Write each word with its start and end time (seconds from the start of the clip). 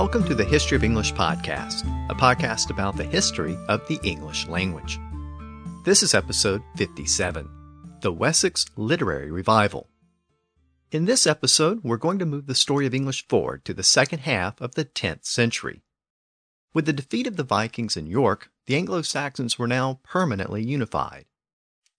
Welcome 0.00 0.22
to 0.28 0.34
the 0.36 0.44
History 0.44 0.76
of 0.76 0.84
English 0.84 1.12
podcast, 1.14 1.82
a 2.08 2.14
podcast 2.14 2.70
about 2.70 2.96
the 2.96 3.02
history 3.02 3.58
of 3.66 3.84
the 3.88 3.98
English 4.04 4.46
language. 4.46 4.96
This 5.84 6.04
is 6.04 6.14
episode 6.14 6.62
57 6.76 7.50
The 8.00 8.12
Wessex 8.12 8.66
Literary 8.76 9.32
Revival. 9.32 9.88
In 10.92 11.06
this 11.06 11.26
episode, 11.26 11.80
we're 11.82 11.96
going 11.96 12.20
to 12.20 12.26
move 12.26 12.46
the 12.46 12.54
story 12.54 12.86
of 12.86 12.94
English 12.94 13.26
forward 13.26 13.64
to 13.64 13.74
the 13.74 13.82
second 13.82 14.20
half 14.20 14.60
of 14.60 14.76
the 14.76 14.84
10th 14.84 15.24
century. 15.24 15.82
With 16.72 16.86
the 16.86 16.92
defeat 16.92 17.26
of 17.26 17.34
the 17.34 17.42
Vikings 17.42 17.96
in 17.96 18.06
York, 18.06 18.52
the 18.66 18.76
Anglo 18.76 19.02
Saxons 19.02 19.58
were 19.58 19.66
now 19.66 19.98
permanently 20.04 20.64
unified. 20.64 21.24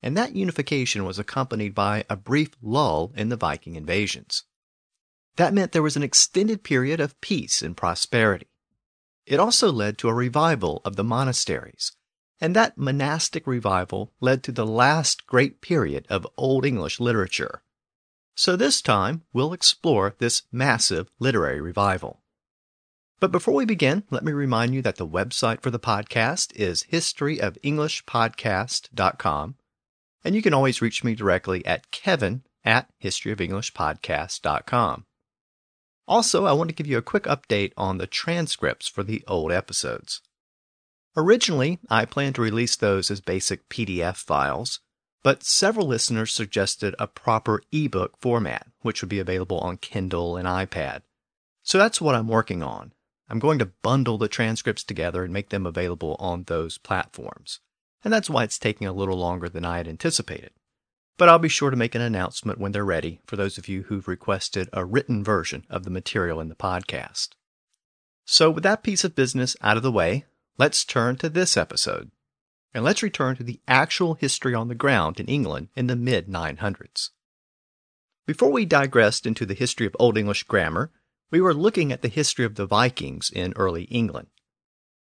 And 0.02 0.16
that 0.16 0.38
unification 0.38 1.04
was 1.04 1.20
accompanied 1.20 1.75
by 1.75 2.06
a 2.10 2.16
brief 2.16 2.52
lull 2.61 3.11
in 3.18 3.28
the 3.28 3.36
Viking 3.36 3.75
invasions. 3.75 4.46
That 5.39 5.54
meant 5.54 5.71
there 5.71 5.82
was 5.82 5.96
an 5.96 6.04
extended 6.04 6.64
period 6.64 7.00
of 7.00 7.21
peace 7.21 7.61
and 7.61 7.78
prosperity. 7.78 8.48
It 9.25 9.39
also 9.39 9.71
led 9.71 9.98
to 10.00 10.10
a 10.10 10.14
revival 10.14 10.82
of 10.84 10.98
the 10.98 11.04
monasteries, 11.06 11.93
and 12.42 12.54
that 12.57 12.78
monastic 12.78 13.48
revival 13.48 14.12
led 14.20 14.43
to 14.43 14.52
the 14.52 14.68
last 14.68 15.25
great 15.28 15.62
period 15.62 16.06
of 16.10 16.28
Old 16.36 16.65
English 16.65 17.00
literature. 17.00 17.64
So 18.36 18.57
this 18.57 18.82
time, 18.82 19.24
we'll 19.32 19.54
explore 19.54 20.14
this 20.18 20.42
massive 20.52 21.10
literary 21.20 21.62
revival. 21.62 22.21
But 23.21 23.32
before 23.32 23.54
we 23.54 23.64
begin, 23.64 24.04
let 24.10 24.26
me 24.26 24.34
remind 24.34 24.74
you 24.74 24.82
that 24.82 24.98
the 24.98 25.07
website 25.07 25.62
for 25.62 25.71
the 25.71 25.79
podcast 25.79 26.54
is 26.57 26.84
historyofenglishpodcast.com, 26.92 29.56
and 30.26 30.36
you 30.36 30.42
can 30.42 30.54
always 30.54 30.82
reach 30.82 31.06
me 31.06 31.15
directly 31.15 31.65
at 31.65 31.92
kevin 31.92 32.44
at 32.66 32.90
historyofenglishpodcast.com. 33.02 35.06
Also, 36.10 36.46
I 36.46 36.54
want 36.54 36.70
to 36.70 36.76
give 36.76 36.88
you 36.88 36.98
a 36.98 37.04
quick 37.04 37.26
update 37.26 37.72
on 37.78 38.00
the 38.00 38.08
transcripts 38.08 38.88
for 38.88 39.04
the 39.04 39.24
old 39.28 39.52
episodes. 39.52 40.22
Originally, 41.16 41.78
I 41.88 42.06
planned 42.06 42.34
to 42.36 42.42
release 42.42 42.76
those 42.76 43.12
as 43.12 43.22
basic 43.22 43.70
PDF 43.70 44.16
files, 44.16 44.80
but 45.22 45.44
several 45.44 45.86
listeners 45.86 46.34
suggested 46.34 46.96
a 46.98 47.06
proper 47.06 47.62
ebook 47.72 48.18
format, 48.20 48.66
which 48.82 49.04
would 49.04 49.10
be 49.10 49.20
available 49.20 49.60
on 49.60 49.78
Kindle 49.78 50.36
and 50.36 50.48
iPad. 50.48 51.04
So 51.62 51.78
that's 51.78 52.02
what 52.02 52.16
I'm 52.16 52.28
working 52.28 52.64
on. 52.64 52.94
I'm 53.30 53.38
going 53.38 53.60
to 53.60 53.72
bundle 53.84 54.18
the 54.18 54.28
transcripts 54.28 54.84
together 54.84 55.23
and 55.23 55.32
make 55.32 55.50
them 55.50 55.68
available 55.68 56.16
on 56.18 56.46
those 56.46 56.80
platforms. 56.80 57.60
And 58.04 58.12
that's 58.12 58.32
why 58.32 58.46
it's 58.46 58.58
taking 58.58 58.88
a 58.88 58.94
little 58.94 59.18
longer 59.18 59.48
than 59.48 59.64
I 59.64 59.78
had 59.78 59.88
anticipated 59.88 60.54
but 61.20 61.28
I'll 61.28 61.38
be 61.38 61.50
sure 61.50 61.70
to 61.70 61.75
make 61.75 61.95
an 61.95 62.02
announcement 62.02 62.59
when 62.59 62.72
they're 62.72 62.86
ready 62.86 63.20
for 63.28 63.36
those 63.36 63.58
of 63.58 63.67
you 63.67 63.84
who've 63.84 64.08
requested 64.08 64.70
a 64.72 64.86
written 64.86 65.22
version 65.22 65.66
of 65.70 65.84
the 65.84 65.89
material 65.89 66.39
in 66.39 66.48
the 66.48 66.56
podcast. 66.56 67.31
So, 68.26 68.50
with 68.50 68.64
that 68.64 68.84
piece 68.84 69.03
of 69.03 69.16
business 69.16 69.58
out 69.61 69.76
of 69.76 69.84
the 69.84 69.92
way, 69.92 70.26
let's 70.58 70.86
turn 70.86 71.17
to 71.17 71.28
this 71.28 71.58
episode. 71.58 72.11
And 72.73 72.86
let's 72.86 73.03
return 73.03 73.36
to 73.36 73.44
the 73.44 73.59
actual 73.67 74.14
history 74.14 74.56
on 74.56 74.70
the 74.70 74.76
ground 74.76 75.20
in 75.20 75.26
England 75.26 75.67
in 75.76 75.88
the 75.88 75.95
mid 75.98 76.28
900s. 76.28 77.09
Before 78.26 78.52
we 78.52 78.66
digressed 78.66 79.26
into 79.26 79.45
the 79.45 79.56
history 79.56 79.88
of 79.88 79.95
Old 80.00 80.17
English 80.17 80.44
grammar, 80.44 80.89
we 81.31 81.42
were 81.42 81.54
looking 81.54 81.92
at 81.92 82.02
the 82.02 82.08
history 82.08 82.45
of 82.45 82.56
the 82.56 82.66
Vikings 82.66 83.30
in 83.30 83.52
early 83.58 83.83
England. 83.86 84.28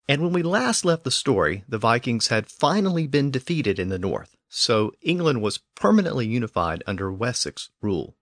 And 0.07 0.23
when 0.23 0.33
we 0.33 0.43
last 0.45 0.85
left 0.85 1.03
the 1.03 1.11
story, 1.11 1.65
the 1.69 1.79
Vikings 1.79 2.29
had 2.29 2.47
finally 2.47 3.09
been 3.09 3.33
defeated 3.33 3.81
in 3.81 3.89
the 3.89 3.99
north, 3.99 4.37
so 4.57 4.93
England 5.03 5.43
was 5.43 5.59
permanently 5.75 6.25
unified 6.25 6.81
under 6.87 7.13
Wessex 7.13 7.71
rule. 7.83 8.15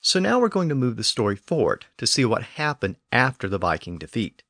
So 0.00 0.18
now 0.18 0.40
we're 0.40 0.48
going 0.48 0.70
to 0.70 0.74
move 0.74 0.96
the 0.96 1.04
story 1.04 1.36
forward 1.36 1.84
to 1.98 2.06
see 2.06 2.24
what 2.24 2.42
happened 2.42 2.96
after 3.12 3.46
the 3.46 3.58
Viking 3.58 3.98
defeat. 3.98 4.42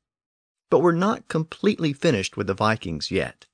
But 0.71 0.78
we're 0.78 0.93
not 0.93 1.27
completely 1.27 1.93
finished 1.93 2.37
with 2.37 2.47
the 2.47 2.55
Vikings 2.55 3.10
yet. 3.10 3.47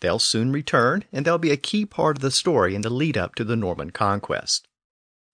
They'll 0.00 0.18
soon 0.18 0.52
return, 0.52 1.04
and 1.10 1.24
they'll 1.24 1.38
be 1.38 1.52
a 1.52 1.56
key 1.56 1.86
part 1.86 2.18
of 2.18 2.22
the 2.22 2.30
story 2.30 2.74
in 2.74 2.82
the 2.82 2.90
lead 2.90 3.16
up 3.16 3.34
to 3.36 3.44
the 3.44 3.56
Norman 3.56 3.90
conquest. 3.90 4.68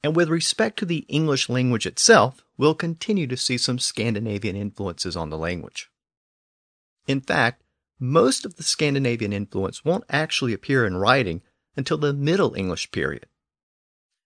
And 0.05 0.15
with 0.15 0.29
respect 0.29 0.79
to 0.79 0.87
the 0.87 1.05
English 1.09 1.49
language 1.49 1.85
itself, 1.85 2.45
we'll 2.57 2.77
continue 2.77 3.27
to 3.27 3.37
see 3.37 3.59
some 3.59 3.81
Scandinavian 3.81 4.55
influences 4.55 5.17
on 5.17 5.31
the 5.31 5.39
language. 5.39 5.91
In 7.09 7.21
fact, 7.21 7.64
most 7.99 8.45
of 8.45 8.57
the 8.57 8.63
Scandinavian 8.63 9.33
influence 9.33 9.85
won't 9.85 10.05
actually 10.09 10.53
appear 10.53 10.87
in 10.87 10.97
writing 10.97 11.43
until 11.77 11.99
the 11.99 12.13
Middle 12.13 12.55
English 12.55 12.91
period. 12.91 13.27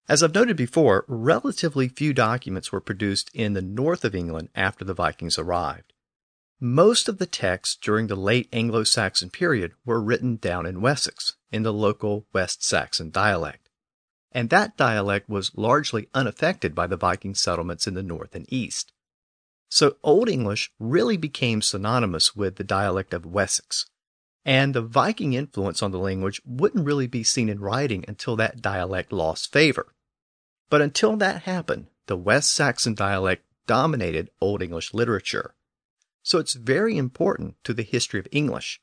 As 0.08 0.22
I've 0.22 0.34
noted 0.34 0.56
before, 0.56 1.04
relatively 1.06 1.88
few 1.88 2.14
documents 2.14 2.72
were 2.72 2.80
produced 2.80 3.30
in 3.34 3.52
the 3.52 3.62
north 3.62 4.04
of 4.04 4.14
England 4.14 4.48
after 4.54 4.84
the 4.84 4.94
Vikings 4.94 5.38
arrived. 5.38 5.92
Most 6.60 7.08
of 7.08 7.18
the 7.18 7.26
texts 7.26 7.76
during 7.80 8.06
the 8.06 8.16
late 8.16 8.48
Anglo 8.52 8.84
Saxon 8.84 9.30
period 9.30 9.74
were 9.84 10.00
written 10.00 10.36
down 10.36 10.66
in 10.66 10.80
Wessex, 10.80 11.36
in 11.52 11.62
the 11.62 11.72
local 11.72 12.26
West 12.32 12.64
Saxon 12.64 13.10
dialect. 13.10 13.68
And 14.32 14.50
that 14.50 14.76
dialect 14.76 15.28
was 15.28 15.54
largely 15.54 16.08
unaffected 16.14 16.74
by 16.74 16.86
the 16.86 16.96
Viking 16.96 17.34
settlements 17.34 17.86
in 17.86 17.94
the 17.94 18.02
north 18.02 18.34
and 18.34 18.46
east. 18.52 18.92
So 19.68 19.96
Old 20.02 20.28
English 20.28 20.72
really 20.78 21.16
became 21.16 21.62
synonymous 21.62 22.34
with 22.34 22.56
the 22.56 22.64
dialect 22.64 23.12
of 23.12 23.26
Wessex. 23.26 23.86
And 24.44 24.74
the 24.74 24.82
Viking 24.82 25.34
influence 25.34 25.82
on 25.82 25.90
the 25.90 25.98
language 25.98 26.40
wouldn't 26.46 26.86
really 26.86 27.06
be 27.06 27.22
seen 27.22 27.48
in 27.48 27.60
writing 27.60 28.04
until 28.08 28.34
that 28.36 28.62
dialect 28.62 29.12
lost 29.12 29.52
favor. 29.52 29.94
But 30.70 30.80
until 30.80 31.16
that 31.16 31.42
happened, 31.42 31.88
the 32.06 32.16
West 32.16 32.50
Saxon 32.50 32.94
dialect 32.94 33.44
dominated 33.66 34.30
Old 34.40 34.62
English 34.62 34.94
literature. 34.94 35.54
So 36.22 36.38
it's 36.38 36.54
very 36.54 36.96
important 36.96 37.56
to 37.64 37.74
the 37.74 37.82
history 37.82 38.20
of 38.20 38.28
English. 38.32 38.80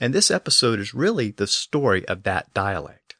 And 0.00 0.12
this 0.12 0.30
episode 0.30 0.80
is 0.80 0.94
really 0.94 1.30
the 1.30 1.46
story 1.46 2.06
of 2.08 2.24
that 2.24 2.52
dialect. 2.52 3.16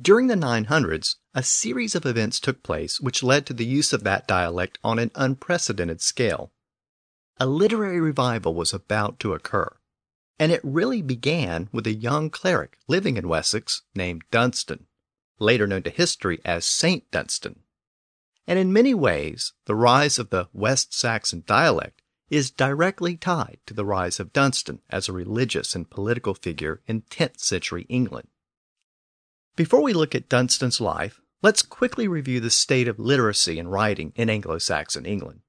During 0.00 0.26
the 0.26 0.34
900s, 0.34 1.16
a 1.34 1.42
series 1.42 1.96
of 1.96 2.06
events 2.06 2.38
took 2.38 2.62
place 2.62 3.00
which 3.00 3.22
led 3.22 3.44
to 3.44 3.52
the 3.52 3.64
use 3.64 3.92
of 3.92 4.04
that 4.04 4.28
dialect 4.28 4.78
on 4.84 5.00
an 5.00 5.10
unprecedented 5.16 6.00
scale. 6.00 6.52
A 7.40 7.46
literary 7.46 8.00
revival 8.00 8.54
was 8.54 8.72
about 8.72 9.18
to 9.18 9.32
occur, 9.32 9.76
and 10.38 10.52
it 10.52 10.60
really 10.62 11.02
began 11.02 11.68
with 11.72 11.88
a 11.88 11.92
young 11.92 12.30
cleric 12.30 12.78
living 12.86 13.16
in 13.16 13.26
Wessex 13.26 13.82
named 13.96 14.22
Dunstan, 14.30 14.86
later 15.40 15.66
known 15.66 15.82
to 15.82 15.90
history 15.90 16.40
as 16.44 16.64
Saint 16.64 17.10
Dunstan. 17.10 17.60
And 18.46 18.58
in 18.58 18.72
many 18.72 18.94
ways, 18.94 19.54
the 19.64 19.74
rise 19.74 20.20
of 20.20 20.30
the 20.30 20.48
West 20.52 20.94
Saxon 20.94 21.42
dialect 21.46 22.00
is 22.30 22.52
directly 22.52 23.16
tied 23.16 23.58
to 23.66 23.74
the 23.74 23.84
rise 23.84 24.20
of 24.20 24.32
Dunstan 24.32 24.80
as 24.88 25.08
a 25.08 25.12
religious 25.12 25.74
and 25.74 25.90
political 25.90 26.34
figure 26.34 26.80
in 26.86 27.02
10th 27.02 27.40
century 27.40 27.86
England. 27.88 28.28
Before 29.56 29.82
we 29.82 29.92
look 29.92 30.14
at 30.14 30.28
Dunstan's 30.28 30.80
life, 30.80 31.20
Let's 31.42 31.62
quickly 31.62 32.08
review 32.08 32.40
the 32.40 32.50
state 32.50 32.88
of 32.88 32.98
literacy 32.98 33.58
and 33.58 33.70
writing 33.70 34.12
in 34.16 34.30
Anglo 34.30 34.58
Saxon 34.58 35.04
England. 35.04 35.40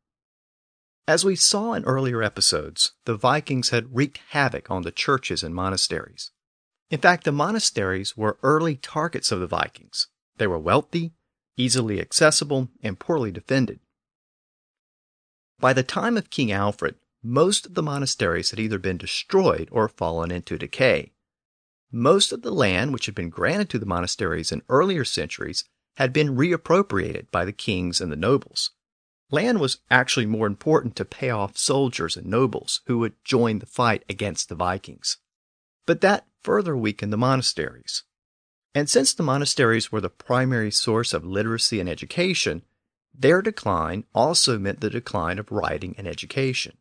As 1.07 1.23
we 1.23 1.35
saw 1.35 1.73
in 1.73 1.85
earlier 1.85 2.23
episodes, 2.23 2.93
the 3.05 3.15
Vikings 3.15 3.69
had 3.69 3.95
wreaked 3.95 4.19
havoc 4.29 4.71
on 4.71 4.81
the 4.81 4.91
churches 4.91 5.43
and 5.43 5.53
monasteries. 5.53 6.31
In 6.89 6.99
fact, 6.99 7.23
the 7.23 7.31
monasteries 7.31 8.17
were 8.17 8.39
early 8.43 8.75
targets 8.75 9.31
of 9.31 9.39
the 9.39 9.47
Vikings. 9.47 10.07
They 10.37 10.47
were 10.47 10.59
wealthy, 10.59 11.13
easily 11.57 12.01
accessible, 12.01 12.69
and 12.81 12.99
poorly 12.99 13.31
defended. 13.31 13.79
By 15.59 15.73
the 15.73 15.83
time 15.83 16.17
of 16.17 16.29
King 16.29 16.51
Alfred, 16.51 16.95
most 17.23 17.65
of 17.65 17.73
the 17.73 17.83
monasteries 17.83 18.49
had 18.49 18.59
either 18.59 18.77
been 18.77 18.97
destroyed 18.97 19.69
or 19.71 19.87
fallen 19.87 20.31
into 20.31 20.57
decay. 20.57 21.13
Most 21.91 22.31
of 22.31 22.41
the 22.41 22.51
land 22.51 22.93
which 22.93 23.05
had 23.05 23.15
been 23.15 23.29
granted 23.29 23.69
to 23.69 23.79
the 23.79 23.85
monasteries 23.85 24.51
in 24.51 24.63
earlier 24.69 25.05
centuries 25.05 25.63
had 25.95 26.13
been 26.13 26.35
reappropriated 26.35 27.29
by 27.31 27.45
the 27.45 27.53
kings 27.53 28.01
and 28.01 28.11
the 28.11 28.17
nobles. 28.17 28.71
Land 29.31 29.59
was 29.59 29.79
actually 29.89 30.25
more 30.25 30.47
important 30.47 30.95
to 30.95 31.05
pay 31.05 31.29
off 31.29 31.57
soldiers 31.57 32.15
and 32.15 32.27
nobles 32.27 32.81
who 32.85 32.99
would 32.99 33.13
join 33.23 33.59
the 33.59 33.65
fight 33.65 34.03
against 34.07 34.49
the 34.49 34.55
Vikings. 34.55 35.17
But 35.85 36.01
that 36.01 36.27
further 36.43 36.77
weakened 36.77 37.11
the 37.11 37.17
monasteries. 37.17 38.03
And 38.73 38.89
since 38.89 39.13
the 39.13 39.23
monasteries 39.23 39.91
were 39.91 40.01
the 40.01 40.09
primary 40.09 40.69
source 40.69 41.13
of 41.13 41.25
literacy 41.25 41.79
and 41.79 41.89
education, 41.89 42.61
their 43.17 43.41
decline 43.41 44.03
also 44.13 44.59
meant 44.59 44.81
the 44.81 44.89
decline 44.89 45.39
of 45.39 45.51
writing 45.51 45.95
and 45.97 46.07
education. 46.07 46.77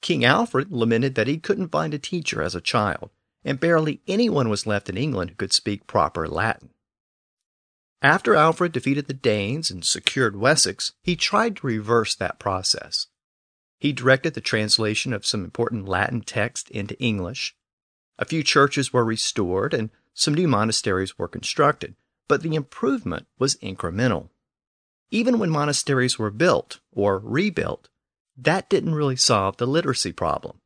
King 0.00 0.24
Alfred 0.24 0.72
lamented 0.72 1.14
that 1.14 1.26
he 1.26 1.38
couldn't 1.38 1.68
find 1.68 1.92
a 1.92 1.98
teacher 1.98 2.42
as 2.42 2.54
a 2.54 2.60
child, 2.60 3.10
and 3.44 3.60
barely 3.60 4.00
anyone 4.08 4.48
was 4.48 4.66
left 4.66 4.88
in 4.88 4.96
England 4.96 5.30
who 5.30 5.36
could 5.36 5.52
speak 5.52 5.86
proper 5.86 6.26
Latin. 6.26 6.70
After 8.06 8.36
Alfred 8.36 8.70
defeated 8.70 9.08
the 9.08 9.14
Danes 9.14 9.68
and 9.68 9.84
secured 9.84 10.36
Wessex, 10.36 10.92
he 11.02 11.16
tried 11.16 11.56
to 11.56 11.66
reverse 11.66 12.14
that 12.14 12.38
process. 12.38 13.08
He 13.80 13.92
directed 13.92 14.34
the 14.34 14.40
translation 14.40 15.12
of 15.12 15.26
some 15.26 15.42
important 15.42 15.88
Latin 15.88 16.20
texts 16.20 16.70
into 16.70 16.96
English. 17.00 17.56
A 18.16 18.24
few 18.24 18.44
churches 18.44 18.92
were 18.92 19.04
restored 19.04 19.74
and 19.74 19.90
some 20.14 20.34
new 20.34 20.46
monasteries 20.46 21.18
were 21.18 21.26
constructed, 21.26 21.96
but 22.28 22.42
the 22.42 22.54
improvement 22.54 23.26
was 23.40 23.56
incremental. 23.56 24.28
Even 25.10 25.40
when 25.40 25.50
monasteries 25.50 26.16
were 26.16 26.30
built 26.30 26.78
or 26.92 27.18
rebuilt, 27.18 27.88
that 28.36 28.70
didn't 28.70 28.94
really 28.94 29.16
solve 29.16 29.56
the 29.56 29.66
literacy 29.66 30.12
problem. 30.12 30.60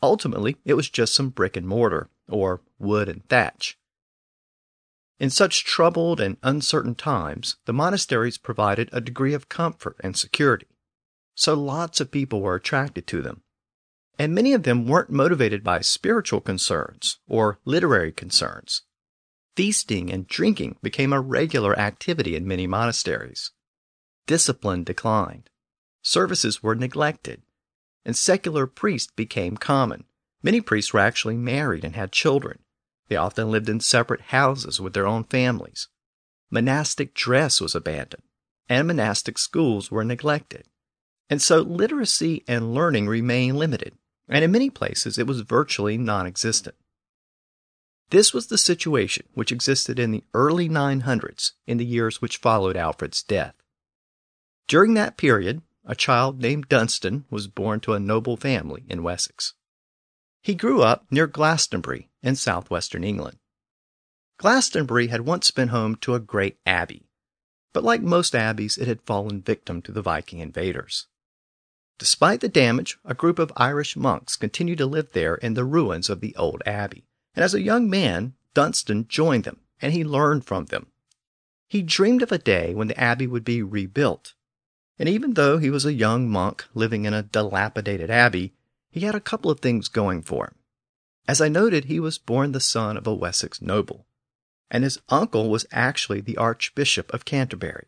Ultimately, 0.00 0.58
it 0.64 0.74
was 0.74 0.88
just 0.88 1.12
some 1.12 1.30
brick 1.30 1.56
and 1.56 1.66
mortar, 1.66 2.08
or 2.28 2.60
wood 2.78 3.08
and 3.08 3.28
thatch. 3.28 3.76
In 5.22 5.30
such 5.30 5.64
troubled 5.64 6.18
and 6.18 6.36
uncertain 6.42 6.96
times, 6.96 7.54
the 7.64 7.72
monasteries 7.72 8.38
provided 8.38 8.88
a 8.90 9.00
degree 9.00 9.34
of 9.34 9.48
comfort 9.48 9.94
and 10.00 10.16
security, 10.16 10.66
so 11.36 11.54
lots 11.54 12.00
of 12.00 12.10
people 12.10 12.40
were 12.40 12.56
attracted 12.56 13.06
to 13.06 13.22
them. 13.22 13.44
And 14.18 14.34
many 14.34 14.52
of 14.52 14.64
them 14.64 14.84
weren't 14.84 15.10
motivated 15.10 15.62
by 15.62 15.80
spiritual 15.80 16.40
concerns 16.40 17.20
or 17.28 17.60
literary 17.64 18.10
concerns. 18.10 18.82
Feasting 19.54 20.10
and 20.10 20.26
drinking 20.26 20.78
became 20.82 21.12
a 21.12 21.20
regular 21.20 21.78
activity 21.78 22.34
in 22.34 22.44
many 22.44 22.66
monasteries. 22.66 23.52
Discipline 24.26 24.82
declined. 24.82 25.50
Services 26.02 26.64
were 26.64 26.74
neglected, 26.74 27.42
and 28.04 28.16
secular 28.16 28.66
priests 28.66 29.12
became 29.14 29.56
common. 29.56 30.02
Many 30.42 30.60
priests 30.60 30.92
were 30.92 30.98
actually 30.98 31.36
married 31.36 31.84
and 31.84 31.94
had 31.94 32.10
children. 32.10 32.61
They 33.12 33.16
often 33.16 33.50
lived 33.50 33.68
in 33.68 33.80
separate 33.80 34.22
houses 34.32 34.80
with 34.80 34.94
their 34.94 35.06
own 35.06 35.24
families. 35.24 35.88
Monastic 36.50 37.12
dress 37.12 37.60
was 37.60 37.74
abandoned, 37.74 38.22
and 38.70 38.88
monastic 38.88 39.36
schools 39.36 39.90
were 39.90 40.02
neglected. 40.02 40.66
And 41.28 41.42
so 41.42 41.60
literacy 41.60 42.42
and 42.48 42.72
learning 42.72 43.08
remained 43.08 43.58
limited, 43.58 43.98
and 44.30 44.42
in 44.42 44.50
many 44.50 44.70
places 44.70 45.18
it 45.18 45.26
was 45.26 45.42
virtually 45.42 45.98
non 45.98 46.26
existent. 46.26 46.74
This 48.08 48.32
was 48.32 48.46
the 48.46 48.56
situation 48.56 49.26
which 49.34 49.52
existed 49.52 49.98
in 49.98 50.10
the 50.10 50.24
early 50.32 50.70
900s 50.70 51.52
in 51.66 51.76
the 51.76 51.84
years 51.84 52.22
which 52.22 52.38
followed 52.38 52.78
Alfred's 52.78 53.22
death. 53.22 53.56
During 54.66 54.94
that 54.94 55.18
period, 55.18 55.60
a 55.84 55.94
child 55.94 56.40
named 56.40 56.70
Dunstan 56.70 57.26
was 57.28 57.46
born 57.46 57.80
to 57.80 57.92
a 57.92 58.00
noble 58.00 58.38
family 58.38 58.84
in 58.88 59.02
Wessex. 59.02 59.52
He 60.42 60.54
grew 60.54 60.82
up 60.82 61.06
near 61.10 61.26
Glastonbury 61.26 62.10
in 62.22 62.36
southwestern 62.36 63.04
England. 63.04 63.38
Glastonbury 64.38 65.06
had 65.06 65.22
once 65.22 65.50
been 65.50 65.68
home 65.68 65.94
to 65.96 66.14
a 66.14 66.20
great 66.20 66.58
abbey, 66.66 67.08
but 67.72 67.84
like 67.84 68.02
most 68.02 68.34
abbeys, 68.34 68.76
it 68.76 68.88
had 68.88 69.02
fallen 69.02 69.40
victim 69.40 69.80
to 69.82 69.92
the 69.92 70.02
Viking 70.02 70.40
invaders. 70.40 71.06
Despite 71.98 72.40
the 72.40 72.48
damage, 72.48 72.98
a 73.04 73.14
group 73.14 73.38
of 73.38 73.52
Irish 73.56 73.96
monks 73.96 74.34
continued 74.34 74.78
to 74.78 74.86
live 74.86 75.12
there 75.12 75.36
in 75.36 75.54
the 75.54 75.64
ruins 75.64 76.10
of 76.10 76.20
the 76.20 76.34
old 76.34 76.62
abbey, 76.66 77.04
and 77.34 77.44
as 77.44 77.54
a 77.54 77.62
young 77.62 77.88
man, 77.88 78.34
Dunstan 78.52 79.06
joined 79.06 79.44
them 79.44 79.60
and 79.80 79.92
he 79.92 80.04
learned 80.04 80.44
from 80.44 80.66
them. 80.66 80.88
He 81.68 81.82
dreamed 81.82 82.22
of 82.22 82.32
a 82.32 82.38
day 82.38 82.74
when 82.74 82.88
the 82.88 83.00
abbey 83.00 83.26
would 83.26 83.44
be 83.44 83.62
rebuilt 83.62 84.34
and 84.98 85.08
even 85.08 85.34
though 85.34 85.58
he 85.58 85.70
was 85.70 85.84
a 85.84 85.92
young 85.92 86.28
monk 86.28 86.64
living 86.74 87.04
in 87.06 87.12
a 87.12 87.24
dilapidated 87.24 88.10
abbey, 88.10 88.52
he 88.92 89.00
had 89.00 89.14
a 89.14 89.20
couple 89.20 89.50
of 89.50 89.60
things 89.60 89.88
going 89.88 90.22
for 90.22 90.44
him. 90.44 90.54
As 91.26 91.40
I 91.40 91.48
noted, 91.48 91.86
he 91.86 91.98
was 91.98 92.18
born 92.18 92.52
the 92.52 92.60
son 92.60 92.96
of 92.96 93.06
a 93.06 93.14
Wessex 93.14 93.62
noble, 93.62 94.06
and 94.70 94.84
his 94.84 95.00
uncle 95.08 95.48
was 95.50 95.66
actually 95.72 96.20
the 96.20 96.36
Archbishop 96.36 97.12
of 97.12 97.24
Canterbury. 97.24 97.86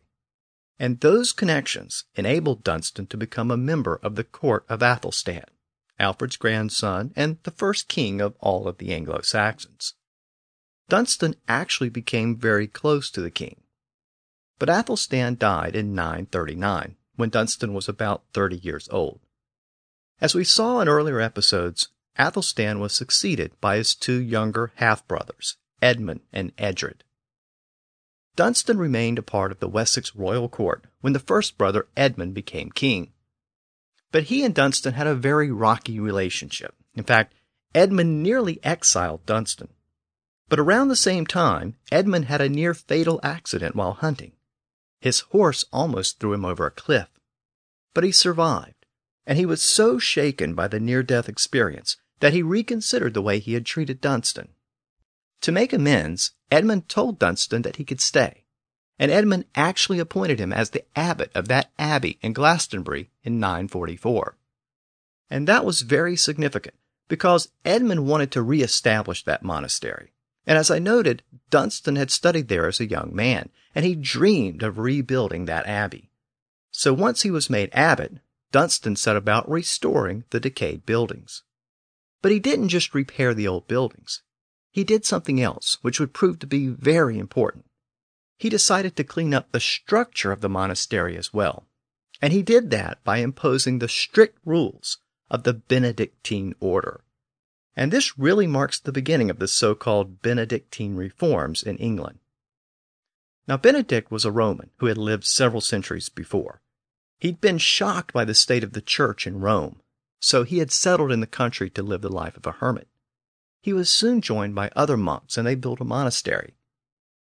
And 0.79 0.99
those 0.99 1.31
connections 1.31 2.05
enabled 2.15 2.63
Dunstan 2.63 3.07
to 3.07 3.17
become 3.17 3.51
a 3.51 3.57
member 3.57 3.99
of 4.03 4.15
the 4.15 4.23
court 4.23 4.65
of 4.67 4.81
Athelstan, 4.81 5.45
Alfred's 5.99 6.37
grandson 6.37 7.13
and 7.15 7.37
the 7.43 7.51
first 7.51 7.87
king 7.87 8.19
of 8.19 8.35
all 8.39 8.67
of 8.67 8.79
the 8.79 8.93
Anglo 8.93 9.21
Saxons. 9.21 9.93
Dunstan 10.89 11.35
actually 11.47 11.89
became 11.89 12.35
very 12.35 12.67
close 12.67 13.09
to 13.11 13.21
the 13.21 13.31
king. 13.31 13.61
But 14.59 14.69
Athelstan 14.69 15.37
died 15.37 15.75
in 15.75 15.93
939, 15.93 16.95
when 17.15 17.29
Dunstan 17.29 17.73
was 17.73 17.87
about 17.87 18.23
30 18.33 18.57
years 18.57 18.89
old. 18.89 19.19
As 20.21 20.33
we 20.33 20.43
saw 20.43 20.79
in 20.79 20.87
earlier 20.87 21.19
episodes, 21.19 21.89
Athelstan 22.17 22.79
was 22.79 22.93
succeeded 22.93 23.51
by 23.59 23.77
his 23.77 23.93
two 23.93 24.21
younger 24.21 24.71
half 24.75 25.05
brothers, 25.07 25.57
Edmund 25.81 26.21
and 26.31 26.53
Edred. 26.57 27.03
Dunstan 28.35 28.77
remained 28.77 29.17
a 29.17 29.23
part 29.23 29.51
of 29.51 29.59
the 29.59 29.67
Wessex 29.67 30.15
royal 30.15 30.49
court 30.49 30.85
when 31.01 31.13
the 31.13 31.19
first 31.19 31.57
brother 31.57 31.87
Edmund 31.95 32.33
became 32.33 32.69
king. 32.71 33.11
But 34.11 34.23
he 34.23 34.43
and 34.43 34.53
Dunstan 34.53 34.93
had 34.93 35.07
a 35.07 35.15
very 35.15 35.51
rocky 35.51 35.99
relationship. 35.99 36.75
In 36.95 37.03
fact, 37.03 37.33
Edmund 37.73 38.23
nearly 38.23 38.63
exiled 38.63 39.25
Dunstan. 39.25 39.69
But 40.47 40.59
around 40.59 40.87
the 40.87 40.95
same 40.95 41.25
time, 41.25 41.75
Edmund 41.91 42.25
had 42.25 42.39
a 42.39 42.49
near 42.49 42.73
fatal 42.73 43.19
accident 43.23 43.75
while 43.75 43.93
hunting. 43.93 44.33
His 45.01 45.21
horse 45.31 45.65
almost 45.73 46.19
threw 46.19 46.33
him 46.33 46.45
over 46.45 46.65
a 46.65 46.71
cliff. 46.71 47.09
But 47.93 48.03
he 48.03 48.11
survived, 48.11 48.74
and 49.25 49.37
he 49.37 49.45
was 49.45 49.61
so 49.61 49.97
shaken 49.97 50.53
by 50.53 50.67
the 50.67 50.79
near 50.79 51.03
death 51.03 51.27
experience 51.27 51.97
that 52.19 52.33
he 52.33 52.41
reconsidered 52.41 53.13
the 53.13 53.21
way 53.21 53.39
he 53.39 53.53
had 53.53 53.65
treated 53.65 54.01
Dunstan. 54.01 54.49
To 55.41 55.51
make 55.51 55.73
amends, 55.73 56.31
Edmund 56.51 56.87
told 56.89 57.19
Dunstan 57.19 57.63
that 57.63 57.75
he 57.75 57.83
could 57.83 58.01
stay, 58.01 58.45
and 58.97 59.11
Edmund 59.11 59.45
actually 59.55 59.99
appointed 59.99 60.39
him 60.39 60.53
as 60.53 60.69
the 60.69 60.85
abbot 60.95 61.31
of 61.35 61.47
that 61.47 61.71
abbey 61.77 62.17
in 62.21 62.33
Glastonbury 62.33 63.09
in 63.23 63.39
944. 63.39 64.37
And 65.29 65.47
that 65.47 65.65
was 65.65 65.81
very 65.81 66.15
significant 66.15 66.75
because 67.07 67.49
Edmund 67.63 68.07
wanted 68.07 68.31
to 68.31 68.41
re-establish 68.41 69.23
that 69.23 69.43
monastery. 69.43 70.13
And 70.47 70.57
as 70.57 70.69
I 70.69 70.79
noted, 70.79 71.23
Dunstan 71.49 71.95
had 71.95 72.11
studied 72.11 72.47
there 72.47 72.67
as 72.67 72.79
a 72.79 72.89
young 72.89 73.15
man, 73.15 73.49
and 73.73 73.83
he 73.83 73.95
dreamed 73.95 74.63
of 74.63 74.77
rebuilding 74.77 75.45
that 75.45 75.67
abbey. 75.67 76.09
So 76.71 76.93
once 76.93 77.23
he 77.23 77.31
was 77.31 77.49
made 77.49 77.69
abbot, 77.73 78.19
Dunstan 78.55 78.95
set 78.95 79.17
about 79.17 79.51
restoring 79.51 80.23
the 80.29 80.39
decayed 80.39 80.85
buildings. 80.85 81.43
But 82.21 82.31
he 82.31 82.39
didn't 82.39 82.69
just 82.69 82.95
repair 82.95 83.33
the 83.33 83.49
old 83.49 83.67
buildings. 83.67 84.21
He 84.71 84.85
did 84.85 85.03
something 85.03 85.41
else, 85.41 85.77
which 85.81 85.99
would 85.99 86.13
prove 86.13 86.39
to 86.39 86.47
be 86.47 86.67
very 86.67 87.19
important. 87.19 87.65
He 88.37 88.47
decided 88.47 88.95
to 88.95 89.03
clean 89.03 89.33
up 89.33 89.51
the 89.51 89.59
structure 89.59 90.31
of 90.31 90.39
the 90.39 90.47
monastery 90.47 91.17
as 91.17 91.33
well. 91.33 91.67
And 92.21 92.31
he 92.31 92.41
did 92.41 92.69
that 92.69 93.03
by 93.03 93.17
imposing 93.17 93.79
the 93.79 93.89
strict 93.89 94.39
rules 94.45 94.99
of 95.29 95.43
the 95.43 95.53
Benedictine 95.53 96.55
order. 96.61 97.03
And 97.75 97.91
this 97.91 98.17
really 98.17 98.47
marks 98.47 98.79
the 98.79 98.93
beginning 98.93 99.29
of 99.29 99.39
the 99.39 99.49
so 99.49 99.75
called 99.75 100.21
Benedictine 100.21 100.95
reforms 100.95 101.61
in 101.61 101.75
England. 101.75 102.19
Now, 103.49 103.57
Benedict 103.57 104.11
was 104.11 104.23
a 104.23 104.31
Roman 104.31 104.69
who 104.77 104.85
had 104.85 104.97
lived 104.97 105.25
several 105.25 105.59
centuries 105.59 106.07
before. 106.07 106.61
He'd 107.19 107.41
been 107.41 107.57
shocked 107.57 108.13
by 108.13 108.25
the 108.25 108.35
state 108.35 108.63
of 108.63 108.73
the 108.73 108.81
church 108.81 109.25
in 109.25 109.39
Rome, 109.39 109.81
so 110.19 110.43
he 110.43 110.59
had 110.59 110.71
settled 110.71 111.11
in 111.11 111.21
the 111.21 111.27
country 111.27 111.69
to 111.71 111.83
live 111.83 112.01
the 112.01 112.09
life 112.09 112.37
of 112.37 112.45
a 112.45 112.51
hermit. 112.51 112.87
He 113.61 113.73
was 113.73 113.89
soon 113.89 114.21
joined 114.21 114.53
by 114.53 114.69
other 114.75 114.97
monks, 114.97 115.37
and 115.37 115.47
they 115.47 115.55
built 115.55 115.81
a 115.81 115.85
monastery. 115.85 116.53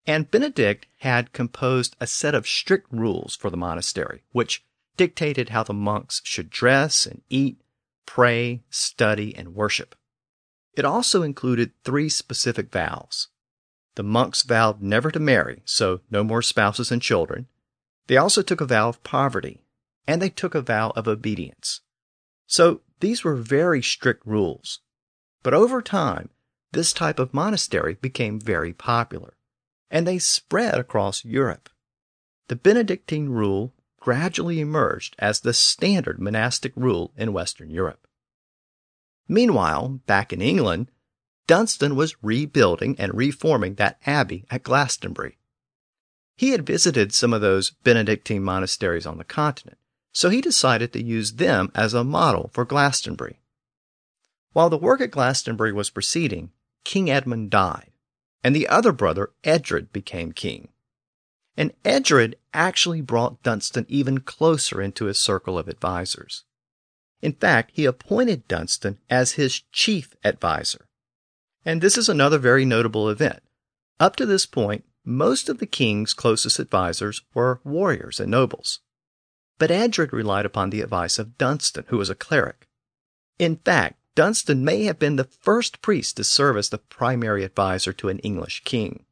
And 0.07 0.31
Benedict 0.31 0.87
had 1.01 1.33
composed 1.33 1.97
a 2.01 2.07
set 2.07 2.35
of 2.35 2.49
strict 2.49 2.91
rules 2.91 3.37
for 3.37 3.51
the 3.51 3.57
monastery, 3.57 4.23
which 4.33 4.65
dictated 4.97 5.51
how 5.51 5.63
the 5.63 5.75
monks 5.75 6.23
should 6.25 6.51
dress 6.51 7.05
and 7.05 7.23
eat, 7.29 7.61
pray, 8.07 8.63
study, 8.71 9.35
and 9.37 9.55
worship. 9.55 9.95
It 10.75 10.85
also 10.85 11.23
included 11.23 11.73
three 11.85 12.09
specific 12.09 12.71
vows. 12.73 13.29
The 13.97 14.03
monks 14.03 14.43
vowed 14.43 14.81
never 14.81 15.11
to 15.11 15.21
marry, 15.21 15.63
so 15.65 16.01
no 16.11 16.25
more 16.25 16.43
spouses 16.43 16.91
and 16.91 17.03
children. 17.03 17.49
They 18.07 18.17
also 18.17 18.41
took 18.41 18.61
a 18.61 18.67
vow 18.67 18.89
of 18.89 19.03
poverty, 19.03 19.61
and 20.07 20.21
they 20.21 20.31
took 20.31 20.55
a 20.55 20.63
vow 20.63 20.91
of 20.97 21.09
obedience. 21.09 21.81
So 22.47 22.81
these 23.01 23.25
were 23.25 23.37
very 23.37 23.83
strict 23.83 24.27
rules. 24.27 24.81
But 25.43 25.55
over 25.55 25.81
time, 25.81 26.31
this 26.73 26.93
type 26.93 27.19
of 27.19 27.35
monastery 27.35 27.95
became 27.95 28.41
very 28.41 28.73
popular, 28.73 29.35
and 29.91 30.07
they 30.07 30.19
spread 30.19 30.79
across 30.79 31.25
Europe. 31.25 31.69
The 32.49 32.57
Benedictine 32.57 33.29
rule 33.29 33.73
gradually 34.01 34.61
emerged 34.61 35.15
as 35.19 35.41
the 35.41 35.53
standard 35.53 36.21
monastic 36.21 36.73
rule 36.77 37.13
in 37.17 37.33
Western 37.33 37.71
Europe. 37.71 38.07
Meanwhile, 39.29 40.01
back 40.07 40.33
in 40.33 40.41
England, 40.41 40.91
Dunstan 41.47 41.97
was 41.97 42.23
rebuilding 42.23 42.97
and 42.99 43.15
reforming 43.15 43.75
that 43.75 43.99
abbey 44.07 44.45
at 44.51 44.63
Glastonbury. 44.63 45.39
He 46.37 46.51
had 46.51 46.65
visited 46.65 47.13
some 47.13 47.33
of 47.33 47.41
those 47.41 47.71
Benedictine 47.71 48.43
monasteries 48.43 49.07
on 49.07 49.19
the 49.19 49.25
continent, 49.25 49.79
so 50.13 50.29
he 50.29 50.41
decided 50.41 50.93
to 50.93 51.03
use 51.03 51.35
them 51.35 51.71
as 51.75 51.95
a 51.95 52.05
model 52.05 52.51
for 52.53 52.65
Glastonbury. 52.65 53.41
While 54.53 54.71
the 54.71 54.79
work 54.79 55.01
at 55.01 55.13
Glastonbury 55.13 55.73
was 55.73 55.91
proceeding, 55.91 56.51
King 56.85 57.11
Edmund 57.11 57.51
died, 57.51 57.93
and 58.43 58.55
the 58.55 58.69
other 58.69 58.93
brother, 58.93 59.31
Edred, 59.45 59.93
became 59.93 60.33
king. 60.33 60.69
And 61.57 61.73
Edred 61.85 62.37
actually 62.55 63.01
brought 63.01 63.43
Dunstan 63.43 63.87
even 63.89 64.21
closer 64.21 64.81
into 64.81 65.05
his 65.05 65.19
circle 65.19 65.59
of 65.59 65.69
advisors. 65.69 66.45
In 67.23 67.33
fact, 67.33 67.73
he 67.75 67.85
appointed 67.85 68.49
Dunstan 68.49 68.99
as 69.09 69.33
his 69.33 69.61
chief 69.73 70.17
advisor. 70.25 70.89
And 71.65 71.83
this 71.83 71.99
is 71.99 72.09
another 72.09 72.39
very 72.39 72.65
notable 72.65 73.09
event. 73.11 73.43
Up 73.99 74.17
to 74.17 74.25
this 74.25 74.47
point, 74.47 74.85
most 75.05 75.49
of 75.49 75.59
the 75.59 75.67
king's 75.67 76.15
closest 76.15 76.59
advisors 76.59 77.23
were 77.35 77.61
warriors 77.63 78.19
and 78.19 78.31
nobles. 78.31 78.81
But 79.61 79.71
Edred 79.71 80.11
relied 80.11 80.47
upon 80.47 80.71
the 80.71 80.81
advice 80.81 81.19
of 81.19 81.37
Dunstan, 81.37 81.85
who 81.89 81.99
was 81.99 82.09
a 82.09 82.15
cleric. 82.15 82.67
In 83.39 83.57
fact, 83.57 84.01
Dunstan 84.15 84.65
may 84.65 84.85
have 84.85 84.99
been 84.99 85.17
the 85.17 85.29
first 85.43 85.83
priest 85.83 86.17
to 86.17 86.25
serve 86.25 86.57
as 86.57 86.71
the 86.71 86.79
primary 86.79 87.45
advisor 87.45 87.93
to 87.93 88.09
an 88.09 88.21
English 88.21 88.63
king. 88.65 89.05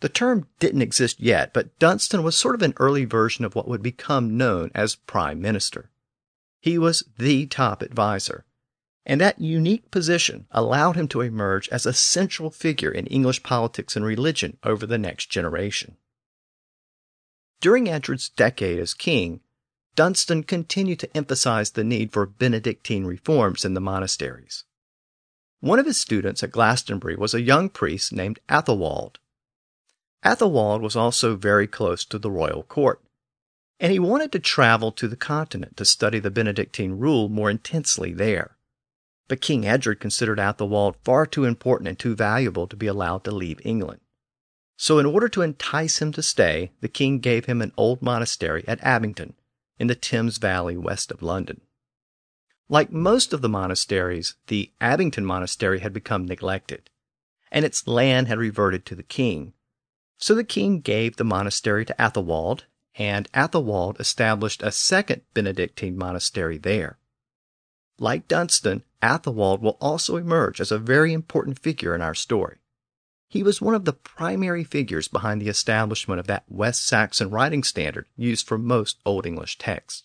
The 0.00 0.08
term 0.08 0.48
didn't 0.58 0.82
exist 0.82 1.20
yet, 1.20 1.54
but 1.54 1.78
Dunstan 1.78 2.24
was 2.24 2.36
sort 2.36 2.56
of 2.56 2.62
an 2.62 2.74
early 2.78 3.04
version 3.04 3.44
of 3.44 3.54
what 3.54 3.68
would 3.68 3.82
become 3.82 4.36
known 4.36 4.72
as 4.74 4.96
prime 4.96 5.40
minister. 5.40 5.90
He 6.60 6.76
was 6.76 7.04
the 7.16 7.46
top 7.46 7.82
advisor, 7.82 8.44
and 9.06 9.20
that 9.20 9.40
unique 9.40 9.92
position 9.92 10.46
allowed 10.50 10.96
him 10.96 11.06
to 11.08 11.20
emerge 11.20 11.68
as 11.68 11.86
a 11.86 11.92
central 11.92 12.50
figure 12.50 12.90
in 12.90 13.06
English 13.06 13.44
politics 13.44 13.94
and 13.94 14.04
religion 14.04 14.58
over 14.64 14.86
the 14.86 14.98
next 14.98 15.30
generation. 15.30 15.96
During 17.60 17.88
Edred's 17.88 18.28
decade 18.28 18.80
as 18.80 18.92
king, 18.92 19.40
Dunstan 19.94 20.44
continued 20.44 21.00
to 21.00 21.16
emphasize 21.16 21.70
the 21.70 21.84
need 21.84 22.12
for 22.12 22.24
Benedictine 22.24 23.04
reforms 23.04 23.64
in 23.64 23.74
the 23.74 23.80
monasteries. 23.80 24.64
One 25.60 25.78
of 25.78 25.86
his 25.86 25.98
students 25.98 26.42
at 26.42 26.50
Glastonbury 26.50 27.14
was 27.14 27.34
a 27.34 27.42
young 27.42 27.68
priest 27.68 28.12
named 28.12 28.40
Athelwold. 28.48 29.16
Athelwold 30.24 30.80
was 30.80 30.96
also 30.96 31.36
very 31.36 31.66
close 31.66 32.04
to 32.06 32.18
the 32.18 32.30
royal 32.30 32.62
court, 32.62 33.02
and 33.78 33.92
he 33.92 33.98
wanted 33.98 34.32
to 34.32 34.38
travel 34.38 34.92
to 34.92 35.08
the 35.08 35.16
continent 35.16 35.76
to 35.76 35.84
study 35.84 36.18
the 36.18 36.30
Benedictine 36.30 36.98
rule 36.98 37.28
more 37.28 37.50
intensely 37.50 38.12
there. 38.12 38.56
But 39.28 39.40
King 39.40 39.66
Edred 39.66 40.00
considered 40.00 40.38
Athelwold 40.38 40.96
far 41.04 41.26
too 41.26 41.44
important 41.44 41.88
and 41.88 41.98
too 41.98 42.14
valuable 42.14 42.66
to 42.66 42.76
be 42.76 42.86
allowed 42.86 43.24
to 43.24 43.30
leave 43.30 43.60
England. 43.64 44.00
So, 44.76 44.98
in 44.98 45.06
order 45.06 45.28
to 45.28 45.42
entice 45.42 46.00
him 46.00 46.12
to 46.12 46.22
stay, 46.22 46.72
the 46.80 46.88
king 46.88 47.18
gave 47.18 47.44
him 47.44 47.60
an 47.60 47.72
old 47.76 48.02
monastery 48.02 48.64
at 48.66 48.82
Abingdon, 48.82 49.34
in 49.82 49.88
the 49.88 49.96
Thames 49.96 50.38
Valley 50.38 50.76
west 50.76 51.10
of 51.10 51.24
London. 51.24 51.60
Like 52.68 52.92
most 52.92 53.32
of 53.32 53.40
the 53.42 53.48
monasteries, 53.48 54.36
the 54.46 54.70
Abingdon 54.80 55.24
Monastery 55.26 55.80
had 55.80 55.92
become 55.92 56.24
neglected, 56.24 56.88
and 57.50 57.64
its 57.64 57.88
land 57.88 58.28
had 58.28 58.38
reverted 58.38 58.86
to 58.86 58.94
the 58.94 59.02
king. 59.02 59.54
So 60.18 60.36
the 60.36 60.44
king 60.44 60.82
gave 60.82 61.16
the 61.16 61.24
monastery 61.24 61.84
to 61.86 61.96
Athelwold, 61.98 62.62
and 62.94 63.28
Athelwold 63.32 63.98
established 63.98 64.62
a 64.62 64.70
second 64.70 65.22
Benedictine 65.34 65.98
monastery 65.98 66.58
there. 66.58 66.98
Like 67.98 68.28
Dunstan, 68.28 68.84
Athelwold 69.02 69.62
will 69.62 69.78
also 69.80 70.16
emerge 70.16 70.60
as 70.60 70.70
a 70.70 70.78
very 70.78 71.12
important 71.12 71.58
figure 71.58 71.92
in 71.92 72.02
our 72.02 72.14
story. 72.14 72.58
He 73.32 73.42
was 73.42 73.62
one 73.62 73.74
of 73.74 73.86
the 73.86 73.94
primary 73.94 74.62
figures 74.62 75.08
behind 75.08 75.40
the 75.40 75.48
establishment 75.48 76.20
of 76.20 76.26
that 76.26 76.44
West 76.48 76.84
Saxon 76.84 77.30
writing 77.30 77.62
standard 77.62 78.04
used 78.14 78.46
for 78.46 78.58
most 78.58 78.98
Old 79.06 79.24
English 79.24 79.56
texts. 79.56 80.02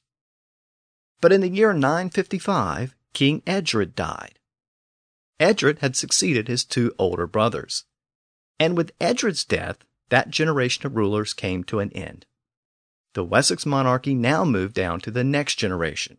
But 1.19 1.33
in 1.33 1.41
the 1.41 1.49
year 1.49 1.73
955, 1.73 2.95
King 3.11 3.43
Edred 3.45 3.95
died. 3.95 4.39
Edred 5.41 5.79
had 5.79 5.97
succeeded 5.97 6.47
his 6.47 6.63
two 6.63 6.95
older 6.97 7.27
brothers. 7.27 7.83
And 8.61 8.77
with 8.77 8.93
Edred's 9.01 9.43
death, 9.43 9.79
that 10.07 10.29
generation 10.29 10.85
of 10.85 10.95
rulers 10.95 11.33
came 11.33 11.65
to 11.65 11.79
an 11.79 11.91
end. 11.91 12.25
The 13.11 13.25
Wessex 13.25 13.65
monarchy 13.65 14.13
now 14.13 14.45
moved 14.45 14.73
down 14.73 15.01
to 15.01 15.11
the 15.11 15.25
next 15.25 15.55
generation. 15.55 16.17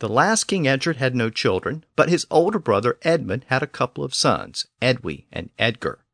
The 0.00 0.08
last 0.08 0.44
King 0.44 0.68
Edred 0.68 0.96
had 0.96 1.16
no 1.16 1.28
children, 1.28 1.84
but 1.96 2.08
his 2.08 2.26
older 2.30 2.60
brother 2.60 2.98
Edmund 3.02 3.44
had 3.48 3.64
a 3.64 3.66
couple 3.66 4.04
of 4.04 4.14
sons, 4.14 4.66
Edwy 4.80 5.26
and 5.32 5.50
Edgar. 5.58 6.04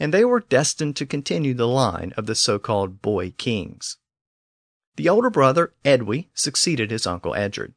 And 0.00 0.12
they 0.12 0.24
were 0.24 0.40
destined 0.40 0.96
to 0.96 1.06
continue 1.06 1.54
the 1.54 1.68
line 1.68 2.12
of 2.16 2.26
the 2.26 2.34
so-called 2.34 3.00
boy 3.00 3.30
kings. 3.38 3.98
The 4.96 5.08
older 5.08 5.30
brother, 5.30 5.72
Edwy, 5.84 6.28
succeeded 6.34 6.90
his 6.90 7.06
uncle 7.06 7.34
Edred. 7.34 7.74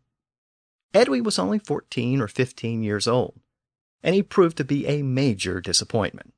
Edwy 0.93 1.21
was 1.21 1.37
only 1.37 1.59
14 1.59 2.19
or 2.19 2.27
15 2.27 2.81
years 2.81 3.07
old, 3.07 3.39
and 4.01 4.15
he 4.15 4.23
proved 4.23 4.57
to 4.57 4.63
be 4.63 4.87
a 4.87 5.03
major 5.03 5.61
disappointment. 5.61 6.33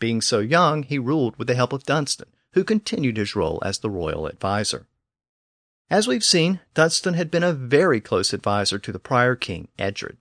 Being 0.00 0.20
so 0.20 0.40
young, 0.40 0.82
he 0.82 0.98
ruled 0.98 1.36
with 1.36 1.46
the 1.46 1.54
help 1.54 1.72
of 1.72 1.84
Dunstan, 1.84 2.28
who 2.54 2.64
continued 2.64 3.16
his 3.16 3.36
role 3.36 3.62
as 3.64 3.78
the 3.78 3.90
royal 3.90 4.28
adviser. 4.28 4.88
As 5.90 6.06
we've 6.06 6.24
seen, 6.24 6.60
Dunstan 6.74 7.14
had 7.14 7.30
been 7.30 7.42
a 7.42 7.52
very 7.52 8.00
close 8.00 8.34
adviser 8.34 8.78
to 8.78 8.92
the 8.92 8.98
prior 8.98 9.34
king, 9.34 9.68
Edred. 9.78 10.18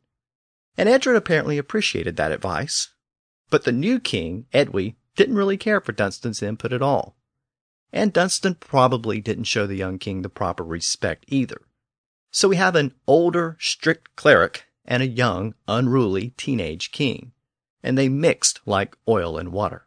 And 0.78 0.88
Edred 0.88 1.18
apparently 1.18 1.58
appreciated 1.58 2.16
that 2.16 2.32
advice. 2.32 2.90
But 3.50 3.66
the 3.66 3.72
new 3.72 4.00
king, 4.00 4.46
Edwy, 4.54 4.96
didn't 5.16 5.36
really 5.36 5.58
care 5.58 5.82
for 5.82 5.92
Dunstan's 5.92 6.42
input 6.42 6.72
at 6.72 6.82
all. 6.82 7.18
And 7.92 8.14
Dunstan 8.14 8.56
probably 8.56 9.20
didn't 9.20 9.46
show 9.46 9.66
the 9.68 9.76
young 9.76 9.98
king 9.98 10.22
the 10.22 10.30
proper 10.30 10.64
respect 10.64 11.26
either. 11.28 11.62
So 12.32 12.48
we 12.48 12.56
have 12.58 12.76
an 12.76 12.94
older, 13.08 13.58
strict 13.60 14.16
cleric 14.16 14.66
and 14.86 15.02
a 15.04 15.08
young, 15.08 15.56
unruly 15.68 16.30
teenage 16.38 16.92
king. 16.92 17.34
And 17.84 17.98
they 17.98 18.10
mixed 18.10 18.62
like 18.66 18.98
oil 19.08 19.38
and 19.38 19.52
water. 19.52 19.86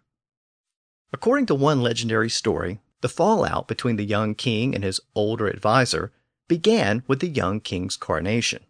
According 1.12 1.46
to 1.46 1.54
one 1.54 1.82
legendary 1.82 2.30
story, 2.30 2.80
the 3.00 3.09
fallout 3.09 3.66
between 3.69 3.97
the 3.97 4.04
young 4.04 4.35
king 4.35 4.75
and 4.75 4.85
his 4.85 5.00
older 5.14 5.49
adviser 5.49 6.12
began 6.49 7.02
with 7.07 7.21
the 7.21 7.28
young 7.28 7.61
king's 7.61 7.97
coronation. 7.97 8.64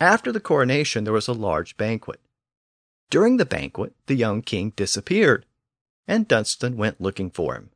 After 0.00 0.32
the 0.32 0.40
coronation, 0.40 1.04
there 1.04 1.12
was 1.12 1.28
a 1.28 1.32
large 1.32 1.76
banquet. 1.76 2.20
During 3.10 3.36
the 3.36 3.46
banquet, 3.46 3.94
the 4.06 4.14
young 4.14 4.42
king 4.42 4.70
disappeared, 4.70 5.46
and 6.06 6.26
Dunstan 6.26 6.76
went 6.76 7.00
looking 7.00 7.30
for 7.30 7.54
him. 7.54 7.70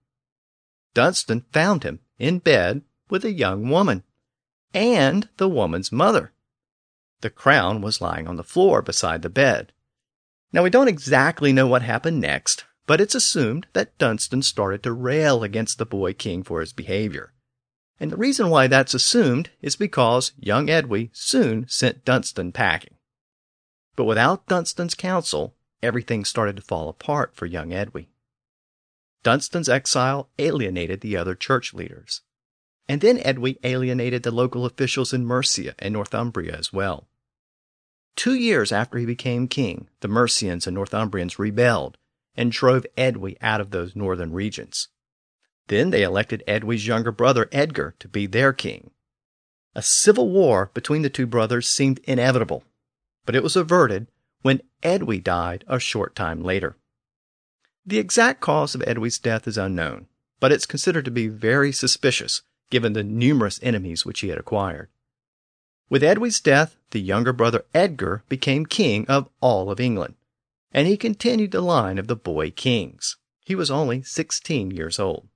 Dunstan 0.95 1.45
found 1.53 1.83
him 1.83 2.01
in 2.19 2.39
bed 2.39 2.83
with 3.11 3.25
a 3.25 3.33
young 3.33 3.69
woman, 3.69 4.03
and 4.73 5.29
the 5.37 5.49
woman's 5.49 5.93
mother. 5.93 6.33
The 7.21 7.31
crown 7.31 7.81
was 7.81 8.01
lying 8.01 8.27
on 8.27 8.37
the 8.37 8.45
floor 8.45 8.83
beside 8.83 9.23
the 9.23 9.31
bed. 9.31 9.73
Now, 10.53 10.63
we 10.63 10.71
don't 10.71 10.89
exactly 10.89 11.53
know 11.53 11.67
what 11.67 11.83
happened 11.83 12.21
next, 12.21 12.65
but 12.87 13.01
it's 13.01 13.15
assumed 13.15 13.67
that 13.73 13.99
Dunstan 13.99 14.43
started 14.43 14.83
to 14.85 14.93
rail 14.93 15.43
against 15.43 15.79
the 15.79 15.87
boy 15.87 16.13
king 16.13 16.43
for 16.43 16.61
his 16.61 16.73
behavior. 16.73 17.33
And 17.99 18.13
the 18.13 18.17
reason 18.17 18.51
why 18.51 18.67
that's 18.67 18.95
assumed 18.95 19.51
is 19.61 19.75
because 19.77 20.33
young 20.39 20.71
Edwy 20.71 21.11
soon 21.13 21.67
sent 21.69 22.05
Dunstan 22.05 22.53
packing. 22.53 22.95
But 23.97 24.05
without 24.05 24.47
Dunstan's 24.47 24.95
counsel, 24.95 25.55
everything 25.83 26.25
started 26.25 26.57
to 26.57 26.63
fall 26.63 26.89
apart 26.89 27.35
for 27.35 27.47
young 27.47 27.73
Edwy. 27.73 28.11
Dunstan's 29.23 29.69
exile 29.69 30.29
alienated 30.39 31.01
the 31.01 31.17
other 31.17 31.35
church 31.35 31.75
leaders. 31.75 32.21
And 32.89 33.01
then 33.01 33.19
Edwy 33.19 33.59
alienated 33.65 34.23
the 34.23 34.31
local 34.31 34.65
officials 34.65 35.13
in 35.13 35.25
Mercia 35.25 35.75
and 35.81 35.95
Northumbria 35.95 36.55
as 36.55 36.73
well. 36.73 37.09
Two 38.15 38.35
years 38.35 38.71
after 38.71 38.99
he 38.99 39.07
became 39.07 39.49
king, 39.49 39.89
the 40.01 40.09
Mercians 40.09 40.67
and 40.67 40.77
Northumbrians 40.77 41.39
rebelled 41.39 41.99
and 42.37 42.53
drove 42.53 42.87
Edwy 42.97 43.37
out 43.41 43.61
of 43.61 43.71
those 43.71 43.97
northern 43.97 44.33
regions. 44.33 44.89
Then 45.69 45.91
they 45.91 46.03
elected 46.03 46.45
Edwy's 46.47 46.87
younger 46.87 47.13
brother 47.13 47.49
Edgar 47.51 47.95
to 47.99 48.09
be 48.09 48.27
their 48.27 48.53
king. 48.53 48.91
A 49.75 49.83
civil 49.83 50.31
war 50.31 50.71
between 50.75 51.03
the 51.03 51.11
two 51.11 51.27
brothers 51.27 51.69
seemed 51.69 51.99
inevitable, 52.05 52.65
but 53.25 53.35
it 53.35 53.43
was 53.43 53.57
averted 53.57 54.07
when 54.43 54.63
Edwy 54.83 55.21
died 55.21 55.65
a 55.67 55.79
short 55.79 56.15
time 56.15 56.43
later. 56.43 56.77
The 57.85 57.99
exact 57.99 58.41
cause 58.41 58.75
of 58.75 58.83
Edwy's 58.83 59.19
death 59.19 59.47
is 59.47 59.59
unknown, 59.59 60.07
but 60.41 60.53
it's 60.53 60.67
considered 60.67 61.05
to 61.05 61.11
be 61.11 61.29
very 61.29 61.73
suspicious 61.73 62.43
given 62.71 62.93
the 62.93 63.05
numerous 63.05 63.61
enemies 63.63 64.05
which 64.05 64.21
he 64.21 64.29
had 64.29 64.39
acquired. 64.39 64.89
With 65.89 66.03
Edwy's 66.03 66.41
death, 66.41 66.77
the 66.91 67.01
younger 67.01 67.33
brother 67.33 67.65
Edgar 67.73 68.25
became 68.29 68.67
king 68.67 69.07
of 69.07 69.29
all 69.41 69.71
of 69.71 69.79
England, 69.79 70.15
and 70.73 70.87
he 70.87 70.97
continued 70.97 71.53
the 71.53 71.61
line 71.61 71.99
of 71.99 72.07
the 72.07 72.17
boy 72.17 72.51
kings. 72.51 73.17
He 73.45 73.55
was 73.55 73.71
only 73.71 74.03
16 74.03 74.71
years 74.71 74.99
old. 74.99 75.29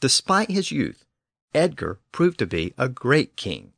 Despite 0.00 0.50
his 0.50 0.70
youth, 0.70 1.04
Edgar 1.54 2.00
proved 2.12 2.38
to 2.38 2.46
be 2.46 2.74
a 2.78 2.88
great 2.88 3.36
king. 3.36 3.72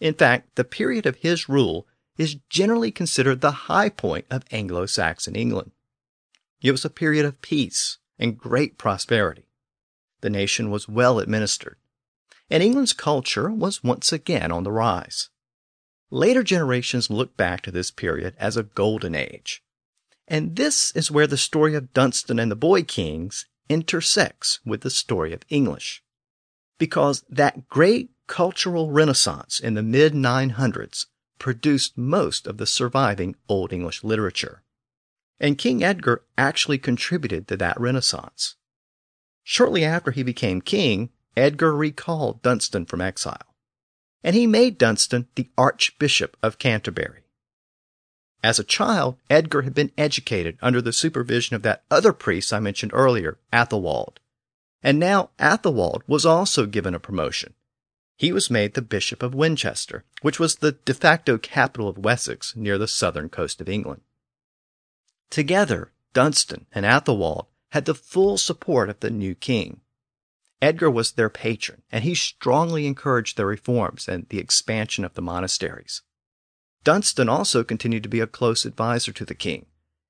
In 0.00 0.14
fact, 0.14 0.56
the 0.56 0.64
period 0.64 1.06
of 1.06 1.16
his 1.16 1.48
rule 1.48 1.86
is 2.16 2.36
generally 2.48 2.90
considered 2.90 3.40
the 3.40 3.68
high 3.68 3.88
point 3.88 4.26
of 4.30 4.44
Anglo 4.50 4.86
Saxon 4.86 5.36
England. 5.36 5.72
It 6.60 6.70
was 6.70 6.84
a 6.84 6.90
period 6.90 7.24
of 7.24 7.42
peace 7.42 7.98
and 8.18 8.38
great 8.38 8.78
prosperity. 8.78 9.46
The 10.20 10.30
nation 10.30 10.70
was 10.70 10.88
well 10.88 11.18
administered, 11.18 11.76
and 12.50 12.62
England's 12.62 12.92
culture 12.92 13.50
was 13.50 13.84
once 13.84 14.12
again 14.12 14.50
on 14.50 14.62
the 14.62 14.72
rise. 14.72 15.28
Later 16.10 16.42
generations 16.42 17.10
look 17.10 17.36
back 17.36 17.62
to 17.62 17.70
this 17.70 17.90
period 17.90 18.34
as 18.38 18.56
a 18.56 18.62
golden 18.62 19.14
age. 19.14 19.62
And 20.26 20.56
this 20.56 20.90
is 20.92 21.10
where 21.10 21.26
the 21.26 21.36
story 21.36 21.74
of 21.74 21.92
Dunstan 21.92 22.38
and 22.38 22.50
the 22.50 22.56
Boy 22.56 22.82
Kings 22.82 23.46
intersects 23.68 24.60
with 24.64 24.82
the 24.82 24.90
story 24.90 25.32
of 25.32 25.42
English. 25.48 26.02
Because 26.78 27.24
that 27.28 27.68
great 27.68 28.10
cultural 28.26 28.90
renaissance 28.90 29.60
in 29.60 29.74
the 29.74 29.82
mid 29.82 30.12
900s 30.12 31.06
produced 31.38 31.98
most 31.98 32.46
of 32.46 32.58
the 32.58 32.66
surviving 32.66 33.36
Old 33.48 33.72
English 33.72 34.04
literature. 34.04 34.62
And 35.40 35.58
King 35.58 35.82
Edgar 35.82 36.22
actually 36.38 36.78
contributed 36.78 37.48
to 37.48 37.56
that 37.56 37.78
renaissance. 37.80 38.56
Shortly 39.42 39.84
after 39.84 40.10
he 40.10 40.22
became 40.22 40.62
king, 40.62 41.10
Edgar 41.36 41.74
recalled 41.74 42.40
Dunstan 42.42 42.86
from 42.86 43.00
exile, 43.00 43.53
and 44.24 44.34
he 44.34 44.46
made 44.46 44.78
Dunstan 44.78 45.28
the 45.34 45.48
Archbishop 45.56 46.36
of 46.42 46.58
Canterbury. 46.58 47.20
As 48.42 48.58
a 48.58 48.64
child, 48.64 49.16
Edgar 49.30 49.62
had 49.62 49.74
been 49.74 49.92
educated 49.96 50.58
under 50.60 50.82
the 50.82 50.92
supervision 50.92 51.54
of 51.54 51.62
that 51.62 51.84
other 51.90 52.12
priest 52.12 52.52
I 52.52 52.58
mentioned 52.58 52.92
earlier, 52.94 53.38
Athelwold. 53.52 54.16
And 54.82 54.98
now 54.98 55.30
Athelwold 55.38 56.02
was 56.06 56.26
also 56.26 56.66
given 56.66 56.94
a 56.94 57.00
promotion. 57.00 57.54
He 58.16 58.32
was 58.32 58.50
made 58.50 58.74
the 58.74 58.82
Bishop 58.82 59.22
of 59.22 59.34
Winchester, 59.34 60.04
which 60.22 60.38
was 60.38 60.56
the 60.56 60.72
de 60.72 60.94
facto 60.94 61.36
capital 61.38 61.88
of 61.88 61.98
Wessex 61.98 62.56
near 62.56 62.78
the 62.78 62.88
southern 62.88 63.28
coast 63.28 63.60
of 63.60 63.68
England. 63.68 64.02
Together, 65.30 65.92
Dunstan 66.12 66.66
and 66.72 66.86
Athelwold 66.86 67.46
had 67.72 67.86
the 67.86 67.94
full 67.94 68.38
support 68.38 68.88
of 68.88 69.00
the 69.00 69.10
new 69.10 69.34
king. 69.34 69.80
Edgar 70.62 70.90
was 70.90 71.12
their 71.12 71.30
patron, 71.30 71.82
and 71.92 72.04
he 72.04 72.14
strongly 72.14 72.86
encouraged 72.86 73.36
their 73.36 73.46
reforms 73.46 74.08
and 74.08 74.26
the 74.28 74.38
expansion 74.38 75.04
of 75.04 75.14
the 75.14 75.22
monasteries. 75.22 76.02
Dunstan 76.84 77.28
also 77.28 77.64
continued 77.64 78.02
to 78.02 78.08
be 78.08 78.20
a 78.20 78.26
close 78.26 78.64
adviser 78.64 79.12
to 79.12 79.24
the 79.24 79.34
king, 79.34 79.66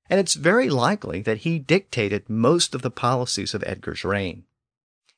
and 0.09 0.19
it's 0.19 0.35
very 0.35 0.69
likely 0.69 1.21
that 1.21 1.39
he 1.39 1.59
dictated 1.59 2.29
most 2.29 2.75
of 2.75 2.81
the 2.81 2.91
policies 2.91 3.53
of 3.53 3.63
Edgar's 3.65 4.03
reign. 4.03 4.45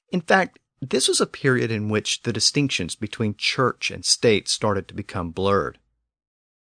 In 0.09 0.21
fact, 0.21 0.59
this 0.81 1.07
was 1.07 1.19
a 1.19 1.25
period 1.25 1.71
in 1.71 1.89
which 1.89 2.21
the 2.21 2.33
distinctions 2.33 2.95
between 2.95 3.35
church 3.35 3.89
and 3.89 4.05
state 4.05 4.47
started 4.47 4.87
to 4.87 4.93
become 4.93 5.31
blurred. 5.31 5.79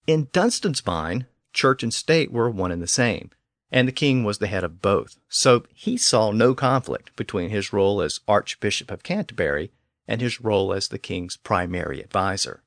In 0.08 0.30
Dunstan's 0.32 0.86
mind, 0.86 1.26
church 1.54 1.84
and 1.84 1.94
state 1.94 2.32
were 2.32 2.50
one 2.50 2.72
and 2.72 2.82
the 2.82 2.88
same, 2.88 3.32
and 3.72 3.88
the 3.88 3.94
king 3.94 4.24
was 4.24 4.40
the 4.40 4.48
head 4.48 4.64
of 4.64 4.82
both, 4.82 5.18
so 5.28 5.64
he 5.74 5.98
saw 5.98 6.32
no 6.32 6.54
conflict 6.54 7.16
between 7.16 7.50
his 7.50 7.72
role 7.72 8.02
as 8.02 8.20
Archbishop 8.28 8.90
of 8.90 9.04
Canterbury 9.04 9.72
and 10.08 10.22
his 10.22 10.42
role 10.42 10.74
as 10.74 10.88
the 10.88 10.98
king's 10.98 11.38
primary 11.38 12.04
adviser. 12.04 12.64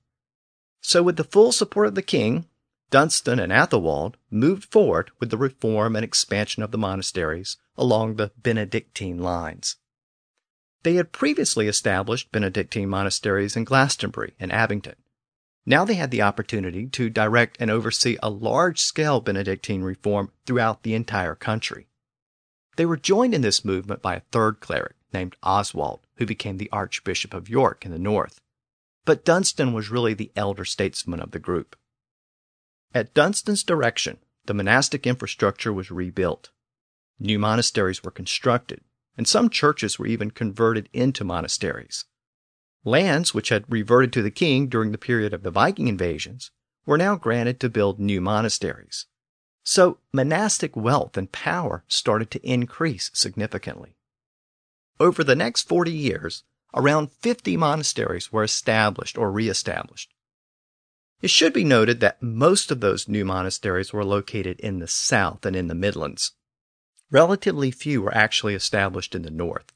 So, 0.81 1.03
with 1.03 1.17
the 1.17 1.25
full 1.25 1.53
support 1.53 1.89
of 1.89 1.95
the 1.95 2.03
king, 2.03 2.47
Dunstan 2.91 3.39
and 3.39 3.53
Athelwold 3.53 4.15
moved 4.31 4.65
forward 4.65 5.11
with 5.19 5.31
the 5.31 5.37
reform 5.37 5.97
and 5.97 6.05
expansion 6.05 6.63
of 6.63 6.71
the 6.71 6.79
monasteries 6.79 7.57
along 7.77 8.17
the 8.17 8.33
Benedictine 8.37 9.19
lines. 9.19 9.77
They 10.83 10.95
had 10.95 11.13
previously 11.13 11.69
established 11.69 12.33
Benedictine 12.33 12.89
monasteries 12.89 13.57
in 13.57 13.65
Glastonbury 13.65 14.35
and 14.39 14.53
Abingdon. 14.53 14.97
Now 15.64 15.85
they 15.85 15.95
had 15.95 16.11
the 16.11 16.23
opportunity 16.23 16.87
to 16.88 17.11
direct 17.11 17.57
and 17.61 17.71
oversee 17.71 18.19
a 18.23 18.31
large 18.31 18.81
scale 18.81 19.21
Benedictine 19.21 19.83
reform 19.83 20.33
throughout 20.47 20.83
the 20.83 20.95
entire 20.95 21.35
country. 21.35 21.88
They 22.76 22.87
were 22.87 22.97
joined 22.97 23.35
in 23.35 23.42
this 23.42 23.64
movement 23.64 24.02
by 24.02 24.16
a 24.16 24.23
third 24.33 24.61
cleric 24.61 24.97
named 25.12 25.37
Oswald, 25.42 26.00
who 26.16 26.26
became 26.26 26.57
the 26.57 26.71
Archbishop 26.73 27.35
of 27.35 27.49
York 27.49 27.85
in 27.85 27.92
the 27.92 27.99
north 27.99 28.40
but 29.04 29.25
Dunstan 29.25 29.73
was 29.73 29.90
really 29.90 30.14
the 30.14 30.31
elder 30.37 30.64
statesman 30.64 31.21
of 31.21 31.33
the 31.33 31.38
group. 31.38 31.76
At 32.95 33.14
Dunstan's 33.14 33.64
direction, 33.64 34.19
the 34.47 34.54
monastic 34.54 35.07
infrastructure 35.07 35.73
was 35.73 35.90
rebuilt. 35.90 36.50
New 37.19 37.38
monasteries 37.38 38.02
were 38.02 38.11
constructed, 38.11 38.83
and 39.16 39.26
some 39.26 39.50
churches 39.50 39.99
were 39.99 40.07
even 40.07 40.31
converted 40.31 40.88
into 40.92 41.25
monasteries. 41.25 42.04
Lands 42.85 43.33
which 43.33 43.51
had 43.51 43.65
reverted 43.69 44.12
to 44.12 44.23
the 44.23 44.31
king 44.31 44.67
during 44.67 44.91
the 44.91 44.99
period 44.99 45.33
of 45.33 45.43
the 45.43 45.51
Viking 45.51 45.89
invasions 45.89 46.51
were 46.85 46.99
now 46.99 47.15
granted 47.15 47.61
to 47.61 47.69
build 47.69 48.01
new 48.01 48.21
monasteries. 48.21 49.07
So 49.62 49.99
monastic 50.12 50.75
wealth 50.75 51.17
and 51.17 51.31
power 51.31 51.85
started 51.87 52.31
to 52.33 52.45
increase 52.47 53.11
significantly. 53.15 53.97
Over 54.99 55.23
the 55.23 55.37
next 55.37 55.68
40 55.68 55.92
years, 55.92 56.42
around 56.75 57.12
50 57.12 57.57
monasteries 57.57 58.33
were 58.33 58.42
established 58.42 59.16
or 59.16 59.31
reestablished. 59.31 60.12
It 61.21 61.31
should 61.31 61.53
be 61.53 61.64
noted 61.64 62.01
that 62.01 62.21
most 62.21 62.73
of 62.73 62.81
those 62.81 63.07
new 63.07 63.25
monasteries 63.25 63.92
were 63.92 64.05
located 64.05 64.59
in 64.59 64.81
the 64.81 64.88
south 64.88 65.47
and 65.47 65.55
in 65.55 65.68
the 65.68 65.75
Midlands. 65.75 66.33
Relatively 67.12 67.71
few 67.71 68.03
were 68.03 68.14
actually 68.14 68.55
established 68.55 69.14
in 69.14 69.23
the 69.23 69.31
north, 69.31 69.73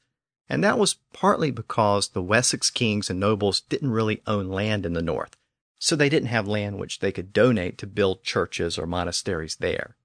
and 0.49 0.63
that 0.63 0.77
was 0.77 0.95
partly 1.13 1.51
because 1.51 2.09
the 2.09 2.21
Wessex 2.21 2.69
kings 2.69 3.09
and 3.09 3.19
nobles 3.19 3.61
didn't 3.61 3.91
really 3.91 4.21
own 4.25 4.47
land 4.47 4.85
in 4.85 4.93
the 4.93 5.01
north, 5.01 5.35
so 5.79 5.95
they 5.95 6.09
didn't 6.09 6.29
have 6.29 6.47
land 6.47 6.79
which 6.79 6.99
they 6.99 7.11
could 7.11 7.33
donate 7.33 7.77
to 7.77 7.87
build 7.87 8.23
churches 8.23 8.77
or 8.77 8.87
monasteries 8.87 9.57
there. 9.57 9.95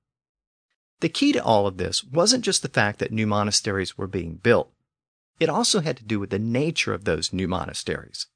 The 1.00 1.08
key 1.08 1.32
to 1.32 1.42
all 1.42 1.66
of 1.66 1.78
this 1.78 2.04
wasn't 2.04 2.44
just 2.44 2.62
the 2.62 2.68
fact 2.68 2.98
that 2.98 3.12
new 3.12 3.26
monasteries 3.26 3.98
were 3.98 4.06
being 4.06 4.34
built, 4.36 4.72
it 5.40 5.48
also 5.48 5.80
had 5.80 5.96
to 5.96 6.04
do 6.04 6.20
with 6.20 6.30
the 6.30 6.38
nature 6.38 6.94
of 6.94 7.04
those 7.04 7.32
new 7.32 7.48
monasteries. 7.48 8.28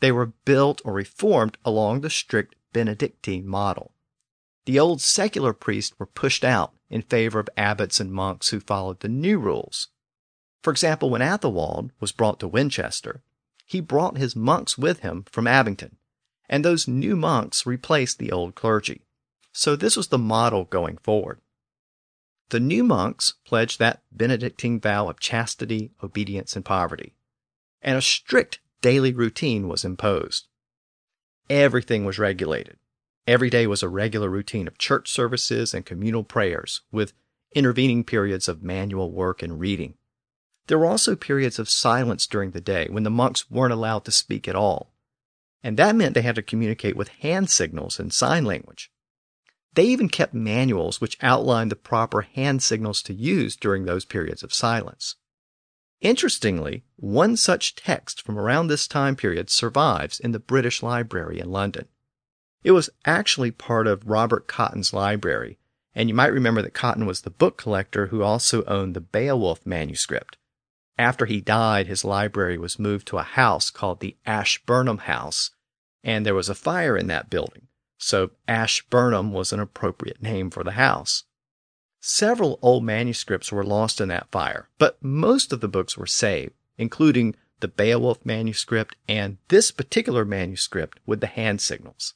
They 0.00 0.12
were 0.12 0.34
built 0.44 0.82
or 0.84 0.92
reformed 0.92 1.56
along 1.64 2.00
the 2.00 2.10
strict 2.10 2.54
Benedictine 2.74 3.46
model. 3.46 3.92
The 4.66 4.78
old 4.78 5.00
secular 5.00 5.52
priests 5.52 5.94
were 5.98 6.06
pushed 6.06 6.44
out 6.44 6.74
in 6.90 7.02
favor 7.02 7.38
of 7.38 7.48
abbots 7.56 8.00
and 8.00 8.12
monks 8.12 8.50
who 8.50 8.60
followed 8.60 9.00
the 9.00 9.08
new 9.08 9.38
rules. 9.38 9.88
For 10.64 10.70
example, 10.70 11.10
when 11.10 11.20
Athelwold 11.20 11.90
was 12.00 12.10
brought 12.10 12.40
to 12.40 12.48
Winchester, 12.48 13.22
he 13.66 13.82
brought 13.82 14.16
his 14.16 14.34
monks 14.34 14.78
with 14.78 15.00
him 15.00 15.24
from 15.30 15.46
Abingdon, 15.46 15.98
and 16.48 16.64
those 16.64 16.88
new 16.88 17.16
monks 17.16 17.66
replaced 17.66 18.18
the 18.18 18.32
old 18.32 18.54
clergy. 18.54 19.02
So 19.52 19.76
this 19.76 19.94
was 19.94 20.08
the 20.08 20.16
model 20.16 20.64
going 20.64 20.96
forward. 20.96 21.42
The 22.48 22.60
new 22.60 22.82
monks 22.82 23.34
pledged 23.44 23.78
that 23.80 24.04
Benedictine 24.10 24.80
vow 24.80 25.10
of 25.10 25.20
chastity, 25.20 25.90
obedience, 26.02 26.56
and 26.56 26.64
poverty, 26.64 27.14
and 27.82 27.98
a 27.98 28.02
strict 28.02 28.60
daily 28.80 29.12
routine 29.12 29.68
was 29.68 29.84
imposed. 29.84 30.46
Everything 31.50 32.06
was 32.06 32.18
regulated. 32.18 32.78
Every 33.26 33.50
day 33.50 33.66
was 33.66 33.82
a 33.82 33.90
regular 33.90 34.30
routine 34.30 34.66
of 34.66 34.78
church 34.78 35.10
services 35.10 35.74
and 35.74 35.84
communal 35.84 36.24
prayers, 36.24 36.80
with 36.90 37.12
intervening 37.54 38.02
periods 38.02 38.48
of 38.48 38.62
manual 38.62 39.12
work 39.12 39.42
and 39.42 39.60
reading. 39.60 39.98
There 40.66 40.78
were 40.78 40.86
also 40.86 41.14
periods 41.14 41.58
of 41.58 41.68
silence 41.68 42.26
during 42.26 42.52
the 42.52 42.60
day 42.60 42.86
when 42.90 43.02
the 43.02 43.10
monks 43.10 43.50
weren't 43.50 43.72
allowed 43.72 44.04
to 44.06 44.10
speak 44.10 44.48
at 44.48 44.56
all. 44.56 44.94
And 45.62 45.76
that 45.76 45.96
meant 45.96 46.14
they 46.14 46.22
had 46.22 46.36
to 46.36 46.42
communicate 46.42 46.96
with 46.96 47.08
hand 47.08 47.50
signals 47.50 47.98
and 47.98 48.12
sign 48.12 48.44
language. 48.44 48.90
They 49.74 49.84
even 49.84 50.08
kept 50.08 50.34
manuals 50.34 51.00
which 51.00 51.18
outlined 51.20 51.70
the 51.70 51.76
proper 51.76 52.22
hand 52.22 52.62
signals 52.62 53.02
to 53.02 53.12
use 53.12 53.56
during 53.56 53.84
those 53.84 54.04
periods 54.04 54.42
of 54.42 54.54
silence. 54.54 55.16
Interestingly, 56.00 56.84
one 56.96 57.36
such 57.36 57.74
text 57.74 58.22
from 58.22 58.38
around 58.38 58.68
this 58.68 58.86
time 58.86 59.16
period 59.16 59.50
survives 59.50 60.20
in 60.20 60.32
the 60.32 60.38
British 60.38 60.82
Library 60.82 61.40
in 61.40 61.50
London. 61.50 61.88
It 62.62 62.72
was 62.72 62.90
actually 63.04 63.50
part 63.50 63.86
of 63.86 64.08
Robert 64.08 64.46
Cotton's 64.46 64.92
library, 64.92 65.58
and 65.94 66.08
you 66.08 66.14
might 66.14 66.32
remember 66.32 66.62
that 66.62 66.74
Cotton 66.74 67.04
was 67.04 67.22
the 67.22 67.30
book 67.30 67.56
collector 67.58 68.06
who 68.06 68.22
also 68.22 68.64
owned 68.64 68.94
the 68.94 69.00
Beowulf 69.00 69.64
manuscript. 69.66 70.36
After 70.96 71.26
he 71.26 71.40
died, 71.40 71.86
his 71.86 72.04
library 72.04 72.58
was 72.58 72.78
moved 72.78 73.08
to 73.08 73.18
a 73.18 73.22
house 73.22 73.70
called 73.70 74.00
the 74.00 74.16
Ashburnham 74.24 74.98
House, 74.98 75.50
and 76.02 76.24
there 76.24 76.34
was 76.34 76.48
a 76.48 76.54
fire 76.54 76.96
in 76.96 77.08
that 77.08 77.30
building 77.30 77.68
so 78.04 78.30
Ashburnham 78.46 79.32
was 79.32 79.52
an 79.52 79.60
appropriate 79.60 80.22
name 80.22 80.50
for 80.50 80.62
the 80.62 80.72
house. 80.72 81.24
Several 82.00 82.58
old 82.60 82.84
manuscripts 82.84 83.50
were 83.50 83.64
lost 83.64 83.98
in 83.98 84.08
that 84.08 84.30
fire, 84.30 84.68
but 84.78 85.02
most 85.02 85.52
of 85.52 85.60
the 85.60 85.68
books 85.68 85.96
were 85.96 86.06
saved, 86.06 86.52
including 86.76 87.34
the 87.60 87.68
Beowulf 87.68 88.24
manuscript 88.24 88.94
and 89.08 89.38
this 89.48 89.70
particular 89.70 90.26
manuscript 90.26 91.00
with 91.06 91.20
the 91.20 91.26
hand 91.26 91.62
signals. 91.62 92.12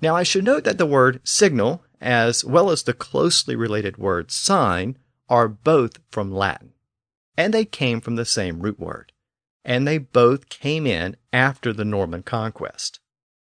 Now, 0.00 0.14
I 0.14 0.22
should 0.22 0.44
note 0.44 0.62
that 0.62 0.78
the 0.78 0.86
word 0.86 1.20
signal, 1.24 1.82
as 2.00 2.44
well 2.44 2.70
as 2.70 2.84
the 2.84 2.94
closely 2.94 3.56
related 3.56 3.96
word 3.96 4.30
sign, 4.30 4.96
are 5.28 5.48
both 5.48 5.98
from 6.08 6.30
Latin, 6.30 6.72
and 7.38 7.54
they 7.54 7.64
came 7.64 8.00
from 8.00 8.16
the 8.16 8.24
same 8.24 8.58
root 8.58 8.80
word, 8.80 9.12
and 9.64 9.86
they 9.86 9.96
both 9.96 10.48
came 10.48 10.88
in 10.88 11.16
after 11.32 11.72
the 11.72 11.84
Norman 11.84 12.24
conquest. 12.24 12.98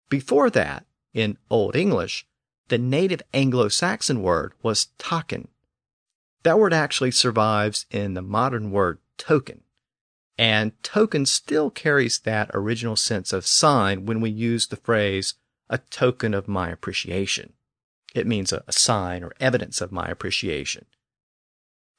Before 0.08 0.48
that, 0.50 0.86
in 1.12 1.36
Old 1.50 1.74
English, 1.74 2.24
the 2.68 2.78
native 2.78 3.20
Anglo 3.34 3.66
Saxon 3.68 4.22
word 4.22 4.52
was 4.62 4.86
tacen. 4.96 5.48
That 6.44 6.56
word 6.56 6.72
actually 6.72 7.10
survives 7.10 7.86
in 7.90 8.14
the 8.14 8.22
modern 8.22 8.70
word 8.70 8.98
token. 9.18 9.62
And 10.38 10.80
token 10.84 11.26
still 11.26 11.68
carries 11.68 12.20
that 12.20 12.50
original 12.54 12.94
sense 12.94 13.32
of 13.32 13.44
sign 13.44 14.06
when 14.06 14.20
we 14.20 14.30
use 14.30 14.68
the 14.68 14.76
phrase 14.76 15.34
a 15.68 15.78
token 15.78 16.32
of 16.32 16.46
my 16.46 16.70
appreciation. 16.70 17.54
It 18.14 18.26
means 18.26 18.52
a, 18.52 18.62
sign 18.70 19.24
or 19.24 19.32
evidence 19.40 19.80
of 19.80 19.90
my 19.90 20.06
appreciation. 20.06 20.86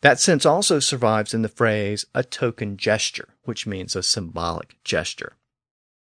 That 0.01 0.19
sense 0.19 0.45
also 0.45 0.79
survives 0.79 1.33
in 1.33 1.43
the 1.43 1.49
phrase 1.49 2.05
a 2.13 2.23
token 2.23 2.75
gesture, 2.77 3.35
which 3.43 3.67
means 3.67 3.95
a 3.95 4.03
symbolic 4.03 4.77
gesture. 4.83 5.37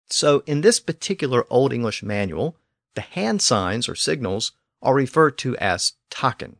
So 0.08 0.44
in 0.46 0.62
this 0.62 0.80
particular 0.80 1.46
Old 1.50 1.72
English 1.72 2.04
manual, 2.04 2.58
the 2.96 3.02
hand 3.02 3.42
signs 3.42 3.88
or 3.88 3.96
signals 3.96 4.52
are 4.82 4.96
referred 4.96 5.38
to 5.40 5.56
as 5.58 5.94
token. 6.10 6.58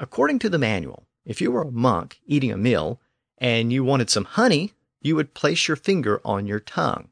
According 0.00 0.38
to 0.40 0.48
the 0.48 0.58
manual, 0.58 1.06
if 1.24 1.40
you 1.40 1.50
were 1.50 1.62
a 1.62 1.70
monk 1.70 2.20
eating 2.26 2.52
a 2.52 2.56
meal 2.56 3.00
and 3.38 3.72
you 3.72 3.84
wanted 3.84 4.10
some 4.10 4.24
honey, 4.24 4.72
you 5.00 5.14
would 5.16 5.34
place 5.34 5.68
your 5.68 5.76
finger 5.76 6.20
on 6.24 6.46
your 6.46 6.60
tongue. 6.60 7.08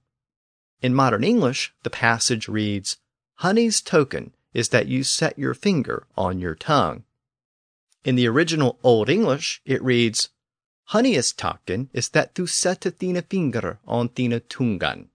In 0.81 0.95
modern 0.95 1.25
English, 1.25 1.73
the 1.83 1.91
passage 1.91 2.49
reads, 2.49 2.97
Honey's 3.37 3.81
token 3.81 4.33
is 4.53 4.71
that 4.71 4.89
you 4.89 5.03
set 5.03 5.39
your 5.39 5.55
finger 5.55 6.07
on 6.17 6.39
your 6.39 6.55
tongue. 6.55 7.05
In 8.07 8.15
the 8.15 8.29
original 8.29 8.79
Old 8.85 9.09
English, 9.09 9.61
it 9.65 9.83
reads, 9.83 10.29
Honey's 10.85 11.33
token 11.33 11.91
is 11.93 12.11
that 12.11 12.37
du 12.37 12.47
setter 12.47 12.93
dina 12.93 13.21
finger 13.21 13.81
on 13.85 14.11
dina 14.15 14.39
tungan. 14.39 15.09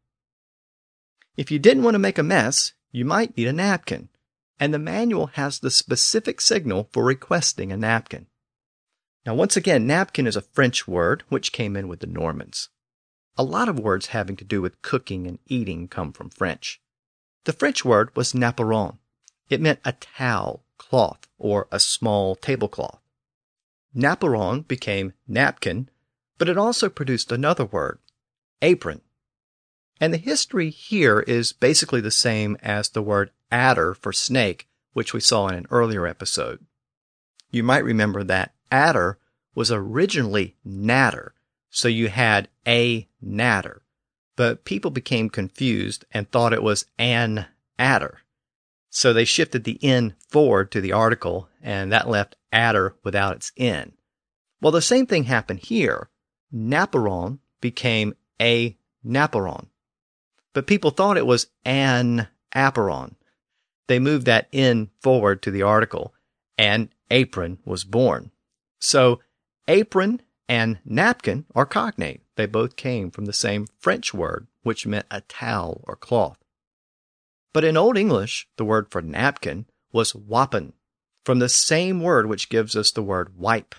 If 1.38 1.50
you 1.52 1.58
didn't 1.58 1.84
want 1.84 1.96
to 1.96 2.00
make 2.00 2.18
a 2.18 2.24
mess, 2.24 2.74
you 2.92 3.06
might 3.06 3.38
need 3.38 3.48
a 3.48 3.54
napkin, 3.54 4.10
and 4.60 4.74
the 4.74 4.78
manual 4.78 5.28
has 5.28 5.60
the 5.60 5.72
specific 5.72 6.42
signal 6.42 6.90
for 6.92 7.06
requesting 7.06 7.72
a 7.72 7.78
napkin. 7.78 8.28
Now, 9.26 9.36
once 9.36 9.56
again, 9.56 9.88
napkin 9.88 10.28
is 10.28 10.36
a 10.36 10.42
French 10.42 10.86
word 10.86 11.24
which 11.30 11.54
came 11.54 11.78
in 11.78 11.88
with 11.88 12.02
the 12.02 12.08
Normans. 12.08 12.68
A 13.38 13.44
lot 13.44 13.70
of 13.70 13.80
words 13.80 14.08
having 14.08 14.36
to 14.36 14.44
do 14.44 14.62
with 14.62 14.82
cooking 14.82 15.28
and 15.28 15.40
eating 15.48 15.88
come 15.88 16.12
from 16.12 16.30
French. 16.30 16.82
The 17.46 17.54
French 17.54 17.86
word 17.86 18.14
was 18.18 18.34
naperon. 18.34 18.98
It 19.48 19.62
meant 19.62 19.80
a 19.86 19.94
towel, 19.94 20.66
cloth, 20.82 21.28
or 21.38 21.68
a 21.72 21.80
small 21.80 22.36
tablecloth. 22.36 23.00
Naperon 23.96 24.68
became 24.68 25.14
napkin, 25.28 25.90
but 26.40 26.50
it 26.50 26.58
also 26.58 26.90
produced 26.90 27.32
another 27.32 27.66
word, 27.66 28.00
apron. 28.64 29.02
And 30.00 30.12
the 30.12 30.18
history 30.18 30.72
here 30.72 31.20
is 31.20 31.54
basically 31.54 32.02
the 32.02 32.10
same 32.10 32.58
as 32.64 32.90
the 32.90 33.04
word 33.04 33.30
adder 33.52 33.94
for 33.94 34.12
snake, 34.12 34.68
which 34.94 35.14
we 35.14 35.20
saw 35.20 35.48
in 35.50 35.56
an 35.56 35.68
earlier 35.70 36.08
episode. 36.08 36.66
You 37.52 37.64
might 37.64 37.84
remember 37.84 38.24
that 38.24 38.56
adder 38.72 39.20
was 39.54 39.72
originally 39.72 40.56
natter, 40.66 41.36
so 41.70 41.88
you 41.88 42.08
had 42.08 42.48
a 42.68 43.08
natter. 43.22 43.84
But 44.36 44.66
people 44.66 44.90
became 44.90 45.30
confused 45.30 46.06
and 46.12 46.30
thought 46.30 46.54
it 46.54 46.64
was 46.64 46.86
an 46.98 47.46
adder. 47.78 48.22
So 48.92 49.14
they 49.14 49.26
shifted 49.26 49.64
the 49.64 49.80
N 49.82 50.16
forward 50.28 50.70
to 50.72 50.82
the 50.82 50.92
article, 50.92 51.50
and 51.64 51.92
that 51.92 52.10
left 52.10 52.36
adder 52.52 52.96
without 53.04 53.38
its 53.38 53.54
N. 53.56 53.94
Well, 54.62 54.74
the 54.74 54.82
same 54.82 55.08
thing 55.08 55.24
happened 55.24 55.62
here. 55.62 56.10
Naperon 56.54 57.40
became 57.62 58.14
a 58.40 58.78
naperon. 59.04 59.68
But 60.54 60.68
people 60.68 60.92
thought 60.92 61.18
it 61.18 61.26
was 61.26 61.48
an 61.64 62.28
aperon. 62.54 63.16
They 63.88 63.98
moved 63.98 64.26
that 64.26 64.50
N 64.52 64.90
forward 65.00 65.42
to 65.44 65.52
the 65.52 65.62
article, 65.62 66.14
and 66.58 66.90
apron 67.10 67.60
was 67.66 67.86
born. 67.86 68.32
So 68.80 69.22
apron 69.70 70.22
and 70.50 70.80
napkin 70.84 71.46
are 71.56 71.66
cognate. 71.66 72.22
They 72.36 72.46
both 72.46 72.76
came 72.76 73.10
from 73.10 73.24
the 73.26 73.34
same 73.34 73.68
French 73.80 74.14
word, 74.14 74.48
which 74.64 74.86
meant 74.86 75.06
a 75.10 75.22
towel 75.22 75.82
or 75.86 75.96
cloth. 75.96 76.41
But 77.54 77.64
in 77.64 77.78
Old 77.78 77.98
English, 77.98 78.48
the 78.58 78.66
word 78.66 78.92
for 78.92 79.02
napkin 79.02 79.66
was 79.92 80.14
wappen, 80.14 80.74
from 81.26 81.40
the 81.40 81.50
same 81.50 82.02
word 82.02 82.28
which 82.28 82.50
gives 82.50 82.76
us 82.76 82.92
the 82.92 83.04
word 83.04 83.38
wipe. 83.38 83.76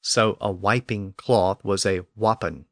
So 0.00 0.36
a 0.40 0.50
wiping 0.50 1.14
cloth 1.16 1.64
was 1.64 1.86
a 1.86 2.02
wappen. 2.18 2.64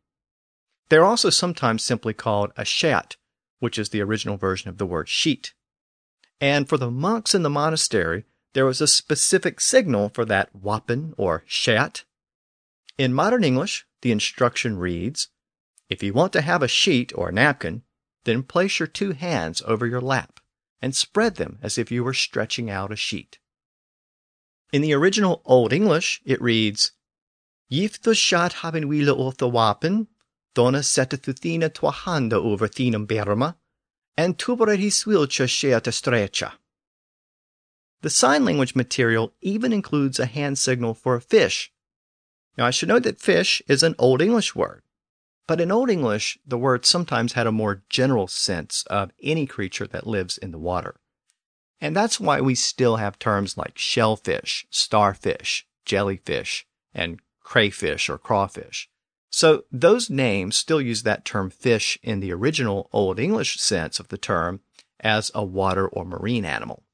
They're 0.88 1.04
also 1.04 1.30
sometimes 1.30 1.82
simply 1.82 2.12
called 2.12 2.52
a 2.56 2.64
shat, 2.64 3.16
which 3.60 3.78
is 3.78 3.88
the 3.90 4.02
original 4.02 4.36
version 4.36 4.68
of 4.68 4.78
the 4.78 4.86
word 4.86 5.08
sheet. 5.08 5.54
And 6.40 6.68
for 6.68 6.76
the 6.76 6.90
monks 6.90 7.34
in 7.34 7.42
the 7.42 7.48
monastery, 7.48 8.24
there 8.52 8.66
was 8.66 8.80
a 8.80 8.86
specific 8.86 9.60
signal 9.60 10.10
for 10.10 10.24
that 10.26 10.50
wappen 10.54 11.14
or 11.16 11.44
shat. 11.46 12.04
In 12.98 13.14
modern 13.14 13.44
English, 13.44 13.86
the 14.02 14.12
instruction 14.12 14.76
reads, 14.76 15.28
If 15.88 16.02
you 16.02 16.12
want 16.12 16.32
to 16.34 16.42
have 16.42 16.62
a 16.62 16.68
sheet 16.68 17.12
or 17.14 17.28
a 17.28 17.32
napkin, 17.32 17.82
then 18.24 18.42
place 18.42 18.78
your 18.78 18.86
two 18.86 19.12
hands 19.12 19.62
over 19.66 19.86
your 19.86 20.00
lap 20.00 20.40
and 20.80 20.94
spread 20.94 21.36
them 21.36 21.58
as 21.62 21.78
if 21.78 21.90
you 21.90 22.02
were 22.02 22.14
stretching 22.14 22.68
out 22.68 22.92
a 22.92 22.96
sheet. 22.96 23.38
In 24.72 24.82
the 24.82 24.94
original 24.94 25.42
Old 25.44 25.72
English, 25.72 26.20
it 26.24 26.40
reads, 26.40 26.92
Gif 27.70 28.00
the 28.00 28.14
shat 28.14 28.54
haben 28.54 28.88
wile 28.88 29.28
of 29.28 29.38
the 29.38 29.48
wapen, 29.48 30.08
donna 30.54 30.82
setteth 30.82 31.24
thina 31.24 31.70
twahanda 31.70 32.34
over 32.34 32.68
thinam 32.68 33.06
berma, 33.06 33.56
and 34.16 34.38
tubere 34.38 34.76
his 34.76 35.04
wilcha 35.04 35.46
sheata 35.46 35.90
strecha. 35.90 36.52
The 38.02 38.10
sign 38.10 38.44
language 38.44 38.74
material 38.74 39.32
even 39.40 39.72
includes 39.72 40.18
a 40.18 40.26
hand 40.26 40.58
signal 40.58 40.94
for 40.94 41.14
a 41.14 41.20
fish. 41.20 41.72
Now, 42.58 42.66
I 42.66 42.70
should 42.70 42.88
note 42.88 43.04
that 43.04 43.20
fish 43.20 43.62
is 43.68 43.82
an 43.82 43.94
Old 43.98 44.20
English 44.20 44.54
word, 44.54 44.82
but 45.46 45.60
in 45.60 45.72
Old 45.72 45.90
English, 45.90 46.38
the 46.46 46.58
word 46.58 46.86
sometimes 46.86 47.32
had 47.32 47.46
a 47.46 47.52
more 47.52 47.82
general 47.88 48.28
sense 48.28 48.84
of 48.88 49.12
any 49.22 49.46
creature 49.46 49.86
that 49.88 50.06
lives 50.06 50.38
in 50.38 50.52
the 50.52 50.58
water. 50.58 50.96
And 51.80 51.96
that's 51.96 52.20
why 52.20 52.40
we 52.40 52.54
still 52.54 52.96
have 52.96 53.18
terms 53.18 53.56
like 53.56 53.76
shellfish, 53.76 54.66
starfish, 54.70 55.66
jellyfish, 55.84 56.66
and 56.94 57.20
crayfish 57.40 58.08
or 58.08 58.18
crawfish. 58.18 58.88
So 59.30 59.64
those 59.72 60.08
names 60.08 60.56
still 60.56 60.80
use 60.80 61.02
that 61.02 61.24
term 61.24 61.50
fish 61.50 61.98
in 62.02 62.20
the 62.20 62.32
original 62.32 62.88
Old 62.92 63.18
English 63.18 63.58
sense 63.58 63.98
of 63.98 64.08
the 64.08 64.18
term 64.18 64.60
as 65.00 65.32
a 65.34 65.44
water 65.44 65.88
or 65.88 66.04
marine 66.04 66.44
animal. 66.44 66.84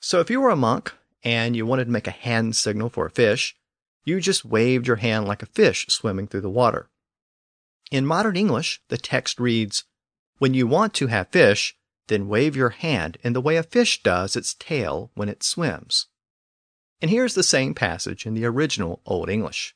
So 0.00 0.18
if 0.18 0.30
you 0.30 0.40
were 0.40 0.50
a 0.50 0.56
monk 0.56 0.92
and 1.22 1.54
you 1.54 1.66
wanted 1.66 1.84
to 1.84 1.90
make 1.90 2.06
a 2.06 2.12
hand 2.12 2.56
signal 2.56 2.88
for 2.88 3.06
a 3.06 3.10
fish, 3.10 3.56
you 4.04 4.20
just 4.20 4.44
waved 4.44 4.86
your 4.86 4.96
hand 4.96 5.28
like 5.28 5.42
a 5.42 5.46
fish 5.46 5.86
swimming 5.88 6.26
through 6.26 6.40
the 6.40 6.50
water. 6.50 6.88
In 7.90 8.04
modern 8.04 8.36
English, 8.36 8.82
the 8.88 8.98
text 8.98 9.40
reads, 9.40 9.84
When 10.38 10.54
you 10.54 10.66
want 10.66 10.92
to 10.94 11.06
have 11.06 11.28
fish, 11.28 11.76
then 12.08 12.28
wave 12.28 12.56
your 12.56 12.70
hand 12.70 13.18
in 13.22 13.32
the 13.32 13.40
way 13.40 13.56
a 13.56 13.62
fish 13.62 14.02
does 14.02 14.36
its 14.36 14.54
tail 14.54 15.10
when 15.14 15.28
it 15.28 15.42
swims. 15.42 16.06
And 17.00 17.10
here's 17.10 17.34
the 17.34 17.42
same 17.42 17.74
passage 17.74 18.26
in 18.26 18.34
the 18.34 18.44
original 18.44 19.00
Old 19.06 19.30
English. 19.30 19.74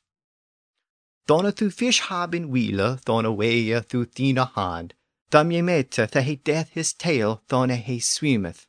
Donna 1.25 1.51
thu 1.51 1.69
fish 1.69 2.01
haben 2.01 2.49
wheeler, 2.49 2.99
donna 3.05 3.31
weya 3.31 3.81
thu 3.81 4.05
thina 4.05 4.51
hand, 4.55 4.93
dam 5.29 5.51
ye 5.51 5.61
meta 5.61 6.21
he 6.21 6.35
death 6.35 6.69
his 6.69 6.91
tail, 6.93 7.41
donna 7.47 7.77
he 7.77 7.99
swimmeth. 7.99 8.67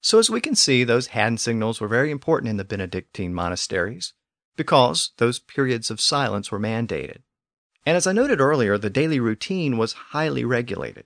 So, 0.00 0.20
as 0.20 0.30
we 0.30 0.40
can 0.40 0.54
see, 0.54 0.84
those 0.84 1.08
hand 1.08 1.40
signals 1.40 1.80
were 1.80 1.88
very 1.88 2.12
important 2.12 2.48
in 2.48 2.58
the 2.58 2.64
Benedictine 2.64 3.34
monasteries 3.34 4.12
because 4.54 5.10
those 5.16 5.40
periods 5.40 5.90
of 5.90 6.00
silence 6.00 6.52
were 6.52 6.60
mandated. 6.60 7.22
And 7.86 7.96
as 7.96 8.06
I 8.06 8.12
noted 8.12 8.40
earlier, 8.40 8.76
the 8.76 8.90
daily 8.90 9.20
routine 9.20 9.78
was 9.78 9.92
highly 10.10 10.44
regulated. 10.44 11.04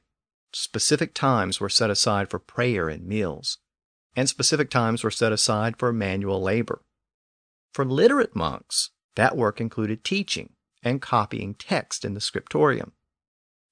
Specific 0.52 1.14
times 1.14 1.60
were 1.60 1.68
set 1.68 1.90
aside 1.90 2.30
for 2.30 2.38
prayer 2.38 2.88
and 2.88 3.06
meals, 3.06 3.58
and 4.16 4.28
specific 4.28 4.70
times 4.70 5.04
were 5.04 5.10
set 5.10 5.30
aside 5.30 5.76
for 5.76 5.92
manual 5.92 6.42
labor. 6.42 6.82
For 7.74 7.84
literate 7.84 8.34
monks, 8.34 8.90
that 9.14 9.36
work 9.36 9.60
included 9.60 10.02
teaching 10.02 10.54
and 10.82 11.02
copying 11.02 11.54
text 11.54 12.04
in 12.04 12.14
the 12.14 12.20
scriptorium. 12.20 12.92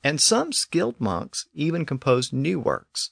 And 0.04 0.20
some 0.20 0.52
skilled 0.52 1.00
monks 1.00 1.48
even 1.52 1.86
composed 1.86 2.32
new 2.32 2.60
works, 2.60 3.10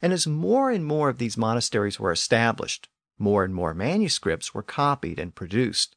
and 0.00 0.12
as 0.12 0.26
more 0.26 0.70
and 0.70 0.84
more 0.84 1.08
of 1.08 1.18
these 1.18 1.36
monasteries 1.36 2.00
were 2.00 2.10
established, 2.10 2.88
more 3.18 3.44
and 3.44 3.54
more 3.54 3.72
manuscripts 3.72 4.52
were 4.52 4.64
copied 4.64 5.20
and 5.20 5.34
produced. 5.34 5.94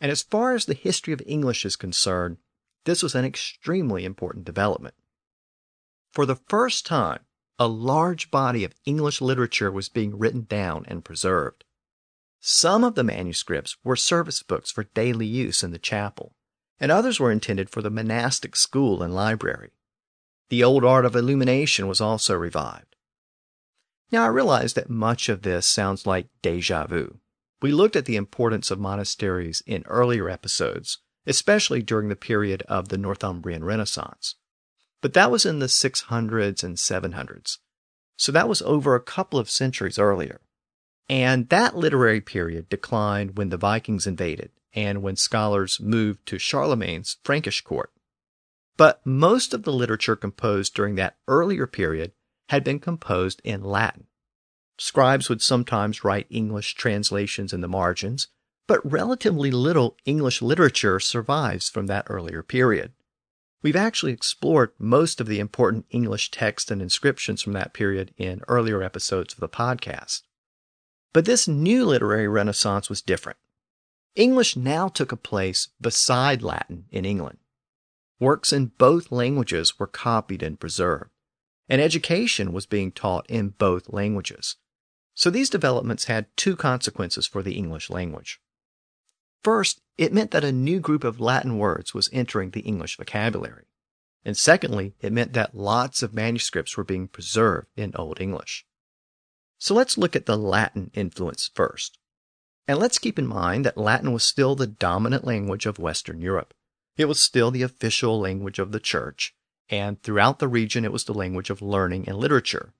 And 0.00 0.10
as 0.10 0.22
far 0.22 0.54
as 0.54 0.66
the 0.66 0.74
history 0.74 1.12
of 1.12 1.22
English 1.26 1.64
is 1.64 1.76
concerned, 1.76 2.38
this 2.84 3.02
was 3.02 3.14
an 3.14 3.24
extremely 3.24 4.04
important 4.04 4.44
development. 4.44 4.94
For 6.12 6.26
the 6.26 6.36
first 6.48 6.86
time, 6.86 7.20
a 7.58 7.66
large 7.66 8.30
body 8.30 8.64
of 8.64 8.74
English 8.84 9.20
literature 9.20 9.70
was 9.72 9.88
being 9.88 10.18
written 10.18 10.46
down 10.48 10.84
and 10.88 11.04
preserved. 11.04 11.64
Some 12.40 12.84
of 12.84 12.94
the 12.94 13.04
manuscripts 13.04 13.76
were 13.82 13.96
service 13.96 14.42
books 14.42 14.70
for 14.70 14.84
daily 14.84 15.26
use 15.26 15.62
in 15.62 15.72
the 15.72 15.78
chapel, 15.78 16.34
and 16.78 16.92
others 16.92 17.18
were 17.18 17.32
intended 17.32 17.70
for 17.70 17.82
the 17.82 17.90
monastic 17.90 18.54
school 18.54 19.02
and 19.02 19.14
library. 19.14 19.72
The 20.48 20.62
old 20.62 20.84
art 20.84 21.04
of 21.04 21.16
illumination 21.16 21.88
was 21.88 22.00
also 22.00 22.34
revived. 22.34 22.94
Now, 24.12 24.24
I 24.24 24.28
realize 24.28 24.74
that 24.74 24.88
much 24.88 25.28
of 25.28 25.42
this 25.42 25.66
sounds 25.66 26.06
like 26.06 26.28
deja 26.42 26.86
vu. 26.86 27.18
We 27.62 27.72
looked 27.72 27.96
at 27.96 28.04
the 28.04 28.16
importance 28.16 28.70
of 28.70 28.78
monasteries 28.78 29.62
in 29.66 29.82
earlier 29.86 30.28
episodes, 30.28 30.98
especially 31.26 31.82
during 31.82 32.08
the 32.08 32.16
period 32.16 32.62
of 32.62 32.88
the 32.88 32.98
Northumbrian 32.98 33.64
Renaissance. 33.64 34.34
But 35.00 35.14
that 35.14 35.30
was 35.30 35.46
in 35.46 35.58
the 35.58 35.66
600s 35.66 36.62
and 36.62 36.76
700s. 36.76 37.58
So 38.16 38.32
that 38.32 38.48
was 38.48 38.62
over 38.62 38.94
a 38.94 39.00
couple 39.00 39.38
of 39.38 39.50
centuries 39.50 39.98
earlier. 39.98 40.40
And 41.08 41.48
that 41.50 41.76
literary 41.76 42.20
period 42.20 42.68
declined 42.68 43.36
when 43.36 43.50
the 43.50 43.56
Vikings 43.56 44.06
invaded 44.06 44.50
and 44.74 45.02
when 45.02 45.16
scholars 45.16 45.80
moved 45.80 46.26
to 46.26 46.38
Charlemagne's 46.38 47.18
Frankish 47.24 47.60
court. 47.62 47.90
But 48.76 49.00
most 49.06 49.54
of 49.54 49.62
the 49.62 49.72
literature 49.72 50.16
composed 50.16 50.74
during 50.74 50.96
that 50.96 51.16
earlier 51.28 51.66
period 51.66 52.12
had 52.48 52.64
been 52.64 52.78
composed 52.78 53.40
in 53.44 53.62
Latin. 53.62 54.06
Scribes 54.78 55.28
would 55.28 55.40
sometimes 55.40 56.04
write 56.04 56.26
English 56.28 56.74
translations 56.74 57.52
in 57.52 57.62
the 57.62 57.68
margins, 57.68 58.28
but 58.66 58.90
relatively 58.90 59.50
little 59.50 59.96
English 60.04 60.42
literature 60.42 61.00
survives 61.00 61.68
from 61.70 61.86
that 61.86 62.06
earlier 62.10 62.42
period. 62.42 62.92
We've 63.62 63.76
actually 63.76 64.12
explored 64.12 64.72
most 64.78 65.20
of 65.20 65.26
the 65.26 65.40
important 65.40 65.86
English 65.90 66.30
texts 66.30 66.70
and 66.70 66.82
inscriptions 66.82 67.42
from 67.42 67.54
that 67.54 67.72
period 67.72 68.12
in 68.18 68.42
earlier 68.48 68.82
episodes 68.82 69.32
of 69.32 69.40
the 69.40 69.48
podcast. 69.48 70.22
But 71.12 71.24
this 71.24 71.48
new 71.48 71.86
literary 71.86 72.28
renaissance 72.28 72.90
was 72.90 73.00
different. 73.00 73.38
English 74.14 74.56
now 74.56 74.88
took 74.88 75.10
a 75.10 75.16
place 75.16 75.68
beside 75.80 76.42
Latin 76.42 76.84
in 76.90 77.04
England. 77.04 77.38
Works 78.20 78.52
in 78.52 78.72
both 78.78 79.10
languages 79.10 79.78
were 79.78 79.86
copied 79.86 80.42
and 80.42 80.60
preserved, 80.60 81.10
and 81.68 81.80
education 81.80 82.52
was 82.52 82.66
being 82.66 82.92
taught 82.92 83.26
in 83.28 83.50
both 83.50 83.92
languages. 83.92 84.56
So 85.16 85.30
these 85.30 85.48
developments 85.48 86.04
had 86.04 86.26
two 86.36 86.54
consequences 86.56 87.26
for 87.26 87.42
the 87.42 87.54
English 87.54 87.88
language. 87.88 88.38
First, 89.42 89.80
it 89.96 90.12
meant 90.12 90.30
that 90.32 90.44
a 90.44 90.52
new 90.52 90.78
group 90.78 91.04
of 91.04 91.18
Latin 91.18 91.56
words 91.56 91.94
was 91.94 92.10
entering 92.12 92.50
the 92.50 92.60
English 92.60 92.98
vocabulary. 92.98 93.64
And 94.26 94.36
secondly, 94.36 94.94
it 95.00 95.14
meant 95.14 95.32
that 95.32 95.56
lots 95.56 96.02
of 96.02 96.12
manuscripts 96.12 96.76
were 96.76 96.84
being 96.84 97.08
preserved 97.08 97.68
in 97.76 97.92
Old 97.96 98.20
English. 98.20 98.66
So 99.56 99.74
let's 99.74 99.96
look 99.96 100.14
at 100.14 100.26
the 100.26 100.36
Latin 100.36 100.90
influence 100.92 101.50
first. 101.54 101.98
And 102.68 102.78
let's 102.78 102.98
keep 102.98 103.18
in 103.18 103.26
mind 103.26 103.64
that 103.64 103.78
Latin 103.78 104.12
was 104.12 104.22
still 104.22 104.54
the 104.54 104.66
dominant 104.66 105.24
language 105.24 105.64
of 105.64 105.78
Western 105.78 106.20
Europe. 106.20 106.52
It 106.98 107.06
was 107.06 107.20
still 107.20 107.50
the 107.50 107.62
official 107.62 108.20
language 108.20 108.58
of 108.58 108.72
the 108.72 108.80
church, 108.80 109.34
and 109.70 110.02
throughout 110.02 110.40
the 110.40 110.48
region 110.48 110.84
it 110.84 110.92
was 110.92 111.04
the 111.04 111.14
language 111.14 111.48
of 111.48 111.62
learning 111.62 112.06
and 112.06 112.18
literature. 112.18 112.74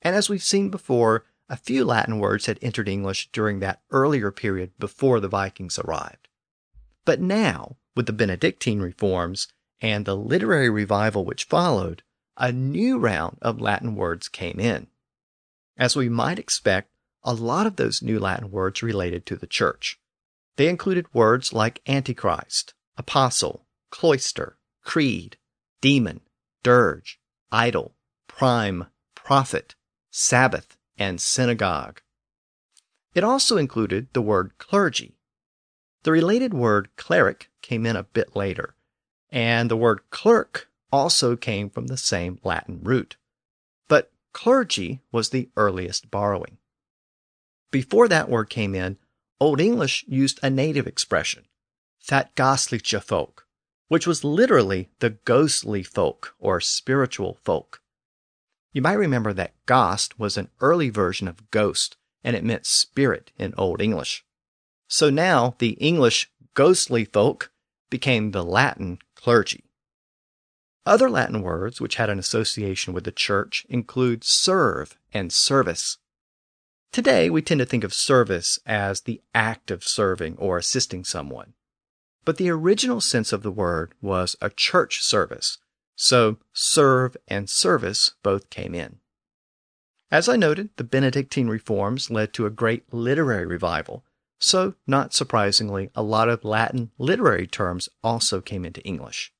And 0.00 0.16
as 0.16 0.30
we've 0.30 0.42
seen 0.42 0.70
before, 0.70 1.26
a 1.48 1.56
few 1.56 1.84
Latin 1.84 2.18
words 2.18 2.46
had 2.46 2.58
entered 2.60 2.88
English 2.88 3.30
during 3.32 3.60
that 3.60 3.82
earlier 3.90 4.30
period 4.30 4.72
before 4.78 5.20
the 5.20 5.28
Vikings 5.28 5.78
arrived. 5.78 6.28
But 7.04 7.20
now, 7.20 7.76
with 7.96 8.06
the 8.06 8.12
Benedictine 8.12 8.80
reforms 8.80 9.48
and 9.80 10.04
the 10.04 10.16
literary 10.16 10.70
revival 10.70 11.24
which 11.24 11.44
followed, 11.44 12.02
a 12.36 12.52
new 12.52 12.98
round 12.98 13.38
of 13.42 13.60
Latin 13.60 13.94
words 13.94 14.28
came 14.28 14.60
in. 14.60 14.88
As 15.76 15.96
we 15.96 16.08
might 16.08 16.38
expect, 16.38 16.90
a 17.24 17.34
lot 17.34 17.66
of 17.66 17.76
those 17.76 18.02
new 18.02 18.18
Latin 18.18 18.50
words 18.50 18.82
related 18.82 19.26
to 19.26 19.36
the 19.36 19.46
church. 19.46 19.98
They 20.56 20.68
included 20.68 21.12
words 21.12 21.52
like 21.52 21.82
Antichrist, 21.86 22.74
Apostle, 22.96 23.66
Cloister, 23.90 24.58
Creed, 24.82 25.36
Demon, 25.80 26.20
Dirge, 26.62 27.20
Idol, 27.52 27.94
Prime, 28.26 28.86
Prophet, 29.14 29.74
Sabbath, 30.10 30.77
and 30.98 31.20
Synagogue. 31.20 32.00
It 33.14 33.24
also 33.24 33.56
included 33.56 34.08
the 34.12 34.22
word 34.22 34.52
clergy. 34.58 35.16
The 36.02 36.12
related 36.12 36.54
word 36.54 36.88
cleric 36.96 37.50
came 37.62 37.86
in 37.86 37.96
a 37.96 38.04
bit 38.04 38.36
later, 38.36 38.74
and 39.30 39.70
the 39.70 39.76
word 39.76 40.00
clerk 40.10 40.68
also 40.92 41.36
came 41.36 41.70
from 41.70 41.86
the 41.86 41.96
same 41.96 42.38
Latin 42.42 42.80
root. 42.82 43.16
But 43.88 44.12
clergy 44.32 45.00
was 45.12 45.30
the 45.30 45.48
earliest 45.56 46.10
borrowing. 46.10 46.58
Before 47.70 48.08
that 48.08 48.30
word 48.30 48.48
came 48.48 48.74
in, 48.74 48.98
Old 49.40 49.60
English 49.60 50.04
used 50.08 50.40
a 50.42 50.50
native 50.50 50.86
expression, 50.86 51.44
that 52.08 52.34
geistliche 52.34 53.02
folk, 53.02 53.46
which 53.88 54.06
was 54.06 54.24
literally 54.24 54.90
the 54.98 55.10
ghostly 55.10 55.82
folk 55.82 56.34
or 56.38 56.60
spiritual 56.60 57.38
folk. 57.44 57.82
You 58.72 58.82
might 58.82 58.94
remember 58.94 59.32
that 59.32 59.54
Geist 59.66 60.18
was 60.18 60.36
an 60.36 60.50
early 60.60 60.90
version 60.90 61.26
of 61.28 61.50
ghost, 61.50 61.96
and 62.22 62.36
it 62.36 62.44
meant 62.44 62.66
spirit 62.66 63.32
in 63.38 63.54
Old 63.56 63.80
English. 63.80 64.24
So 64.88 65.10
now 65.10 65.54
the 65.58 65.70
English 65.72 66.30
ghostly 66.54 67.04
folk 67.04 67.50
became 67.90 68.30
the 68.30 68.44
Latin 68.44 68.98
clergy. 69.14 69.64
Other 70.84 71.10
Latin 71.10 71.42
words 71.42 71.80
which 71.80 71.96
had 71.96 72.08
an 72.08 72.18
association 72.18 72.94
with 72.94 73.04
the 73.04 73.12
church 73.12 73.66
include 73.68 74.24
serve 74.24 74.98
and 75.12 75.32
service. 75.32 75.98
Today, 76.92 77.28
we 77.28 77.42
tend 77.42 77.58
to 77.58 77.66
think 77.66 77.84
of 77.84 77.92
service 77.92 78.58
as 78.64 79.02
the 79.02 79.20
act 79.34 79.70
of 79.70 79.84
serving 79.84 80.36
or 80.38 80.56
assisting 80.56 81.04
someone. 81.04 81.52
But 82.24 82.38
the 82.38 82.48
original 82.50 83.00
sense 83.00 83.32
of 83.32 83.42
the 83.42 83.50
word 83.50 83.92
was 84.00 84.36
a 84.40 84.48
church 84.48 85.02
service, 85.02 85.58
so 86.00 86.36
serve 86.52 87.16
and 87.26 87.50
service 87.50 88.12
both 88.22 88.50
came 88.50 88.72
in. 88.72 89.00
As 90.12 90.28
I 90.28 90.36
noted, 90.36 90.70
the 90.76 90.84
Benedictine 90.84 91.48
reforms 91.48 92.08
led 92.08 92.32
to 92.34 92.46
a 92.46 92.50
great 92.50 92.94
literary 92.94 93.44
revival, 93.44 94.04
so 94.38 94.74
not 94.86 95.12
surprisingly, 95.12 95.90
a 95.96 96.02
lot 96.02 96.28
of 96.28 96.44
Latin 96.44 96.92
literary 96.98 97.48
terms 97.48 97.88
also 98.04 98.40
came 98.40 98.64
into 98.64 98.80
English. 98.82 99.32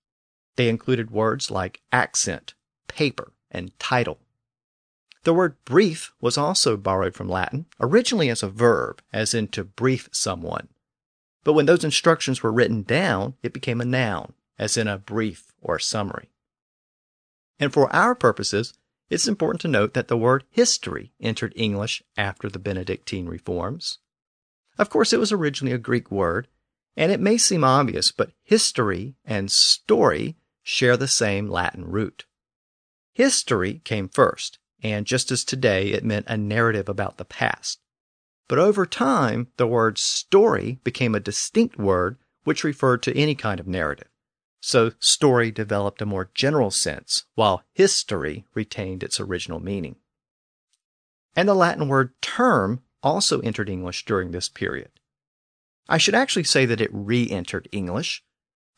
They 0.57 0.69
included 0.69 1.13
words 1.13 1.49
like 1.49 1.81
accent, 1.93 2.55
paper, 2.89 3.33
and 3.53 3.79
title. 3.79 4.19
The 5.23 5.33
word 5.33 5.57
brief 5.65 6.13
was 6.21 6.37
also 6.37 6.77
borrowed 6.77 7.15
from 7.15 7.29
Latin, 7.29 7.67
originally 7.79 8.29
as 8.29 8.43
a 8.43 8.49
verb, 8.49 9.01
as 9.13 9.33
in 9.33 9.47
to 9.49 9.63
brief 9.63 10.09
someone. 10.11 10.69
But 11.45 11.53
when 11.53 11.67
those 11.67 11.85
instructions 11.85 12.43
were 12.43 12.53
written 12.53 12.83
down, 12.83 13.35
it 13.45 13.53
became 13.53 13.81
a 13.81 13.85
noun, 13.85 14.33
as 14.59 14.77
in 14.77 14.89
a 14.89 14.99
brief 14.99 15.53
or 15.63 15.79
summary. 15.79 16.31
And 17.59 17.73
for 17.73 17.95
our 17.95 18.15
purposes, 18.15 18.75
it's 19.11 19.29
important 19.29 19.61
to 19.63 19.69
note 19.69 19.95
that 19.95 20.09
the 20.09 20.17
word 20.17 20.45
history 20.51 21.13
entered 21.21 21.53
English 21.57 22.03
after 22.17 22.49
the 22.49 22.59
Benedictine 22.59 23.27
reforms. 23.27 23.99
Of 24.79 24.91
course, 24.91 25.13
it 25.13 25.19
was 25.19 25.33
originally 25.33 25.75
a 25.75 25.79
Greek 25.79 26.11
word, 26.11 26.47
and 26.97 27.11
it 27.11 27.21
may 27.21 27.39
seem 27.39 27.65
obvious, 27.65 28.13
but 28.13 28.33
history 28.43 29.15
and 29.25 29.51
story 29.51 30.37
share 30.63 30.97
the 30.97 31.09
same 31.09 31.49
Latin 31.49 31.85
root. 31.85 32.27
History 33.13 33.81
came 33.85 34.09
first, 34.09 34.59
and 34.83 35.07
just 35.07 35.33
as 35.33 35.45
today 35.45 35.89
it 35.93 36.05
meant 36.05 36.27
a 36.29 36.37
narrative 36.37 36.89
about 36.89 37.17
the 37.17 37.25
past. 37.25 37.81
But 38.47 38.59
over 38.59 38.87
time, 38.87 39.49
the 39.57 39.67
word 39.67 39.99
story 39.99 40.79
became 40.85 41.15
a 41.15 41.21
distinct 41.21 41.79
word 41.79 42.19
which 42.45 42.65
referred 42.65 43.03
to 43.03 43.17
any 43.17 43.35
kind 43.35 43.59
of 43.59 43.67
narrative. 43.67 44.09
So 44.61 44.93
story 44.99 45.51
developed 45.51 46.03
a 46.03 46.07
more 46.07 46.31
general 46.35 46.71
sense, 46.71 47.25
while 47.35 47.63
history 47.75 48.45
retained 48.55 49.03
its 49.03 49.21
original 49.21 49.61
meaning. 49.61 49.97
And 51.37 51.49
the 51.49 51.55
Latin 51.55 51.89
word 51.89 52.21
term 52.21 52.83
also 53.03 53.41
entered 53.41 53.69
English 53.69 54.05
during 54.05 54.33
this 54.33 54.49
period. 54.49 54.91
I 55.89 55.99
should 55.99 56.15
actually 56.15 56.45
say 56.45 56.67
that 56.67 56.81
it 56.81 56.91
re 56.93 57.29
entered 57.31 57.69
English. 57.73 58.25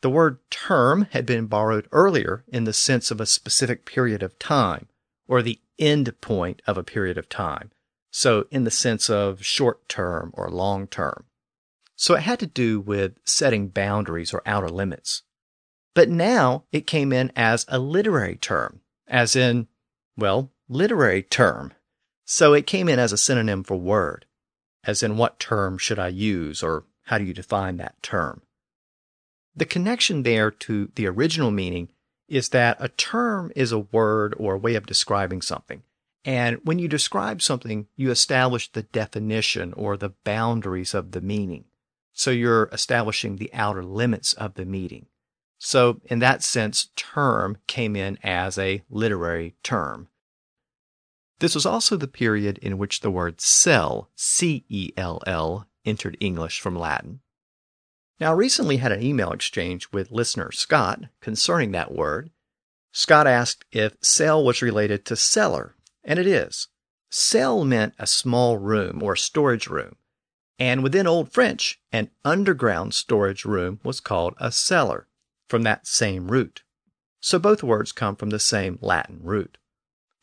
The 0.01 0.09
word 0.09 0.39
term 0.49 1.07
had 1.11 1.25
been 1.25 1.47
borrowed 1.47 1.87
earlier 1.91 2.43
in 2.47 2.63
the 2.63 2.73
sense 2.73 3.11
of 3.11 3.19
a 3.19 3.25
specific 3.25 3.85
period 3.85 4.23
of 4.23 4.39
time, 4.39 4.87
or 5.27 5.41
the 5.41 5.59
end 5.77 6.19
point 6.21 6.61
of 6.65 6.77
a 6.77 6.83
period 6.83 7.17
of 7.17 7.29
time. 7.29 7.71
So, 8.11 8.47
in 8.51 8.63
the 8.63 8.71
sense 8.71 9.09
of 9.09 9.45
short 9.45 9.87
term 9.87 10.31
or 10.33 10.49
long 10.49 10.87
term. 10.87 11.25
So, 11.95 12.15
it 12.15 12.21
had 12.21 12.39
to 12.39 12.47
do 12.47 12.79
with 12.79 13.17
setting 13.25 13.69
boundaries 13.69 14.33
or 14.33 14.41
outer 14.45 14.69
limits. 14.69 15.23
But 15.93 16.09
now 16.09 16.63
it 16.71 16.87
came 16.87 17.11
in 17.11 17.31
as 17.35 17.65
a 17.67 17.79
literary 17.79 18.37
term, 18.37 18.81
as 19.07 19.35
in, 19.35 19.67
well, 20.17 20.51
literary 20.69 21.23
term. 21.23 21.73
So 22.23 22.53
it 22.53 22.65
came 22.65 22.87
in 22.87 22.97
as 22.97 23.11
a 23.11 23.17
synonym 23.17 23.63
for 23.63 23.75
word, 23.75 24.25
as 24.83 25.03
in 25.03 25.17
what 25.17 25.39
term 25.39 25.77
should 25.77 25.99
I 25.99 26.07
use 26.07 26.63
or 26.63 26.85
how 27.03 27.17
do 27.17 27.25
you 27.25 27.33
define 27.33 27.77
that 27.77 28.01
term? 28.01 28.41
The 29.53 29.65
connection 29.65 30.23
there 30.23 30.49
to 30.49 30.91
the 30.95 31.07
original 31.07 31.51
meaning 31.51 31.89
is 32.29 32.49
that 32.49 32.77
a 32.79 32.87
term 32.87 33.51
is 33.53 33.73
a 33.73 33.79
word 33.79 34.33
or 34.37 34.53
a 34.53 34.57
way 34.57 34.75
of 34.75 34.85
describing 34.85 35.41
something. 35.41 35.83
And 36.23 36.59
when 36.63 36.79
you 36.79 36.87
describe 36.87 37.41
something, 37.41 37.87
you 37.97 38.11
establish 38.11 38.71
the 38.71 38.83
definition 38.83 39.73
or 39.73 39.97
the 39.97 40.13
boundaries 40.23 40.93
of 40.93 41.11
the 41.11 41.19
meaning. 41.19 41.65
So 42.13 42.31
you're 42.31 42.69
establishing 42.71 43.35
the 43.35 43.53
outer 43.53 43.83
limits 43.83 44.31
of 44.33 44.53
the 44.53 44.65
meaning. 44.65 45.07
So, 45.63 46.01
in 46.05 46.17
that 46.19 46.41
sense, 46.41 46.89
term 46.95 47.59
came 47.67 47.95
in 47.95 48.17
as 48.23 48.57
a 48.57 48.81
literary 48.89 49.53
term. 49.61 50.07
This 51.37 51.53
was 51.53 51.67
also 51.67 51.95
the 51.95 52.07
period 52.07 52.57
in 52.63 52.79
which 52.79 53.01
the 53.01 53.11
word 53.11 53.39
cell, 53.39 54.09
C 54.15 54.65
E 54.69 54.91
L 54.97 55.21
L, 55.27 55.67
entered 55.85 56.17
English 56.19 56.59
from 56.59 56.75
Latin. 56.75 57.19
Now, 58.19 58.31
I 58.31 58.35
recently 58.35 58.77
had 58.77 58.91
an 58.91 59.03
email 59.03 59.31
exchange 59.31 59.87
with 59.91 60.09
listener 60.09 60.51
Scott 60.51 61.01
concerning 61.21 61.73
that 61.73 61.93
word. 61.93 62.31
Scott 62.91 63.27
asked 63.27 63.63
if 63.71 63.95
cell 64.01 64.43
was 64.43 64.63
related 64.63 65.05
to 65.05 65.15
cellar, 65.15 65.75
and 66.03 66.17
it 66.17 66.25
is. 66.25 66.69
Cell 67.11 67.63
meant 67.63 67.93
a 67.99 68.07
small 68.07 68.57
room 68.57 69.03
or 69.03 69.15
storage 69.15 69.67
room, 69.67 69.95
and 70.57 70.81
within 70.81 71.05
Old 71.05 71.31
French, 71.31 71.79
an 71.91 72.09
underground 72.25 72.95
storage 72.95 73.45
room 73.45 73.79
was 73.83 73.99
called 73.99 74.33
a 74.39 74.51
cellar 74.51 75.07
from 75.51 75.63
that 75.63 75.85
same 75.85 76.31
root. 76.31 76.63
So 77.19 77.37
both 77.37 77.61
words 77.61 77.91
come 77.91 78.15
from 78.15 78.31
the 78.31 78.39
same 78.39 78.79
Latin 78.81 79.19
root. 79.21 79.59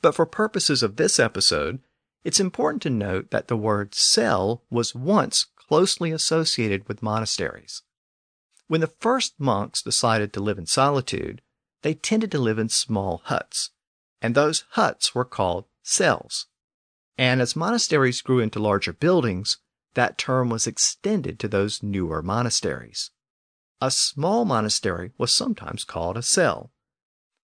But 0.03 0.17
for 0.17 0.27
purposes 0.27 0.83
of 0.83 0.97
this 0.97 1.21
episode, 1.21 1.79
It's 2.25 2.41
important 2.41 2.83
to 2.83 2.91
note 2.91 3.31
that 3.31 3.49
the 3.49 3.57
word 3.57 3.95
cell 3.95 4.63
was 4.71 4.95
once 4.95 5.47
closely 5.57 6.11
associated 6.11 6.89
with 6.89 7.03
monasteries. 7.03 7.83
When 8.67 8.81
the 8.81 8.93
first 9.01 9.35
monks 9.39 9.83
decided 9.83 10.33
to 10.33 10.41
live 10.41 10.59
in 10.59 10.67
solitude, 10.67 11.41
they 11.83 11.95
tended 11.95 12.31
to 12.33 12.39
live 12.39 12.59
in 12.59 12.69
small 12.69 13.23
huts, 13.25 13.71
and 14.21 14.35
those 14.35 14.65
huts 14.71 15.15
were 15.15 15.25
called 15.25 15.67
cells. 15.83 16.47
And 17.17 17.41
as 17.41 17.57
monasteries 17.57 18.21
grew 18.21 18.41
into 18.41 18.59
larger 18.59 18.93
buildings, 18.93 19.59
that 19.95 20.19
term 20.19 20.51
was 20.51 20.67
extended 20.67 21.39
to 21.39 21.49
those 21.49 21.83
newer 21.83 22.21
monasteries. 22.21 23.11
A 23.81 23.91
small 23.91 24.45
monastery 24.45 25.13
was 25.19 25.33
sometimes 25.33 25.85
called 25.85 26.17
a 26.17 26.23
cell. 26.23 26.73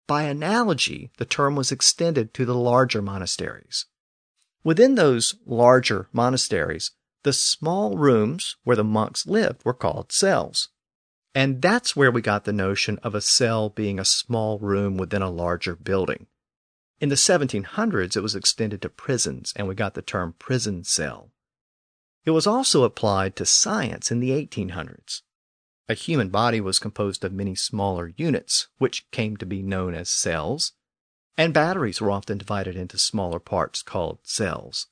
By 0.07 0.23
analogy, 0.23 1.11
the 1.17 1.25
term 1.25 1.55
was 1.55 1.71
extended 1.71 2.33
to 2.33 2.45
the 2.45 2.55
larger 2.55 3.01
monasteries. 3.01 3.85
Within 4.63 4.95
those 4.95 5.35
larger 5.45 6.07
monasteries, 6.11 6.91
the 7.23 7.33
small 7.33 7.97
rooms 7.97 8.55
where 8.63 8.75
the 8.75 8.83
monks 8.83 9.27
lived 9.27 9.63
were 9.63 9.73
called 9.73 10.11
cells. 10.11 10.69
And 11.35 11.61
that's 11.61 11.95
where 11.95 12.11
we 12.11 12.21
got 12.21 12.45
the 12.45 12.53
notion 12.53 12.99
of 12.99 13.15
a 13.15 13.21
cell 13.21 13.69
being 13.69 13.99
a 13.99 14.05
small 14.05 14.59
room 14.59 14.97
within 14.97 15.21
a 15.21 15.29
larger 15.29 15.75
building. 15.75 16.27
In 16.99 17.09
the 17.09 17.15
1700s, 17.15 18.15
it 18.15 18.21
was 18.21 18.35
extended 18.35 18.81
to 18.81 18.89
prisons, 18.89 19.53
and 19.55 19.67
we 19.67 19.75
got 19.75 19.93
the 19.93 20.01
term 20.01 20.35
prison 20.39 20.83
cell. 20.83 21.31
It 22.25 22.31
was 22.31 22.47
also 22.47 22.83
applied 22.83 23.35
to 23.35 23.45
science 23.45 24.11
in 24.11 24.19
the 24.19 24.31
1800s. 24.31 25.21
A 25.89 25.95
human 25.95 26.29
body 26.29 26.61
was 26.61 26.79
composed 26.79 27.25
of 27.25 27.33
many 27.33 27.55
smaller 27.55 28.13
units, 28.15 28.67
which 28.77 29.09
came 29.11 29.35
to 29.37 29.45
be 29.45 29.61
known 29.61 29.93
as 29.93 30.09
cells, 30.09 30.73
and 31.37 31.53
batteries 31.53 31.99
were 31.99 32.11
often 32.11 32.37
divided 32.37 32.75
into 32.75 32.97
smaller 32.97 33.39
parts 33.39 33.81
called 33.81 34.19
cells. 34.23 34.87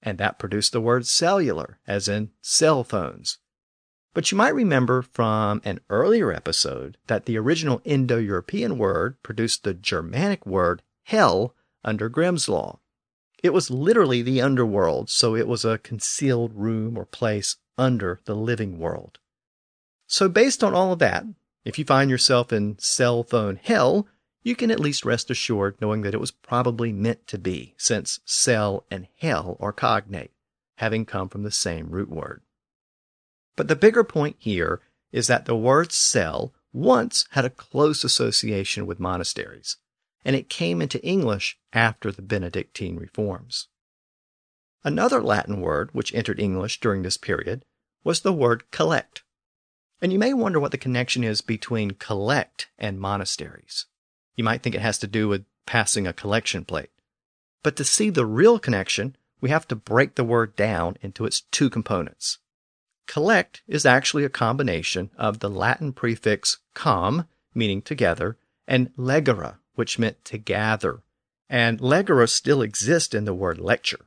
And 0.00 0.16
that 0.18 0.38
produced 0.38 0.72
the 0.72 0.80
word 0.80 1.06
cellular, 1.06 1.80
as 1.86 2.06
in 2.06 2.30
cell 2.40 2.84
phones. 2.84 3.38
But 4.14 4.30
you 4.30 4.38
might 4.38 4.54
remember 4.54 5.02
from 5.02 5.60
an 5.64 5.80
earlier 5.90 6.32
episode 6.32 6.98
that 7.08 7.26
the 7.26 7.36
original 7.36 7.80
Indo 7.84 8.18
European 8.18 8.78
word 8.78 9.20
produced 9.22 9.64
the 9.64 9.74
Germanic 9.74 10.46
word 10.46 10.82
hell 11.04 11.54
under 11.84 12.08
Grimm's 12.08 12.48
Law. 12.48 12.80
It 13.42 13.52
was 13.52 13.70
literally 13.70 14.22
the 14.22 14.40
underworld, 14.40 15.10
so 15.10 15.34
it 15.34 15.48
was 15.48 15.64
a 15.64 15.78
concealed 15.78 16.52
room 16.54 16.96
or 16.96 17.06
place 17.06 17.56
under 17.76 18.20
the 18.24 18.34
living 18.34 18.78
world. 18.78 19.18
So, 20.08 20.28
based 20.28 20.64
on 20.64 20.74
all 20.74 20.92
of 20.92 20.98
that, 20.98 21.24
if 21.64 21.78
you 21.78 21.84
find 21.84 22.10
yourself 22.10 22.52
in 22.52 22.78
cell 22.80 23.22
phone 23.22 23.60
hell, 23.62 24.08
you 24.42 24.56
can 24.56 24.72
at 24.72 24.80
least 24.80 25.04
rest 25.04 25.30
assured 25.30 25.76
knowing 25.80 26.02
that 26.02 26.14
it 26.14 26.20
was 26.20 26.32
probably 26.32 26.92
meant 26.92 27.28
to 27.28 27.38
be, 27.38 27.74
since 27.76 28.18
cell 28.24 28.84
and 28.90 29.06
hell 29.20 29.56
are 29.60 29.72
cognate, 29.72 30.32
having 30.78 31.04
come 31.04 31.28
from 31.28 31.44
the 31.44 31.52
same 31.52 31.90
root 31.90 32.08
word. 32.08 32.42
But 33.54 33.68
the 33.68 33.76
bigger 33.76 34.02
point 34.02 34.36
here 34.40 34.80
is 35.12 35.28
that 35.28 35.44
the 35.44 35.54
word 35.56 35.92
cell 35.92 36.52
once 36.72 37.26
had 37.30 37.44
a 37.44 37.50
close 37.50 38.02
association 38.02 38.86
with 38.86 38.98
monasteries 38.98 39.76
and 40.24 40.36
it 40.36 40.48
came 40.48 40.82
into 40.82 41.02
English 41.02 41.58
after 41.72 42.12
the 42.12 42.22
Benedictine 42.22 42.96
reforms. 42.96 43.68
Another 44.84 45.22
Latin 45.22 45.60
word 45.60 45.90
which 45.92 46.14
entered 46.14 46.40
English 46.40 46.80
during 46.80 47.02
this 47.02 47.16
period 47.16 47.64
was 48.04 48.20
the 48.20 48.32
word 48.32 48.70
collect. 48.70 49.22
And 50.00 50.12
you 50.12 50.18
may 50.18 50.32
wonder 50.32 50.60
what 50.60 50.70
the 50.70 50.78
connection 50.78 51.24
is 51.24 51.40
between 51.40 51.92
collect 51.92 52.68
and 52.78 53.00
monasteries. 53.00 53.86
You 54.36 54.44
might 54.44 54.62
think 54.62 54.74
it 54.74 54.80
has 54.80 54.98
to 54.98 55.06
do 55.06 55.28
with 55.28 55.44
passing 55.66 56.06
a 56.06 56.12
collection 56.12 56.64
plate. 56.64 56.90
But 57.62 57.76
to 57.76 57.84
see 57.84 58.08
the 58.08 58.24
real 58.24 58.58
connection, 58.58 59.16
we 59.40 59.50
have 59.50 59.66
to 59.68 59.76
break 59.76 60.14
the 60.14 60.24
word 60.24 60.54
down 60.56 60.96
into 61.02 61.24
its 61.24 61.40
two 61.40 61.68
components. 61.68 62.38
Collect 63.06 63.62
is 63.66 63.86
actually 63.86 64.24
a 64.24 64.30
combination 64.30 65.10
of 65.16 65.40
the 65.40 65.50
Latin 65.50 65.92
prefix 65.92 66.58
com, 66.74 67.26
meaning 67.54 67.82
together, 67.82 68.36
and 68.66 68.90
legere, 68.96 69.58
which 69.74 69.98
meant 69.98 70.24
to 70.26 70.38
gather, 70.38 71.02
and 71.48 71.80
legere 71.80 72.26
still 72.26 72.62
exists 72.62 73.14
in 73.14 73.24
the 73.24 73.34
word 73.34 73.58
lecture. 73.58 74.06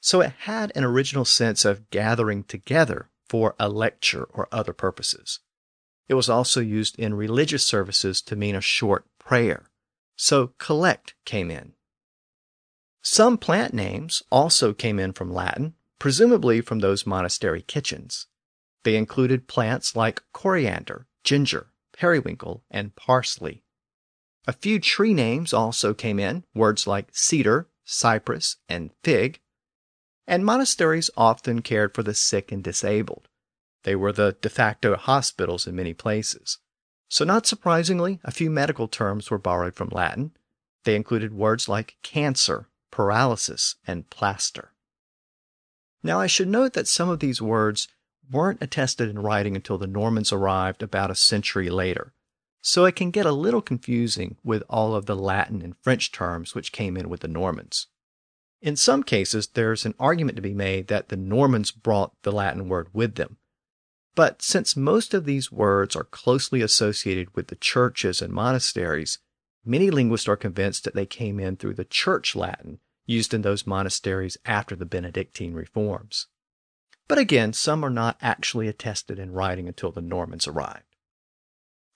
So 0.00 0.20
it 0.22 0.32
had 0.40 0.72
an 0.74 0.84
original 0.84 1.24
sense 1.24 1.64
of 1.64 1.90
gathering 1.90 2.44
together 2.44 3.10
for 3.30 3.54
a 3.60 3.68
lecture 3.68 4.24
or 4.24 4.48
other 4.50 4.72
purposes. 4.72 5.38
It 6.08 6.14
was 6.14 6.28
also 6.28 6.60
used 6.60 6.98
in 6.98 7.14
religious 7.14 7.64
services 7.64 8.20
to 8.22 8.34
mean 8.34 8.56
a 8.56 8.60
short 8.60 9.06
prayer. 9.20 9.70
So 10.16 10.48
collect 10.58 11.14
came 11.24 11.48
in. 11.48 11.74
Some 13.02 13.38
plant 13.38 13.72
names 13.72 14.24
also 14.32 14.72
came 14.72 14.98
in 14.98 15.12
from 15.12 15.32
Latin, 15.32 15.74
presumably 16.00 16.60
from 16.60 16.80
those 16.80 17.06
monastery 17.06 17.62
kitchens. 17.62 18.26
They 18.82 18.96
included 18.96 19.46
plants 19.46 19.94
like 19.94 20.24
coriander, 20.32 21.06
ginger, 21.22 21.68
periwinkle, 21.92 22.64
and 22.68 22.96
parsley. 22.96 23.62
A 24.48 24.52
few 24.52 24.80
tree 24.80 25.14
names 25.14 25.52
also 25.52 25.94
came 25.94 26.18
in, 26.18 26.42
words 26.52 26.88
like 26.88 27.10
cedar, 27.12 27.68
cypress, 27.84 28.56
and 28.68 28.90
fig. 29.04 29.38
And 30.30 30.44
monasteries 30.44 31.10
often 31.16 31.60
cared 31.60 31.92
for 31.92 32.04
the 32.04 32.14
sick 32.14 32.52
and 32.52 32.62
disabled. 32.62 33.26
They 33.82 33.96
were 33.96 34.12
the 34.12 34.36
de 34.40 34.48
facto 34.48 34.94
hospitals 34.94 35.66
in 35.66 35.74
many 35.74 35.92
places. 35.92 36.58
So, 37.08 37.24
not 37.24 37.48
surprisingly, 37.48 38.20
a 38.22 38.30
few 38.30 38.48
medical 38.48 38.86
terms 38.86 39.28
were 39.28 39.38
borrowed 39.38 39.74
from 39.74 39.88
Latin. 39.88 40.30
They 40.84 40.94
included 40.94 41.34
words 41.34 41.68
like 41.68 41.96
cancer, 42.04 42.68
paralysis, 42.92 43.74
and 43.88 44.08
plaster. 44.08 44.70
Now, 46.00 46.20
I 46.20 46.28
should 46.28 46.46
note 46.46 46.74
that 46.74 46.86
some 46.86 47.08
of 47.08 47.18
these 47.18 47.42
words 47.42 47.88
weren't 48.30 48.62
attested 48.62 49.08
in 49.08 49.18
writing 49.18 49.56
until 49.56 49.78
the 49.78 49.88
Normans 49.88 50.30
arrived 50.30 50.80
about 50.80 51.10
a 51.10 51.16
century 51.16 51.70
later. 51.70 52.12
So 52.62 52.84
it 52.84 52.94
can 52.94 53.10
get 53.10 53.26
a 53.26 53.32
little 53.32 53.62
confusing 53.62 54.36
with 54.44 54.62
all 54.70 54.94
of 54.94 55.06
the 55.06 55.16
Latin 55.16 55.60
and 55.60 55.76
French 55.82 56.12
terms 56.12 56.54
which 56.54 56.70
came 56.70 56.96
in 56.96 57.08
with 57.08 57.22
the 57.22 57.26
Normans. 57.26 57.88
In 58.62 58.76
some 58.76 59.02
cases, 59.02 59.48
there's 59.48 59.86
an 59.86 59.94
argument 59.98 60.36
to 60.36 60.42
be 60.42 60.52
made 60.52 60.88
that 60.88 61.08
the 61.08 61.16
Normans 61.16 61.70
brought 61.70 62.12
the 62.22 62.32
Latin 62.32 62.68
word 62.68 62.88
with 62.92 63.14
them. 63.14 63.38
But 64.14 64.42
since 64.42 64.76
most 64.76 65.14
of 65.14 65.24
these 65.24 65.50
words 65.50 65.96
are 65.96 66.04
closely 66.04 66.60
associated 66.60 67.34
with 67.34 67.46
the 67.46 67.56
churches 67.56 68.20
and 68.20 68.32
monasteries, 68.32 69.18
many 69.64 69.90
linguists 69.90 70.28
are 70.28 70.36
convinced 70.36 70.84
that 70.84 70.94
they 70.94 71.06
came 71.06 71.40
in 71.40 71.56
through 71.56 71.74
the 71.74 71.84
church 71.84 72.36
Latin 72.36 72.80
used 73.06 73.32
in 73.32 73.42
those 73.42 73.66
monasteries 73.66 74.36
after 74.44 74.76
the 74.76 74.84
Benedictine 74.84 75.54
reforms. 75.54 76.26
But 77.08 77.18
again, 77.18 77.52
some 77.52 77.82
are 77.82 77.90
not 77.90 78.18
actually 78.20 78.68
attested 78.68 79.18
in 79.18 79.32
writing 79.32 79.68
until 79.68 79.90
the 79.90 80.02
Normans 80.02 80.46
arrived. 80.46 80.84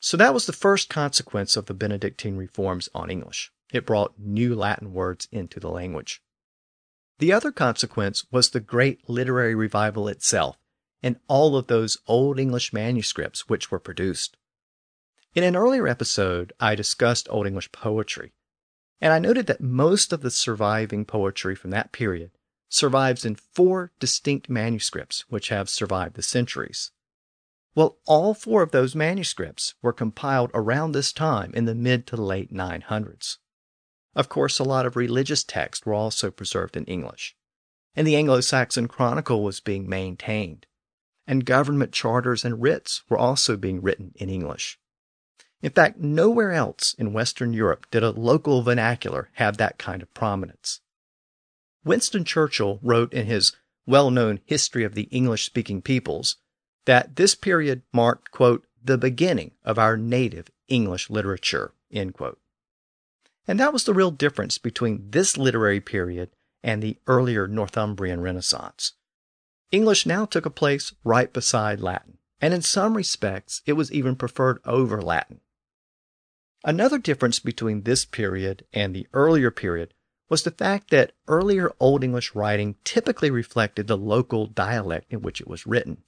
So 0.00 0.16
that 0.16 0.34
was 0.34 0.46
the 0.46 0.52
first 0.52 0.88
consequence 0.88 1.56
of 1.56 1.66
the 1.66 1.74
Benedictine 1.74 2.36
reforms 2.36 2.88
on 2.94 3.10
English. 3.10 3.52
It 3.72 3.86
brought 3.86 4.18
new 4.18 4.54
Latin 4.54 4.92
words 4.92 5.28
into 5.30 5.60
the 5.60 5.70
language. 5.70 6.22
The 7.18 7.32
other 7.32 7.52
consequence 7.52 8.24
was 8.30 8.50
the 8.50 8.60
great 8.60 9.08
literary 9.08 9.54
revival 9.54 10.08
itself 10.08 10.58
and 11.02 11.20
all 11.28 11.56
of 11.56 11.66
those 11.66 11.98
Old 12.06 12.40
English 12.40 12.72
manuscripts 12.72 13.48
which 13.48 13.70
were 13.70 13.78
produced. 13.78 14.36
In 15.34 15.44
an 15.44 15.54
earlier 15.54 15.86
episode, 15.86 16.52
I 16.58 16.74
discussed 16.74 17.28
Old 17.30 17.46
English 17.46 17.72
poetry, 17.72 18.32
and 19.00 19.12
I 19.12 19.18
noted 19.18 19.46
that 19.46 19.60
most 19.60 20.12
of 20.12 20.22
the 20.22 20.30
surviving 20.30 21.04
poetry 21.04 21.54
from 21.54 21.70
that 21.70 21.92
period 21.92 22.30
survives 22.68 23.24
in 23.24 23.34
four 23.34 23.92
distinct 24.00 24.48
manuscripts 24.48 25.24
which 25.28 25.50
have 25.50 25.68
survived 25.68 26.14
the 26.14 26.22
centuries. 26.22 26.90
Well, 27.74 27.98
all 28.06 28.32
four 28.32 28.62
of 28.62 28.70
those 28.70 28.94
manuscripts 28.94 29.74
were 29.82 29.92
compiled 29.92 30.50
around 30.54 30.92
this 30.92 31.12
time 31.12 31.52
in 31.54 31.66
the 31.66 31.74
mid 31.74 32.06
to 32.08 32.16
late 32.16 32.52
900s. 32.52 33.36
Of 34.14 34.28
course, 34.28 34.58
a 34.58 34.64
lot 34.64 34.86
of 34.86 34.96
religious 34.96 35.42
texts 35.42 35.84
were 35.84 35.94
also 35.94 36.30
preserved 36.30 36.76
in 36.76 36.84
English, 36.84 37.34
and 37.96 38.06
the 38.06 38.16
Anglo 38.16 38.40
Saxon 38.40 38.88
Chronicle 38.88 39.42
was 39.42 39.60
being 39.60 39.88
maintained, 39.88 40.66
and 41.26 41.44
government 41.44 41.92
charters 41.92 42.44
and 42.44 42.62
writs 42.62 43.02
were 43.08 43.18
also 43.18 43.56
being 43.56 43.82
written 43.82 44.12
in 44.16 44.28
English. 44.28 44.78
In 45.62 45.70
fact, 45.70 45.98
nowhere 45.98 46.52
else 46.52 46.94
in 46.98 47.12
Western 47.12 47.52
Europe 47.54 47.86
did 47.90 48.02
a 48.02 48.10
local 48.10 48.62
vernacular 48.62 49.30
have 49.34 49.56
that 49.56 49.78
kind 49.78 50.02
of 50.02 50.12
prominence. 50.12 50.80
Winston 51.84 52.24
Churchill 52.24 52.78
wrote 52.82 53.12
in 53.12 53.26
his 53.26 53.52
well 53.86 54.10
known 54.10 54.40
History 54.44 54.84
of 54.84 54.94
the 54.94 55.08
English 55.10 55.44
speaking 55.44 55.82
peoples 55.82 56.36
that 56.84 57.16
this 57.16 57.34
period 57.34 57.82
marked, 57.92 58.30
quote, 58.30 58.66
the 58.82 58.98
beginning 58.98 59.52
of 59.64 59.78
our 59.78 59.96
native 59.96 60.50
English 60.68 61.08
literature, 61.08 61.72
end 61.90 62.14
quote. 62.14 62.38
And 63.46 63.60
that 63.60 63.72
was 63.72 63.84
the 63.84 63.94
real 63.94 64.10
difference 64.10 64.58
between 64.58 65.10
this 65.10 65.36
literary 65.36 65.80
period 65.80 66.30
and 66.62 66.82
the 66.82 66.98
earlier 67.06 67.46
Northumbrian 67.46 68.20
Renaissance. 68.20 68.92
English 69.70 70.06
now 70.06 70.24
took 70.24 70.46
a 70.46 70.50
place 70.50 70.94
right 71.04 71.32
beside 71.32 71.80
Latin, 71.80 72.18
and 72.40 72.54
in 72.54 72.62
some 72.62 72.96
respects 72.96 73.60
it 73.66 73.74
was 73.74 73.92
even 73.92 74.16
preferred 74.16 74.60
over 74.64 75.02
Latin. 75.02 75.40
Another 76.64 76.98
difference 76.98 77.38
between 77.38 77.82
this 77.82 78.06
period 78.06 78.64
and 78.72 78.94
the 78.94 79.06
earlier 79.12 79.50
period 79.50 79.92
was 80.30 80.42
the 80.42 80.50
fact 80.50 80.88
that 80.90 81.12
earlier 81.28 81.70
Old 81.78 82.02
English 82.02 82.34
writing 82.34 82.76
typically 82.84 83.30
reflected 83.30 83.86
the 83.86 83.98
local 83.98 84.46
dialect 84.46 85.12
in 85.12 85.20
which 85.20 85.40
it 85.42 85.46
was 85.46 85.66
written. 85.66 86.02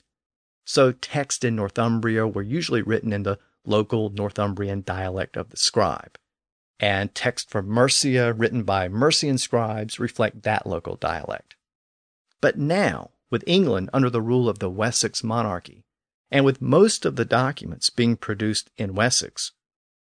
So 0.64 0.93
texts 0.93 1.45
in 1.45 1.57
Northumbria 1.57 2.26
were 2.26 2.43
usually 2.43 2.80
written 2.80 3.12
in 3.12 3.24
the 3.24 3.39
local 3.64 4.09
Northumbrian 4.09 4.82
dialect 4.82 5.37
of 5.37 5.51
the 5.51 5.57
scribe. 5.59 6.18
And 6.79 7.14
texts 7.14 7.51
from 7.51 7.68
Mercia 7.68 8.35
written 8.35 8.62
by 8.62 8.89
Mercian 8.89 9.39
scribes 9.39 9.99
reflect 9.99 10.43
that 10.43 10.66
local 10.66 10.97
dialect. 10.97 11.57
But 12.41 12.59
now, 12.59 13.12
with 13.31 13.45
England 13.47 13.91
under 13.93 14.11
the 14.11 14.20
rule 14.20 14.49
of 14.49 14.59
the 14.59 14.70
Wessex 14.70 15.24
monarchy, 15.24 15.85
and 16.31 16.45
with 16.45 16.61
most 16.61 17.05
of 17.05 17.16
the 17.16 17.24
documents 17.24 17.89
being 17.89 18.16
produced 18.16 18.70
in 18.77 18.95
Wessex, 18.95 19.53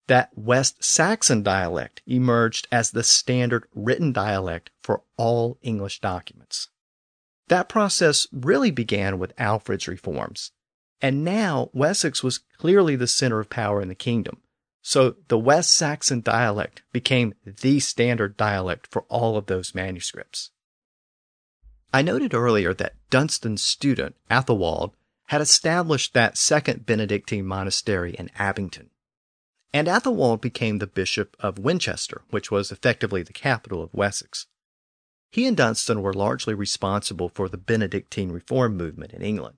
that 0.08 0.30
West 0.36 0.82
Saxon 0.82 1.42
dialect 1.42 2.02
emerged 2.06 2.68
as 2.70 2.90
the 2.90 3.02
standard 3.02 3.66
written 3.74 4.12
dialect 4.12 4.70
for 4.82 5.02
all 5.16 5.58
English 5.62 6.00
documents. 6.00 6.68
That 7.48 7.68
process 7.68 8.26
really 8.32 8.70
began 8.70 9.18
with 9.18 9.32
Alfred's 9.38 9.88
reforms, 9.88 10.52
and 11.00 11.24
now 11.24 11.70
Wessex 11.72 12.22
was 12.22 12.40
clearly 12.56 12.96
the 12.96 13.06
center 13.06 13.40
of 13.40 13.50
power 13.50 13.80
in 13.80 13.88
the 13.88 13.94
kingdom. 13.94 14.38
So 14.88 15.16
the 15.26 15.36
West 15.36 15.72
Saxon 15.72 16.20
dialect 16.20 16.82
became 16.92 17.34
the 17.44 17.80
standard 17.80 18.36
dialect 18.36 18.86
for 18.86 19.02
all 19.08 19.36
of 19.36 19.46
those 19.46 19.74
manuscripts. 19.74 20.52
I 21.92 22.02
noted 22.02 22.32
earlier 22.32 22.72
that 22.74 22.94
Dunstan's 23.10 23.64
student, 23.64 24.14
Athelwold, 24.30 24.92
had 25.26 25.40
established 25.40 26.14
that 26.14 26.38
second 26.38 26.86
Benedictine 26.86 27.44
monastery 27.44 28.14
in 28.14 28.30
Abingdon. 28.38 28.90
And 29.72 29.88
Athelwold 29.88 30.40
became 30.40 30.78
the 30.78 30.86
Bishop 30.86 31.36
of 31.40 31.58
Winchester, 31.58 32.22
which 32.30 32.52
was 32.52 32.70
effectively 32.70 33.24
the 33.24 33.32
capital 33.32 33.82
of 33.82 33.92
Wessex. 33.92 34.46
He 35.32 35.48
and 35.48 35.56
Dunstan 35.56 36.00
were 36.00 36.14
largely 36.14 36.54
responsible 36.54 37.28
for 37.28 37.48
the 37.48 37.58
Benedictine 37.58 38.30
reform 38.30 38.76
movement 38.76 39.12
in 39.12 39.22
England. 39.22 39.56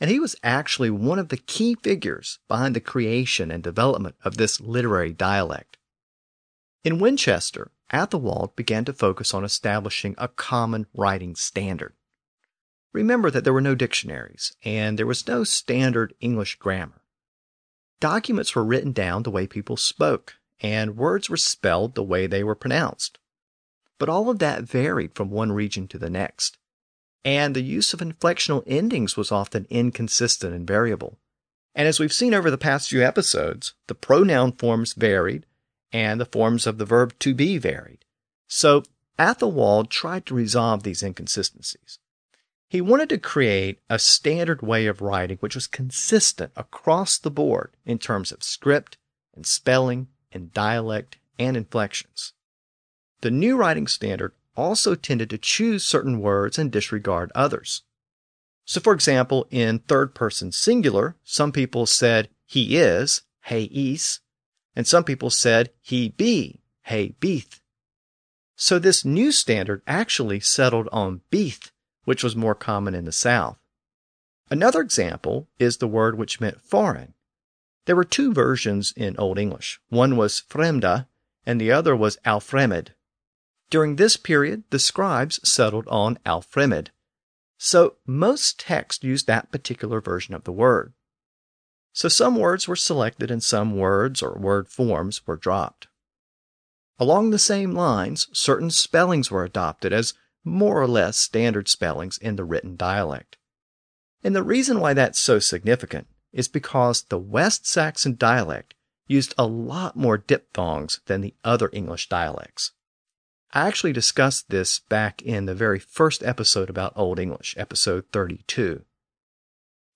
And 0.00 0.10
he 0.10 0.20
was 0.20 0.36
actually 0.42 0.90
one 0.90 1.18
of 1.18 1.30
the 1.30 1.36
key 1.36 1.74
figures 1.82 2.38
behind 2.48 2.76
the 2.76 2.80
creation 2.80 3.50
and 3.50 3.62
development 3.62 4.16
of 4.24 4.36
this 4.36 4.60
literary 4.60 5.12
dialect. 5.12 5.78
In 6.84 6.98
Winchester, 6.98 7.70
Athelwold 7.92 8.56
began 8.56 8.84
to 8.84 8.92
focus 8.92 9.32
on 9.32 9.44
establishing 9.44 10.14
a 10.18 10.28
common 10.28 10.86
writing 10.94 11.34
standard. 11.34 11.94
Remember 12.92 13.30
that 13.30 13.44
there 13.44 13.52
were 13.52 13.60
no 13.60 13.74
dictionaries, 13.74 14.54
and 14.64 14.98
there 14.98 15.06
was 15.06 15.28
no 15.28 15.44
standard 15.44 16.14
English 16.20 16.56
grammar. 16.56 17.02
Documents 18.00 18.54
were 18.54 18.64
written 18.64 18.92
down 18.92 19.22
the 19.22 19.30
way 19.30 19.46
people 19.46 19.76
spoke, 19.76 20.36
and 20.60 20.96
words 20.96 21.28
were 21.28 21.36
spelled 21.36 21.94
the 21.94 22.02
way 22.02 22.26
they 22.26 22.44
were 22.44 22.54
pronounced. 22.54 23.18
But 23.98 24.08
all 24.08 24.28
of 24.28 24.38
that 24.40 24.64
varied 24.64 25.14
from 25.14 25.30
one 25.30 25.52
region 25.52 25.88
to 25.88 25.98
the 25.98 26.10
next, 26.10 26.58
and 27.26 27.56
the 27.56 27.62
use 27.62 27.92
of 27.92 27.98
inflectional 27.98 28.62
endings 28.68 29.16
was 29.16 29.32
often 29.32 29.66
inconsistent 29.68 30.54
and 30.54 30.64
variable. 30.64 31.18
And 31.74 31.88
as 31.88 31.98
we've 31.98 32.12
seen 32.12 32.32
over 32.32 32.52
the 32.52 32.56
past 32.56 32.88
few 32.88 33.02
episodes, 33.02 33.74
the 33.88 33.96
pronoun 33.96 34.52
forms 34.52 34.92
varied, 34.92 35.44
and 35.92 36.20
the 36.20 36.24
forms 36.24 36.68
of 36.68 36.78
the 36.78 36.84
verb 36.84 37.12
to 37.18 37.34
be 37.34 37.58
varied. 37.58 38.04
So 38.46 38.84
Athelwold 39.18 39.90
tried 39.90 40.24
to 40.26 40.34
resolve 40.34 40.84
these 40.84 41.02
inconsistencies. 41.02 41.98
He 42.68 42.80
wanted 42.80 43.08
to 43.08 43.18
create 43.18 43.80
a 43.90 43.98
standard 43.98 44.62
way 44.62 44.86
of 44.86 45.00
writing 45.00 45.38
which 45.38 45.56
was 45.56 45.66
consistent 45.66 46.52
across 46.54 47.18
the 47.18 47.30
board 47.30 47.72
in 47.84 47.98
terms 47.98 48.30
of 48.30 48.44
script 48.44 48.98
and 49.34 49.44
spelling 49.44 50.06
and 50.30 50.52
dialect 50.52 51.18
and 51.40 51.56
inflections. 51.56 52.34
The 53.22 53.32
new 53.32 53.56
writing 53.56 53.88
standard 53.88 54.32
also 54.56 54.94
tended 54.94 55.30
to 55.30 55.38
choose 55.38 55.84
certain 55.84 56.20
words 56.20 56.58
and 56.58 56.70
disregard 56.70 57.30
others. 57.34 57.82
So, 58.64 58.80
for 58.80 58.92
example, 58.92 59.46
in 59.50 59.78
third 59.80 60.14
person 60.14 60.52
singular, 60.52 61.16
some 61.22 61.52
people 61.52 61.86
said 61.86 62.28
he 62.44 62.76
is, 62.76 63.22
he 63.46 63.64
is, 63.64 64.20
and 64.74 64.86
some 64.86 65.04
people 65.04 65.30
said 65.30 65.70
he 65.80 66.08
be, 66.08 66.60
he 66.84 67.14
beeth. 67.20 67.60
So 68.56 68.78
this 68.78 69.04
new 69.04 69.32
standard 69.32 69.82
actually 69.86 70.40
settled 70.40 70.88
on 70.90 71.20
beeth 71.30 71.70
which 72.06 72.24
was 72.24 72.34
more 72.34 72.54
common 72.54 72.94
in 72.94 73.04
the 73.04 73.12
South. 73.12 73.58
Another 74.48 74.80
example 74.80 75.48
is 75.58 75.76
the 75.76 75.88
word 75.88 76.16
which 76.16 76.40
meant 76.40 76.62
foreign. 76.62 77.12
There 77.84 77.96
were 77.96 78.04
two 78.04 78.32
versions 78.32 78.94
in 78.96 79.16
Old 79.18 79.38
English. 79.38 79.80
One 79.90 80.16
was 80.16 80.42
fremda, 80.48 81.08
and 81.44 81.60
the 81.60 81.72
other 81.72 81.94
was 81.94 82.16
alfremed. 82.24 82.92
During 83.68 83.96
this 83.96 84.16
period, 84.16 84.64
the 84.70 84.78
scribes 84.78 85.40
settled 85.48 85.88
on 85.88 86.18
alfremed. 86.24 86.90
So 87.58 87.96
most 88.06 88.60
texts 88.60 89.02
used 89.02 89.26
that 89.26 89.50
particular 89.50 90.00
version 90.00 90.34
of 90.34 90.44
the 90.44 90.52
word. 90.52 90.92
So 91.92 92.08
some 92.08 92.36
words 92.36 92.68
were 92.68 92.76
selected 92.76 93.30
and 93.30 93.42
some 93.42 93.76
words 93.76 94.22
or 94.22 94.38
word 94.38 94.68
forms 94.68 95.26
were 95.26 95.36
dropped. 95.36 95.88
Along 96.98 97.30
the 97.30 97.38
same 97.38 97.72
lines, 97.72 98.28
certain 98.32 98.70
spellings 98.70 99.30
were 99.30 99.44
adopted 99.44 99.92
as 99.92 100.14
more 100.44 100.80
or 100.80 100.86
less 100.86 101.16
standard 101.16 101.68
spellings 101.68 102.18
in 102.18 102.36
the 102.36 102.44
written 102.44 102.76
dialect. 102.76 103.36
And 104.22 104.34
the 104.34 104.42
reason 104.42 104.80
why 104.80 104.94
that's 104.94 105.18
so 105.18 105.38
significant 105.38 106.06
is 106.32 106.48
because 106.48 107.02
the 107.02 107.18
West 107.18 107.66
Saxon 107.66 108.16
dialect 108.16 108.74
used 109.06 109.34
a 109.38 109.46
lot 109.46 109.96
more 109.96 110.18
diphthongs 110.18 111.00
than 111.06 111.20
the 111.20 111.34
other 111.44 111.70
English 111.72 112.08
dialects. 112.08 112.72
I 113.52 113.66
actually 113.66 113.92
discussed 113.92 114.50
this 114.50 114.80
back 114.80 115.22
in 115.22 115.46
the 115.46 115.54
very 115.54 115.78
first 115.78 116.22
episode 116.22 116.68
about 116.68 116.92
Old 116.96 117.18
English, 117.18 117.54
episode 117.56 118.04
32. 118.12 118.84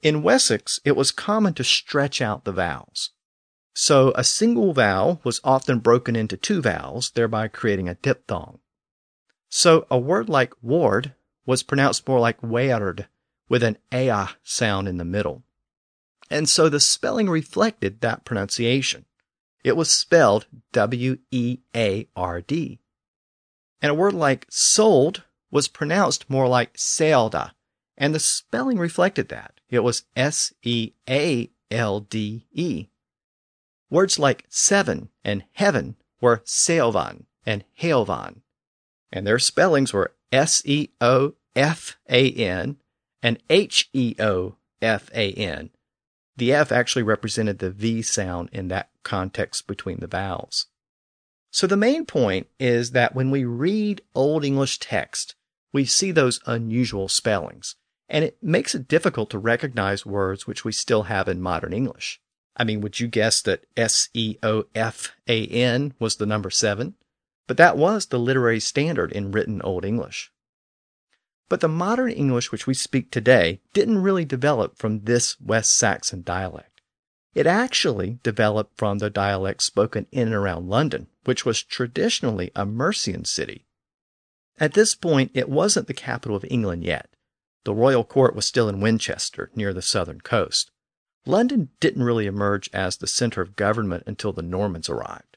In 0.03 0.23
Wessex, 0.23 0.81
it 0.85 0.97
was 0.97 1.13
common 1.13 1.55
to 1.55 1.65
stretch 1.65 2.23
out 2.23 2.45
the 2.45 2.53
vowels. 2.53 3.11
So 3.75 4.13
a 4.17 4.25
single 4.25 4.73
vowel 4.73 5.21
was 5.25 5.41
often 5.45 5.79
broken 5.79 6.17
into 6.17 6.37
two 6.37 6.61
vowels, 6.61 7.11
thereby 7.11 7.49
creating 7.49 7.89
a 7.89 7.95
diphthong. 7.95 8.61
So 9.49 9.87
a 9.91 9.99
word 9.99 10.29
like 10.29 10.55
ward 10.63 11.15
was 11.47 11.63
pronounced 11.63 12.07
more 12.07 12.21
like 12.21 12.43
weird 12.43 13.09
with 13.49 13.63
an 13.63 13.79
ea 13.93 14.27
sound 14.43 14.89
in 14.89 14.97
the 14.97 15.05
middle. 15.05 15.43
And 16.31 16.49
so 16.49 16.69
the 16.69 16.81
spelling 16.81 17.29
reflected 17.29 18.01
that 18.01 18.25
pronunciation. 18.25 19.05
It 19.65 19.77
was 19.77 19.93
spelled 19.93 20.47
W 20.73 21.19
E 21.31 21.59
A 21.75 22.09
R 22.17 22.41
D. 22.41 22.80
And 23.83 23.91
a 23.91 23.95
word 23.95 24.15
like 24.15 24.47
sold 24.51 25.25
was 25.51 25.69
pronounced 25.69 26.29
more 26.29 26.47
like 26.47 26.75
sealda, 26.77 27.53
and 27.97 28.15
the 28.15 28.21
spelling 28.21 28.79
reflected 28.79 29.29
that. 29.29 29.61
It 29.69 29.81
was 29.81 30.05
S 30.17 30.53
E 30.63 30.93
A 31.09 31.51
L 31.71 32.01
D 32.01 32.47
E. 32.53 32.89
Words 33.89 34.19
like 34.19 34.45
seven 34.49 35.09
and 35.25 35.45
heaven 35.53 35.97
were 36.21 36.43
seovan 36.45 37.25
and 37.47 37.65
hailvan 37.81 38.43
and 39.13 39.27
their 39.27 39.39
spellings 39.39 39.93
were 39.93 40.13
S 40.33 40.63
E 40.65 40.89
O 41.01 41.35
F 41.57 41.99
A 42.09 42.31
N 42.33 42.77
and 43.23 43.39
H 43.49 43.89
E 43.93 44.15
O 44.19 44.57
F 44.81 45.11
A 45.15 45.33
N. 45.33 45.71
The 46.37 46.53
F 46.53 46.73
actually 46.73 47.03
represented 47.03 47.59
the 47.59 47.71
V 47.71 48.03
sound 48.03 48.49
in 48.53 48.69
that 48.69 48.91
context 49.03 49.67
between 49.67 50.01
the 50.01 50.07
vowels. 50.07 50.67
So 51.51 51.67
the 51.67 51.77
main 51.77 52.07
point 52.07 52.47
is 52.59 52.93
that 52.93 53.15
when 53.15 53.31
we 53.31 53.45
read 53.45 54.03
Old 54.15 54.45
English 54.45 54.79
text, 54.79 55.35
we 55.73 55.85
see 55.85 56.13
those 56.13 56.41
unusual 56.47 57.09
spellings, 57.09 57.77
and 58.09 58.25
it 58.25 58.39
makes 58.43 58.75
it 58.75 58.89
difficult 58.89 59.31
to 59.31 59.39
recognize 59.39 60.07
words 60.07 60.47
which 60.47 60.65
we 60.65 60.73
still 60.73 61.05
have 61.05 61.29
in 61.29 61.41
modern 61.41 61.73
English. 61.73 62.21
I 62.57 62.65
mean, 62.65 62.81
would 62.81 63.01
you 63.01 63.09
guess 63.09 63.43
that 63.43 63.65
S 63.77 64.09
E 64.15 64.37
O 64.43 64.65
F 64.75 65.15
A 65.29 65.47
N 65.47 65.95
was 65.99 66.17
the 66.17 66.27
number 66.27 66.51
seven? 66.51 66.95
but 67.51 67.57
that 67.57 67.77
was 67.77 68.07
the 68.07 68.19
literary 68.21 68.61
standard 68.61 69.11
in 69.11 69.33
written 69.33 69.61
Old 69.63 69.85
English. 69.85 70.31
But 71.49 71.59
the 71.59 71.67
modern 71.67 72.13
English 72.13 72.53
which 72.53 72.69
we 72.69 72.75
speak 72.75 73.11
today 73.11 73.61
didn't 73.73 74.05
really 74.05 74.25
develop 74.25 74.79
from 74.79 75.01
this 75.01 75.35
West 75.41 75.77
Saxon 75.77 76.23
dialect. 76.23 76.81
It 77.35 77.49
actually 77.49 78.21
developed 78.23 78.79
from 78.79 78.99
the 78.99 79.11
dialect 79.11 79.65
spoken 79.65 80.07
in 80.13 80.29
and 80.29 80.37
around 80.37 80.69
London, 80.69 81.09
which 81.31 81.47
was 81.47 81.63
traditionally 81.63 82.51
a 82.57 82.67
Mercian 82.67 83.25
city. 83.25 83.65
At 84.59 84.75
this 84.75 84.97
point, 84.97 85.31
it 85.33 85.49
wasn't 85.49 85.87
the 85.87 85.95
capital 85.95 86.37
of 86.37 86.45
England 86.51 86.83
yet. 86.83 87.09
The 87.63 87.73
royal 87.73 88.03
court 88.03 88.35
was 88.35 88.47
still 88.47 88.69
in 88.69 88.81
Winchester, 88.81 89.49
near 89.55 89.73
the 89.73 89.81
southern 89.81 90.23
coast. 90.23 90.73
London 91.25 91.69
didn't 91.79 92.03
really 92.03 92.27
emerge 92.27 92.69
as 92.73 92.97
the 92.97 93.07
center 93.07 93.41
of 93.43 93.55
government 93.55 94.03
until 94.09 94.33
the 94.33 94.43
Normans 94.43 94.89
arrived. 94.89 95.37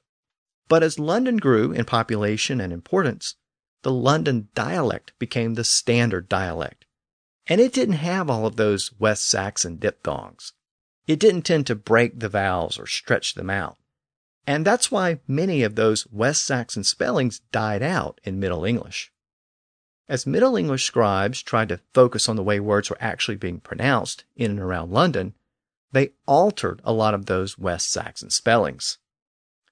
But 0.68 0.82
as 0.82 0.98
London 0.98 1.38
grew 1.38 1.72
in 1.72 1.86
population 1.86 2.60
and 2.60 2.74
importance, 2.74 3.36
the 3.84 3.92
London 3.92 4.48
dialect 4.56 5.14
became 5.20 5.54
the 5.54 5.64
standard 5.64 6.28
dialect. 6.28 6.88
And 7.46 7.62
it 7.62 7.72
didn't 7.72 7.98
have 8.02 8.32
all 8.32 8.48
of 8.48 8.56
those 8.56 8.92
West 8.98 9.30
Saxon 9.30 9.78
diphthongs. 9.78 10.54
It 11.06 11.20
didn't 11.20 11.44
tend 11.44 11.68
to 11.68 11.76
break 11.76 12.20
the 12.20 12.30
vowels 12.30 12.80
or 12.80 12.88
stretch 12.88 13.36
them 13.36 13.52
out. 13.52 13.78
And 14.46 14.66
that's 14.66 14.92
why 14.92 15.20
many 15.28 15.64
of 15.64 15.76
those 15.76 16.06
West 16.12 16.44
Saxon 16.46 16.84
spellings 16.84 17.40
died 17.52 17.82
out 17.82 18.20
in 18.24 18.40
Middle 18.40 18.66
English. 18.66 19.12
As 20.10 20.28
Middle 20.28 20.58
English 20.58 20.84
scribes 20.84 21.42
tried 21.42 21.70
to 21.70 21.80
focus 21.94 22.28
on 22.28 22.36
the 22.36 22.44
way 22.44 22.60
words 22.60 22.90
were 22.90 22.98
actually 23.00 23.38
being 23.38 23.62
pronounced 23.62 24.26
in 24.36 24.52
and 24.52 24.60
around 24.60 24.92
London, 24.92 25.34
they 25.94 26.10
altered 26.26 26.82
a 26.84 26.92
lot 26.92 27.14
of 27.14 27.28
those 27.28 27.58
West 27.58 27.92
Saxon 27.92 28.30
spellings. 28.30 28.98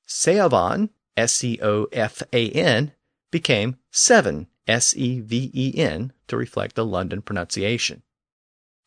Seovan, 0.08 0.90
S 1.18 1.44
E 1.44 1.60
O 1.62 1.88
F 1.92 2.24
A 2.32 2.50
N, 2.52 2.94
became 3.30 3.78
Seven, 3.92 4.48
S 4.68 4.96
E 4.96 5.20
V 5.20 5.52
E 5.54 5.74
N, 5.78 6.14
to 6.28 6.38
reflect 6.38 6.76
the 6.76 6.86
London 6.86 7.22
pronunciation. 7.22 8.04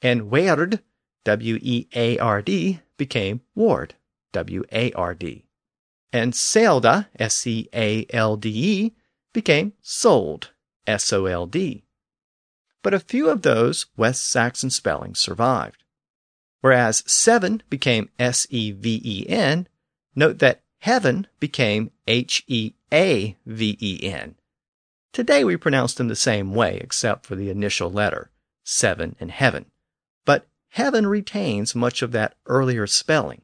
And 0.00 0.30
Weard, 0.30 0.82
W 1.24 1.58
E 1.60 1.88
A 1.94 2.18
R 2.18 2.40
D, 2.40 2.80
became 2.96 3.42
Ward, 3.54 3.94
W 4.32 4.64
A 4.72 4.92
R 4.92 5.14
D. 5.14 5.44
And 6.14 6.32
Sealda, 6.32 7.08
S 7.18 7.44
E 7.44 7.68
A 7.74 8.06
L 8.10 8.36
D 8.36 8.48
E, 8.48 8.94
became 9.32 9.72
Sold, 9.82 10.52
S 10.86 11.12
O 11.12 11.26
L 11.26 11.44
D. 11.44 11.82
But 12.84 12.94
a 12.94 13.00
few 13.00 13.28
of 13.28 13.42
those 13.42 13.86
West 13.96 14.24
Saxon 14.24 14.70
spellings 14.70 15.18
survived. 15.18 15.82
Whereas 16.60 17.02
seven 17.04 17.64
became 17.68 18.10
S 18.16 18.46
E 18.48 18.70
V 18.70 19.02
E 19.04 19.28
N, 19.28 19.66
note 20.14 20.38
that 20.38 20.62
heaven 20.78 21.26
became 21.40 21.90
H 22.06 22.44
E 22.46 22.74
A 22.92 23.36
V 23.44 23.76
E 23.80 24.08
N. 24.08 24.36
Today 25.12 25.42
we 25.42 25.56
pronounce 25.56 25.94
them 25.94 26.06
the 26.06 26.14
same 26.14 26.54
way 26.54 26.78
except 26.80 27.26
for 27.26 27.34
the 27.34 27.50
initial 27.50 27.90
letter, 27.90 28.30
seven 28.62 29.16
and 29.18 29.32
heaven. 29.32 29.66
But 30.24 30.46
heaven 30.68 31.08
retains 31.08 31.74
much 31.74 32.02
of 32.02 32.12
that 32.12 32.36
earlier 32.46 32.86
spelling. 32.86 33.42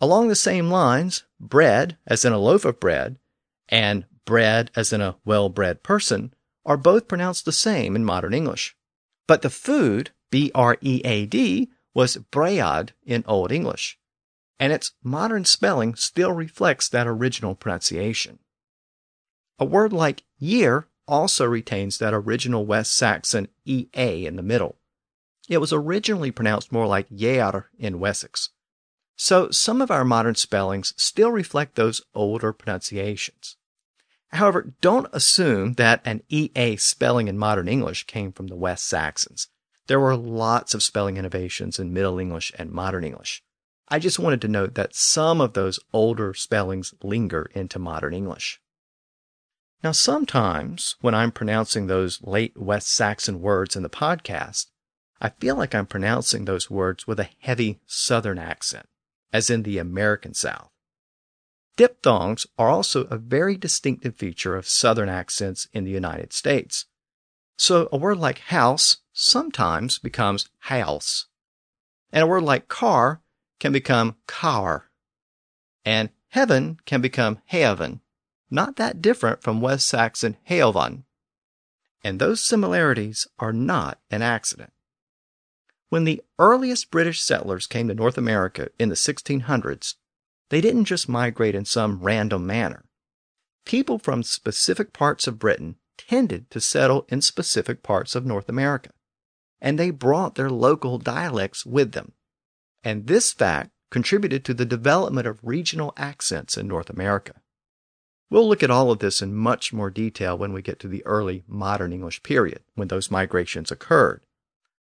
Along 0.00 0.28
the 0.28 0.34
same 0.34 0.70
lines, 0.70 1.24
bread, 1.40 1.96
as 2.06 2.24
in 2.24 2.32
a 2.32 2.38
loaf 2.38 2.64
of 2.64 2.78
bread, 2.78 3.18
and 3.68 4.04
bread, 4.24 4.70
as 4.76 4.92
in 4.92 5.00
a 5.00 5.16
well 5.24 5.48
bred 5.48 5.82
person, 5.82 6.34
are 6.66 6.76
both 6.76 7.08
pronounced 7.08 7.44
the 7.44 7.52
same 7.52 7.96
in 7.96 8.04
modern 8.04 8.34
English. 8.34 8.76
But 9.26 9.42
the 9.42 9.50
food, 9.50 10.10
B 10.30 10.50
R 10.54 10.76
E 10.80 11.00
A 11.04 11.26
D, 11.26 11.70
was 11.94 12.16
bread 12.16 12.92
in 13.04 13.24
Old 13.26 13.50
English, 13.50 13.98
and 14.60 14.72
its 14.72 14.92
modern 15.02 15.44
spelling 15.44 15.94
still 15.94 16.32
reflects 16.32 16.88
that 16.90 17.06
original 17.06 17.54
pronunciation. 17.54 18.38
A 19.58 19.64
word 19.64 19.92
like 19.92 20.24
year 20.38 20.88
also 21.08 21.46
retains 21.46 21.98
that 21.98 22.12
original 22.12 22.66
West 22.66 22.92
Saxon 22.94 23.48
EA 23.64 24.26
in 24.26 24.36
the 24.36 24.42
middle. 24.42 24.76
It 25.48 25.58
was 25.58 25.72
originally 25.72 26.30
pronounced 26.30 26.72
more 26.72 26.86
like 26.86 27.06
Year 27.08 27.70
in 27.78 28.00
Wessex. 28.00 28.50
So 29.16 29.50
some 29.50 29.80
of 29.80 29.90
our 29.90 30.04
modern 30.04 30.34
spellings 30.34 30.92
still 30.96 31.30
reflect 31.30 31.74
those 31.74 32.02
older 32.14 32.52
pronunciations. 32.52 33.56
However, 34.28 34.74
don't 34.80 35.08
assume 35.12 35.74
that 35.74 36.02
an 36.04 36.22
EA 36.28 36.76
spelling 36.76 37.26
in 37.26 37.38
modern 37.38 37.68
English 37.68 38.04
came 38.04 38.32
from 38.32 38.48
the 38.48 38.56
West 38.56 38.86
Saxons. 38.86 39.48
There 39.86 40.00
were 40.00 40.16
lots 40.16 40.74
of 40.74 40.82
spelling 40.82 41.16
innovations 41.16 41.78
in 41.78 41.94
Middle 41.94 42.18
English 42.18 42.52
and 42.58 42.70
Modern 42.70 43.04
English. 43.04 43.42
I 43.88 43.98
just 43.98 44.18
wanted 44.18 44.40
to 44.42 44.48
note 44.48 44.74
that 44.74 44.96
some 44.96 45.40
of 45.40 45.52
those 45.52 45.78
older 45.92 46.34
spellings 46.34 46.92
linger 47.02 47.48
into 47.54 47.78
Modern 47.78 48.12
English. 48.12 48.60
Now, 49.84 49.92
sometimes 49.92 50.96
when 51.00 51.14
I'm 51.14 51.30
pronouncing 51.30 51.86
those 51.86 52.20
late 52.22 52.56
West 52.56 52.88
Saxon 52.88 53.40
words 53.40 53.76
in 53.76 53.84
the 53.84 53.88
podcast, 53.88 54.66
I 55.20 55.28
feel 55.28 55.54
like 55.54 55.74
I'm 55.74 55.86
pronouncing 55.86 56.44
those 56.44 56.68
words 56.68 57.06
with 57.06 57.20
a 57.20 57.30
heavy 57.38 57.78
Southern 57.86 58.38
accent, 58.38 58.88
as 59.32 59.50
in 59.50 59.62
the 59.62 59.78
American 59.78 60.34
South. 60.34 60.70
Diphthongs 61.76 62.46
are 62.58 62.68
also 62.68 63.04
a 63.04 63.18
very 63.18 63.56
distinctive 63.56 64.16
feature 64.16 64.56
of 64.56 64.68
Southern 64.68 65.08
accents 65.08 65.68
in 65.72 65.84
the 65.84 65.90
United 65.90 66.32
States. 66.32 66.86
So 67.58 67.88
a 67.92 67.98
word 67.98 68.18
like 68.18 68.38
house 68.38 68.98
sometimes 69.12 69.98
becomes 69.98 70.48
house. 70.60 71.26
And 72.12 72.22
a 72.22 72.26
word 72.26 72.44
like 72.44 72.68
car 72.68 73.20
can 73.58 73.72
become 73.72 74.16
car. 74.26 74.90
And 75.84 76.10
heaven 76.28 76.78
can 76.86 77.00
become 77.00 77.40
heaven 77.46 78.00
not 78.50 78.76
that 78.76 79.02
different 79.02 79.42
from 79.42 79.60
West 79.60 79.88
Saxon 79.88 80.36
Heovan. 80.48 81.04
And 82.04 82.20
those 82.20 82.42
similarities 82.42 83.26
are 83.38 83.52
not 83.52 83.98
an 84.10 84.22
accident. 84.22 84.72
When 85.88 86.04
the 86.04 86.22
earliest 86.38 86.90
British 86.90 87.22
settlers 87.22 87.66
came 87.66 87.88
to 87.88 87.94
North 87.94 88.18
America 88.18 88.68
in 88.78 88.88
the 88.88 88.96
1600s, 88.96 89.94
they 90.50 90.60
didn't 90.60 90.84
just 90.84 91.08
migrate 91.08 91.54
in 91.54 91.64
some 91.64 92.00
random 92.00 92.46
manner. 92.46 92.84
People 93.64 93.98
from 93.98 94.22
specific 94.22 94.92
parts 94.92 95.26
of 95.26 95.38
Britain 95.38 95.76
tended 95.96 96.50
to 96.50 96.60
settle 96.60 97.06
in 97.08 97.20
specific 97.20 97.82
parts 97.82 98.14
of 98.14 98.26
North 98.26 98.48
America, 98.48 98.90
and 99.60 99.78
they 99.78 99.90
brought 99.90 100.34
their 100.34 100.50
local 100.50 100.98
dialects 100.98 101.64
with 101.64 101.92
them. 101.92 102.12
And 102.84 103.06
this 103.06 103.32
fact 103.32 103.70
contributed 103.90 104.44
to 104.44 104.54
the 104.54 104.64
development 104.64 105.26
of 105.26 105.40
regional 105.42 105.92
accents 105.96 106.56
in 106.56 106.68
North 106.68 106.90
America. 106.90 107.34
We'll 108.28 108.48
look 108.48 108.62
at 108.62 108.70
all 108.70 108.90
of 108.90 108.98
this 108.98 109.22
in 109.22 109.34
much 109.34 109.72
more 109.72 109.90
detail 109.90 110.36
when 110.36 110.52
we 110.52 110.62
get 110.62 110.80
to 110.80 110.88
the 110.88 111.04
early 111.06 111.44
modern 111.46 111.92
English 111.92 112.22
period, 112.24 112.62
when 112.74 112.88
those 112.88 113.10
migrations 113.10 113.70
occurred. 113.70 114.22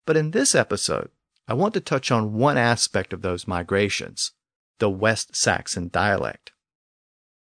But 0.06 0.18
in 0.18 0.32
this 0.32 0.54
episode, 0.54 1.10
I 1.48 1.54
want 1.54 1.74
to 1.74 1.82
touch 1.82 2.12
on 2.12 2.34
one 2.34 2.58
aspect 2.58 3.14
of 3.14 3.22
those 3.22 3.48
migrations 3.48 4.32
the 4.80 4.90
West 4.90 5.36
Saxon 5.36 5.90
dialect. 5.90 6.52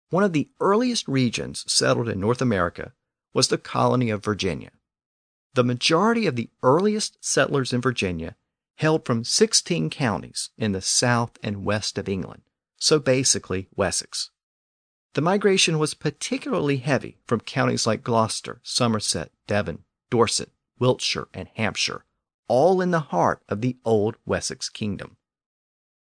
One 0.09 0.25
of 0.25 0.33
the 0.33 0.49
earliest 0.59 1.07
regions 1.07 1.71
settled 1.71 2.09
in 2.09 2.19
North 2.19 2.41
America 2.41 2.93
was 3.33 3.49
the 3.49 3.59
colony 3.59 4.11
of 4.11 4.25
Virginia. 4.25 4.71
The 5.55 5.65
majority 5.65 6.27
of 6.27 6.37
the 6.37 6.51
earliest 6.63 7.23
settlers 7.25 7.73
in 7.73 7.81
Virginia 7.81 8.37
hailed 8.77 9.05
from 9.05 9.25
16 9.25 9.91
counties 9.91 10.51
in 10.57 10.73
the 10.73 10.81
south 10.81 11.39
and 11.43 11.65
west 11.65 11.99
of 11.99 12.09
England, 12.09 12.43
so 12.79 12.99
basically 12.99 13.69
Wessex. 13.77 14.31
The 15.15 15.21
migration 15.21 15.79
was 15.79 15.93
particularly 15.93 16.79
heavy 16.79 17.19
from 17.27 17.41
counties 17.41 17.87
like 17.87 18.03
Gloucester, 18.03 18.61
Somerset, 18.63 19.33
Devon, 19.47 19.85
Dorset, 20.09 20.51
Wiltshire, 20.79 21.29
and 21.35 21.49
Hampshire, 21.57 22.05
all 22.51 22.81
in 22.81 22.91
the 22.91 22.99
heart 22.99 23.41
of 23.49 23.61
the 23.61 23.77
old 23.85 24.17
Wessex 24.27 24.69
kingdom. 24.69 25.17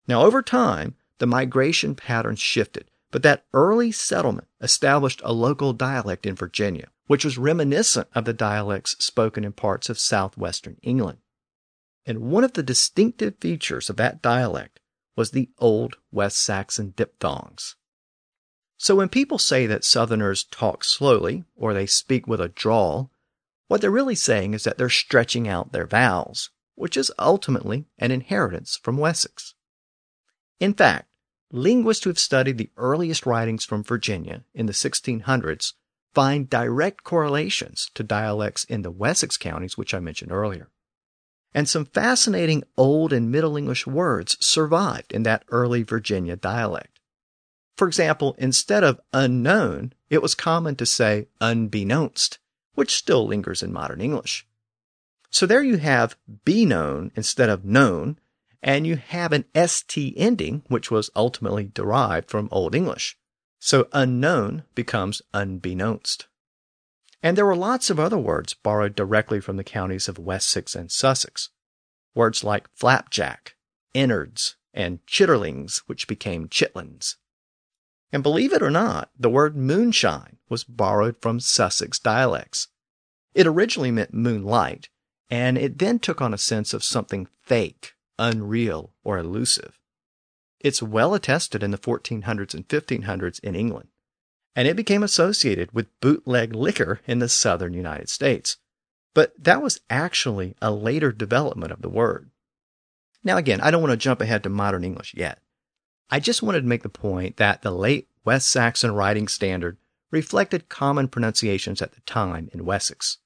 Now, 0.07 0.23
over 0.23 0.41
time, 0.41 0.95
the 1.19 1.27
migration 1.27 1.97
patterns 1.97 2.39
shifted, 2.39 2.93
but 3.11 3.25
that 3.25 3.45
early 3.53 3.91
settlement 3.91 4.47
established 4.61 5.21
a 5.25 5.33
local 5.33 5.73
dialect 5.73 6.27
in 6.27 6.37
Virginia, 6.37 6.91
which 7.09 7.25
was 7.25 7.39
reminiscent 7.39 8.07
of 8.15 8.25
the 8.25 8.33
dialects 8.33 8.95
spoken 9.05 9.43
in 9.43 9.53
parts 9.53 9.91
of 9.91 9.99
southwestern 9.99 10.77
England. 10.81 11.19
And 12.07 12.31
one 12.31 12.45
of 12.45 12.53
the 12.53 12.63
distinctive 12.63 13.35
features 13.41 13.91
of 13.91 13.97
that 13.97 14.23
dialect 14.23 14.79
was 15.17 15.33
the 15.33 15.51
Old 15.59 15.97
West 16.13 16.39
Saxon 16.39 16.95
diphthongs. 16.97 17.75
So 18.77 18.95
when 18.95 19.09
people 19.09 19.39
say 19.39 19.67
that 19.67 19.85
Southerners 19.85 20.45
talk 20.45 20.85
slowly 20.85 21.43
or 21.57 21.75
they 21.75 21.87
speak 21.87 22.29
with 22.29 22.41
a 22.41 22.49
drawl, 22.49 23.11
what 23.69 23.81
they're 23.81 23.91
really 23.91 24.15
saying 24.15 24.55
is 24.55 24.65
that 24.65 24.79
they're 24.79 24.89
stretching 24.89 25.47
out 25.47 25.73
their 25.73 25.87
vowels, 25.87 26.51
which 26.75 26.97
is 26.97 27.13
ultimately 27.19 27.87
an 27.99 28.11
inheritance 28.11 28.79
from 28.83 28.97
Wessex. 28.97 29.55
In 30.59 30.75
fact, 30.75 31.09
linguists 31.53 32.05
who 32.05 32.11
have 32.11 32.19
studied 32.19 32.59
the 32.59 32.71
earliest 32.77 33.27
writings 33.27 33.65
from 33.65 33.85
Virginia 33.85 34.45
in 34.55 34.67
the 34.67 34.73
1600s 34.73 35.75
find 36.15 36.51
direct 36.51 37.05
correlations 37.05 37.91
to 37.95 38.03
dialects 38.03 38.65
in 38.65 38.83
the 38.83 38.91
Wessex 38.91 39.37
counties, 39.37 39.77
which 39.77 39.95
I 39.95 40.01
mentioned 40.01 40.33
earlier. 40.33 40.69
And 41.55 41.69
some 41.69 41.87
fascinating 41.87 42.65
Old 42.77 43.13
and 43.13 43.31
Middle 43.31 43.57
English 43.57 43.87
words 43.87 44.37
survived 44.45 45.13
in 45.13 45.23
that 45.23 45.45
early 45.49 45.83
Virginia 45.83 46.37
dialect. 46.37 47.01
For 47.77 47.87
example, 47.87 48.35
instead 48.39 48.83
of 48.83 49.01
unknown, 49.13 49.93
it 50.11 50.21
was 50.21 50.35
common 50.35 50.75
to 50.77 50.87
say 50.87 51.29
unbeknownst, 51.41 52.39
which 52.79 52.95
still 52.95 53.27
lingers 53.27 53.61
in 53.61 53.73
modern 53.73 54.01
English. 54.01 54.47
So 55.31 55.47
there 55.47 55.65
you 55.65 55.79
have 55.79 56.17
be 56.45 56.65
known 56.65 57.11
instead 57.17 57.49
of 57.49 57.65
known, 57.65 58.21
and 58.63 58.87
you 58.87 58.95
have 58.95 59.33
an 59.33 59.47
ST 59.53 60.15
ending, 60.17 60.63
which 60.69 60.89
was 60.89 61.11
ultimately 61.17 61.65
derived 61.65 62.31
from 62.31 62.49
Old 62.53 62.77
English. 62.77 63.19
So 63.59 63.89
unknown 63.93 64.63
becomes 64.77 65.23
unbeknownst. 65.35 66.29
And 67.21 67.37
there 67.37 67.47
were 67.47 67.57
lots 67.57 67.91
of 67.91 67.99
other 67.99 68.17
words 68.17 68.55
borrowed 68.55 68.95
directly 68.95 69.41
from 69.41 69.57
the 69.57 69.65
counties 69.65 70.07
of 70.07 70.17
Wessex 70.17 70.77
and 70.77 70.89
Sussex. 70.89 71.51
Words 72.15 72.45
like 72.45 72.71
flapjack, 72.77 73.57
innards, 73.93 74.55
and 74.73 75.05
chitterlings, 75.05 75.79
which 75.87 76.07
became 76.07 76.47
chitlins. 76.47 77.17
And 78.13 78.23
believe 78.23 78.53
it 78.53 78.63
or 78.63 78.71
not, 78.71 79.11
the 79.19 79.29
word 79.29 79.57
moonshine 79.57 80.39
was 80.49 80.65
borrowed 80.65 81.21
from 81.21 81.41
Sussex 81.41 81.99
dialects. 81.99 82.69
It 83.35 83.47
originally 83.47 83.91
meant 83.91 84.15
moonlight, 84.15 84.89
and 85.31 85.59
it 85.59 85.79
then 85.79 85.99
took 85.99 86.23
on 86.23 86.33
a 86.33 86.39
sense 86.39 86.73
of 86.73 86.83
something 86.83 87.29
fake, 87.43 87.95
unreal, 88.19 88.95
or 89.05 89.19
elusive. 89.19 89.79
It's 90.61 90.83
well 90.83 91.15
attested 91.15 91.63
in 91.63 91.71
the 91.71 91.79
1400s 91.79 92.55
and 92.55 92.67
1500s 92.67 93.41
in 93.41 93.55
England, 93.55 93.89
and 94.57 94.67
it 94.67 94.77
became 94.77 95.03
associated 95.03 95.71
with 95.73 96.01
bootleg 96.01 96.55
liquor 96.55 97.01
in 97.07 97.19
the 97.19 97.29
southern 97.29 97.75
United 97.75 98.09
States. 98.09 98.57
But 99.15 99.33
that 99.39 99.63
was 99.63 99.81
actually 99.91 100.57
a 100.61 100.71
later 100.71 101.13
development 101.13 101.73
of 101.73 101.83
the 101.83 101.89
word. 101.89 102.31
Now, 103.23 103.37
again, 103.37 103.61
I 103.61 103.71
don't 103.71 103.83
want 103.83 103.93
to 103.93 103.97
jump 103.97 104.21
ahead 104.21 104.43
to 104.45 104.49
modern 104.49 104.85
English 104.85 105.15
yet. 105.15 105.41
I 106.11 106.21
just 106.21 106.43
wanted 106.43 106.63
to 106.63 106.67
make 106.67 106.83
the 106.83 106.89
point 106.89 107.37
that 107.37 107.63
the 107.63 107.71
late 107.71 108.09
West 108.25 108.49
Saxon 108.49 108.93
writing 108.95 109.29
standard 109.29 109.77
reflected 110.11 110.69
common 110.69 111.09
pronunciations 111.09 111.83
at 111.83 111.93
the 111.93 112.01
time 112.03 112.49
in 112.53 112.65
Wessex. 112.65 113.19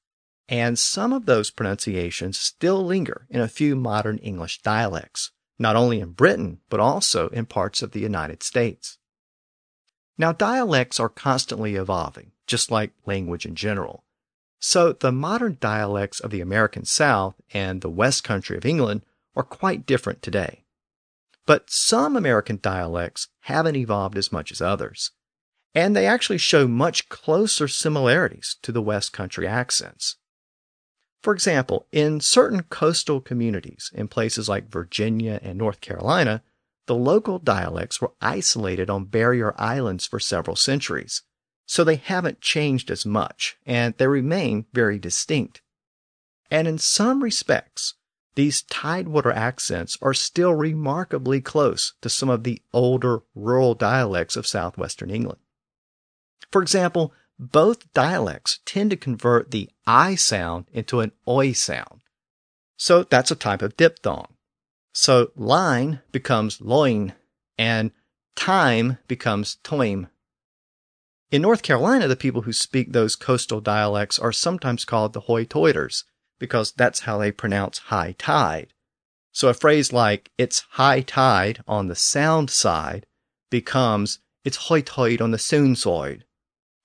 And 0.49 0.79
some 0.79 1.13
of 1.13 1.27
those 1.27 1.51
pronunciations 1.51 2.39
still 2.39 2.85
linger 2.85 3.27
in 3.31 3.41
a 3.41 3.49
few 3.49 3.77
modern 3.77 4.19
English 4.19 4.63
dialects, 4.63 5.31
not 5.59 5.77
only 5.77 6.01
in 6.01 6.13
Britain, 6.13 6.61
but 6.69 6.81
also 6.81 7.29
in 7.29 7.47
parts 7.47 7.83
of 7.83 7.93
the 7.93 8.01
United 8.01 8.43
States. 8.43 8.99
Now, 10.19 10.33
dialects 10.33 11.01
are 11.01 11.09
constantly 11.09 11.77
evolving, 11.77 12.33
just 12.47 12.71
like 12.71 12.93
language 13.07 13.47
in 13.47 13.55
general. 13.55 14.05
So, 14.59 14.93
the 14.93 15.13
modern 15.13 15.57
dialects 15.61 16.21
of 16.21 16.31
the 16.31 16.41
American 16.41 16.85
South 16.85 17.35
and 17.53 17.81
the 17.81 17.89
West 17.89 18.23
Country 18.23 18.57
of 18.57 18.67
England 18.67 19.03
are 19.35 19.43
quite 19.43 19.87
different 19.87 20.21
today. 20.21 20.62
But 21.47 21.71
some 21.71 22.17
American 22.17 22.59
dialects 22.63 23.29
haven't 23.41 23.77
evolved 23.77 24.17
as 24.17 24.31
much 24.31 24.53
as 24.53 24.61
others, 24.61 25.11
and 25.75 25.97
they 25.97 26.07
actually 26.07 26.39
show 26.39 26.69
much 26.69 27.09
closer 27.09 27.67
similarities 27.67 28.57
to 28.63 28.73
the 28.73 28.83
West 28.83 29.13
Country 29.13 29.47
accents. 29.47 30.17
For 31.23 31.33
example, 31.33 31.87
in 31.93 32.21
certain 32.21 32.65
coastal 32.65 33.21
communities 33.21 33.91
in 33.95 34.09
places 34.09 34.49
like 34.49 34.71
Virginia 34.71 35.41
and 35.43 35.57
North 35.57 35.81
Carolina, 35.81 36.43
the 36.87 36.95
local 36.97 37.39
dialects 37.39 38.01
were 38.01 38.13
isolated 38.21 38.91
on 38.91 39.05
barrier 39.05 39.55
islands 39.57 40.05
for 40.05 40.19
several 40.19 40.57
centuries, 40.57 41.23
so 41.65 41.85
they 41.85 41.97
haven't 41.97 42.41
changed 42.41 42.91
as 42.91 43.07
much, 43.07 43.57
and 43.65 43.95
they 43.99 44.07
remain 44.09 44.67
very 44.73 44.99
distinct. 44.99 45.63
And 46.51 46.67
in 46.67 46.79
some 46.79 47.23
respects, 47.23 47.95
these 48.35 48.63
tidewater 48.63 49.31
accents 49.31 49.99
are 50.01 50.15
still 50.15 50.55
remarkably 50.55 51.41
close 51.41 51.95
to 52.01 52.09
some 52.09 52.31
of 52.31 52.45
the 52.45 52.63
older 52.73 53.23
rural 53.35 53.75
dialects 53.75 54.37
of 54.37 54.47
southwestern 54.47 55.11
England. 55.11 55.41
For 56.51 56.63
example, 56.63 57.13
both 57.39 57.93
dialects 57.93 58.61
tend 58.65 58.91
to 58.91 58.97
convert 58.97 59.51
the 59.51 59.71
I 59.87 60.15
sound 60.15 60.67
into 60.73 61.01
an 61.01 61.13
oi 61.27 61.53
sound. 61.53 62.01
So 62.77 63.05
that's 63.05 63.31
a 63.31 63.37
type 63.37 63.63
of 63.63 63.77
diphthong. 63.77 64.35
So 64.93 65.33
line 65.37 66.01
becomes 66.11 66.61
loin 66.61 67.15
and 67.59 67.91
time 68.35 68.99
becomes 69.09 69.59
toim. 69.65 70.09
In 71.31 71.43
North 71.43 71.63
Carolina, 71.63 72.09
the 72.09 72.17
people 72.17 72.43
who 72.43 72.53
speak 72.53 72.93
those 72.93 73.17
coastal 73.17 73.61
dialects 73.61 74.19
are 74.19 74.33
sometimes 74.33 74.85
called 74.85 75.13
the 75.13 75.21
Hoi-Toiders 75.21 76.05
because 76.43 76.73
that's 76.73 77.01
how 77.01 77.19
they 77.19 77.31
pronounce 77.31 77.79
high 77.79 78.17
tide. 78.19 78.75
So 79.31 79.47
a 79.47 79.55
phrase 79.55 79.93
like 79.93 80.33
it's 80.37 80.67
high 80.71 81.01
tide 81.01 81.63
on 81.69 81.87
the 81.87 81.95
sound 81.95 82.51
side 82.51 83.07
becomes 83.49 84.19
it's 84.45 84.57
high 84.57 84.81
tide 84.81 85.23
on 85.23 85.31
the 85.31 85.39
sound 85.39 85.79
side. 85.79 86.25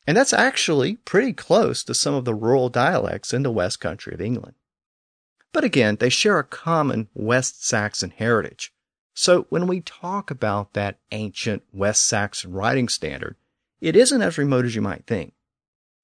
And 0.05 0.16
that's 0.16 0.32
actually 0.32 0.97
pretty 0.97 1.34
close 1.34 1.84
to 1.86 1.95
some 1.95 2.14
of 2.14 2.24
the 2.24 2.36
rural 2.36 2.70
dialects 2.70 3.34
in 3.34 3.41
the 3.41 3.51
West 3.51 3.80
Country 3.80 4.14
of 4.14 4.22
England. 4.22 4.53
But 5.51 5.64
again, 5.64 5.95
they 5.95 6.10
share 6.10 6.38
a 6.38 6.43
common 6.43 7.08
West 7.16 7.66
Saxon 7.66 8.12
heritage. 8.12 8.72
So 9.16 9.47
when 9.49 9.66
we 9.66 9.82
talk 9.82 10.30
about 10.30 10.74
that 10.74 10.99
ancient 11.12 11.64
West 11.74 12.05
Saxon 12.08 12.53
writing 12.53 12.89
standard, 12.89 13.38
it 13.82 13.95
isn't 13.95 14.22
as 14.22 14.38
remote 14.38 14.66
as 14.66 14.76
you 14.76 14.84
might 14.84 15.08
think. 15.08 15.34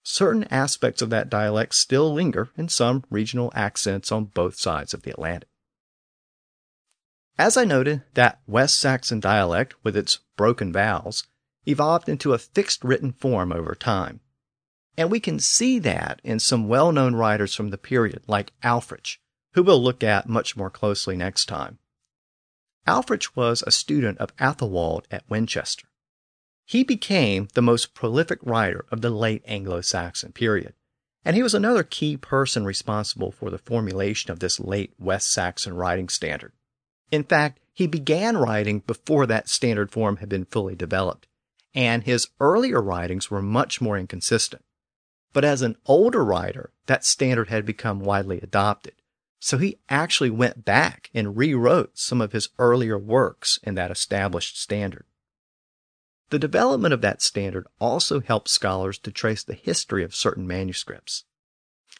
Certain 0.03 0.43
aspects 0.45 1.01
of 1.01 1.09
that 1.09 1.29
dialect 1.29 1.73
still 1.73 2.13
linger 2.13 2.49
in 2.57 2.67
some 2.67 3.03
regional 3.09 3.51
accents 3.55 4.11
on 4.11 4.25
both 4.25 4.55
sides 4.55 4.93
of 4.93 5.03
the 5.03 5.11
Atlantic. 5.11 5.47
As 7.37 7.57
I 7.57 7.63
noted, 7.63 8.03
that 8.13 8.41
West 8.45 8.77
Saxon 8.79 9.19
dialect, 9.19 9.73
with 9.83 9.97
its 9.97 10.19
broken 10.37 10.71
vowels, 10.71 11.25
evolved 11.65 12.09
into 12.09 12.33
a 12.33 12.37
fixed 12.37 12.83
written 12.83 13.13
form 13.13 13.51
over 13.51 13.73
time. 13.73 14.19
And 14.97 15.09
we 15.09 15.19
can 15.19 15.39
see 15.39 15.79
that 15.79 16.19
in 16.23 16.39
some 16.39 16.67
well 16.67 16.91
known 16.91 17.15
writers 17.15 17.55
from 17.55 17.69
the 17.69 17.77
period, 17.77 18.23
like 18.27 18.53
Ælfric, 18.61 19.17
who 19.53 19.63
we'll 19.63 19.81
look 19.81 20.03
at 20.03 20.29
much 20.29 20.55
more 20.55 20.69
closely 20.69 21.15
next 21.15 21.45
time. 21.45 21.79
Ælfric 22.85 23.35
was 23.35 23.63
a 23.65 23.71
student 23.71 24.17
of 24.19 24.35
Athelwold 24.35 25.05
at 25.09 25.27
Winchester. 25.29 25.87
He 26.65 26.83
became 26.83 27.49
the 27.53 27.61
most 27.61 27.93
prolific 27.93 28.39
writer 28.41 28.85
of 28.91 29.01
the 29.01 29.09
late 29.09 29.43
Anglo 29.45 29.81
Saxon 29.81 30.31
period, 30.31 30.73
and 31.25 31.35
he 31.35 31.43
was 31.43 31.53
another 31.53 31.83
key 31.83 32.17
person 32.17 32.65
responsible 32.65 33.31
for 33.31 33.49
the 33.49 33.57
formulation 33.57 34.31
of 34.31 34.39
this 34.39 34.59
late 34.59 34.93
West 34.97 35.31
Saxon 35.31 35.73
writing 35.75 36.09
standard. 36.09 36.53
In 37.11 37.23
fact, 37.23 37.59
he 37.73 37.87
began 37.87 38.37
writing 38.37 38.79
before 38.79 39.25
that 39.25 39.49
standard 39.49 39.91
form 39.91 40.17
had 40.17 40.29
been 40.29 40.45
fully 40.45 40.75
developed, 40.75 41.27
and 41.73 42.03
his 42.03 42.27
earlier 42.39 42.81
writings 42.81 43.29
were 43.29 43.41
much 43.41 43.81
more 43.81 43.97
inconsistent. 43.97 44.63
But 45.33 45.43
as 45.43 45.61
an 45.61 45.77
older 45.85 46.23
writer, 46.23 46.71
that 46.85 47.03
standard 47.03 47.49
had 47.49 47.65
become 47.65 47.99
widely 47.99 48.39
adopted, 48.39 48.93
so 49.39 49.57
he 49.57 49.79
actually 49.89 50.29
went 50.29 50.63
back 50.63 51.09
and 51.13 51.35
rewrote 51.35 51.97
some 51.97 52.21
of 52.21 52.31
his 52.31 52.49
earlier 52.59 52.97
works 52.97 53.59
in 53.63 53.75
that 53.75 53.91
established 53.91 54.61
standard. 54.61 55.05
The 56.29 56.39
development 56.39 56.93
of 56.93 57.01
that 57.01 57.21
standard 57.21 57.67
also 57.79 58.19
helps 58.19 58.51
scholars 58.51 58.97
to 58.99 59.11
trace 59.11 59.43
the 59.43 59.53
history 59.53 60.03
of 60.03 60.15
certain 60.15 60.47
manuscripts. 60.47 61.25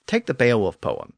Take 0.07 0.25
the 0.25 0.33
Beowulf 0.33 0.81
poem. 0.81 1.13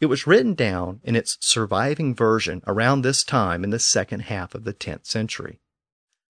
It 0.00 0.06
was 0.06 0.26
written 0.26 0.54
down 0.54 1.00
in 1.02 1.16
its 1.16 1.38
surviving 1.40 2.14
version 2.14 2.62
around 2.66 3.02
this 3.02 3.24
time 3.24 3.64
in 3.64 3.70
the 3.70 3.78
second 3.78 4.20
half 4.20 4.54
of 4.54 4.64
the 4.64 4.74
10th 4.74 5.06
century. 5.06 5.60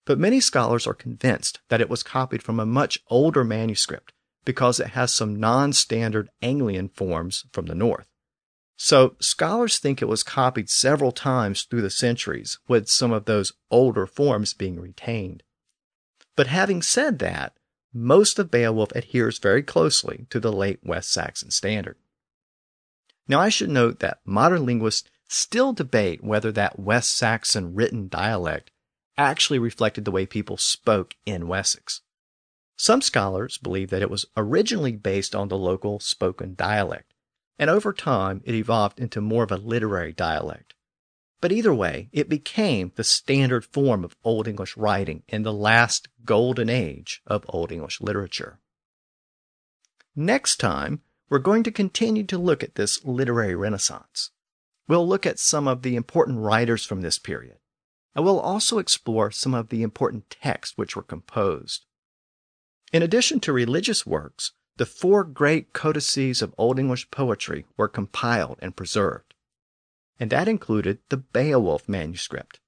But 0.06 0.18
many 0.18 0.40
scholars 0.40 0.86
are 0.86 0.94
convinced 0.94 1.60
that 1.68 1.82
it 1.82 1.90
was 1.90 2.02
copied 2.02 2.42
from 2.42 2.58
a 2.58 2.66
much 2.66 2.98
older 3.08 3.44
manuscript 3.44 4.12
because 4.44 4.80
it 4.80 4.88
has 4.88 5.12
some 5.12 5.36
non 5.36 5.74
standard 5.74 6.30
Anglian 6.40 6.88
forms 6.88 7.44
from 7.52 7.66
the 7.66 7.74
north. 7.74 8.06
So 8.78 9.16
scholars 9.20 9.78
think 9.78 10.00
it 10.00 10.08
was 10.08 10.22
copied 10.22 10.70
several 10.70 11.12
times 11.12 11.64
through 11.64 11.82
the 11.82 11.90
centuries, 11.90 12.58
with 12.68 12.88
some 12.88 13.12
of 13.12 13.26
those 13.26 13.52
older 13.70 14.06
forms 14.06 14.54
being 14.54 14.80
retained. 14.80 15.42
But 16.38 16.46
having 16.46 16.82
said 16.82 17.18
that, 17.18 17.56
most 17.92 18.38
of 18.38 18.48
Beowulf 18.48 18.92
adheres 18.92 19.40
very 19.40 19.60
closely 19.60 20.28
to 20.30 20.38
the 20.38 20.52
late 20.52 20.78
West 20.84 21.10
Saxon 21.10 21.50
standard. 21.50 21.96
Now 23.26 23.40
I 23.40 23.48
should 23.48 23.70
note 23.70 23.98
that 23.98 24.20
modern 24.24 24.64
linguists 24.64 25.10
still 25.26 25.72
debate 25.72 26.22
whether 26.22 26.52
that 26.52 26.78
West 26.78 27.16
Saxon 27.16 27.74
written 27.74 28.06
dialect 28.06 28.70
actually 29.16 29.58
reflected 29.58 30.04
the 30.04 30.12
way 30.12 30.26
people 30.26 30.56
spoke 30.56 31.16
in 31.26 31.48
Wessex. 31.48 32.02
Some 32.76 33.02
scholars 33.02 33.58
believe 33.58 33.90
that 33.90 34.02
it 34.02 34.08
was 34.08 34.26
originally 34.36 34.94
based 34.94 35.34
on 35.34 35.48
the 35.48 35.58
local 35.58 35.98
spoken 35.98 36.54
dialect, 36.54 37.14
and 37.58 37.68
over 37.68 37.92
time 37.92 38.42
it 38.44 38.54
evolved 38.54 39.00
into 39.00 39.20
more 39.20 39.42
of 39.42 39.50
a 39.50 39.56
literary 39.56 40.12
dialect. 40.12 40.74
But 41.40 41.52
either 41.52 41.72
way, 41.72 42.08
it 42.12 42.28
became 42.28 42.92
the 42.96 43.04
standard 43.04 43.64
form 43.64 44.04
of 44.04 44.16
Old 44.24 44.48
English 44.48 44.76
writing 44.76 45.22
in 45.28 45.42
the 45.42 45.52
last 45.52 46.08
golden 46.24 46.68
age 46.68 47.22
of 47.26 47.44
Old 47.48 47.70
English 47.70 48.00
literature. 48.00 48.58
Next 50.16 50.56
time, 50.56 51.02
we're 51.28 51.38
going 51.38 51.62
to 51.62 51.70
continue 51.70 52.24
to 52.24 52.38
look 52.38 52.64
at 52.64 52.74
this 52.74 53.04
literary 53.04 53.54
renaissance. 53.54 54.30
We'll 54.88 55.06
look 55.06 55.26
at 55.26 55.38
some 55.38 55.68
of 55.68 55.82
the 55.82 55.94
important 55.94 56.38
writers 56.38 56.84
from 56.84 57.02
this 57.02 57.18
period, 57.18 57.58
and 58.14 58.24
we'll 58.24 58.40
also 58.40 58.78
explore 58.78 59.30
some 59.30 59.54
of 59.54 59.68
the 59.68 59.82
important 59.82 60.30
texts 60.30 60.76
which 60.76 60.96
were 60.96 61.02
composed. 61.02 61.84
In 62.92 63.02
addition 63.02 63.38
to 63.40 63.52
religious 63.52 64.06
works, 64.06 64.52
the 64.78 64.86
four 64.86 65.22
great 65.22 65.72
codices 65.72 66.40
of 66.40 66.54
Old 66.56 66.78
English 66.78 67.10
poetry 67.10 67.66
were 67.76 67.88
compiled 67.88 68.58
and 68.60 68.74
preserved. 68.74 69.34
And 70.18 70.30
that 70.30 70.48
included 70.48 70.98
the 71.08 71.16
Beowulf 71.16 71.88
manuscript. 71.88 72.60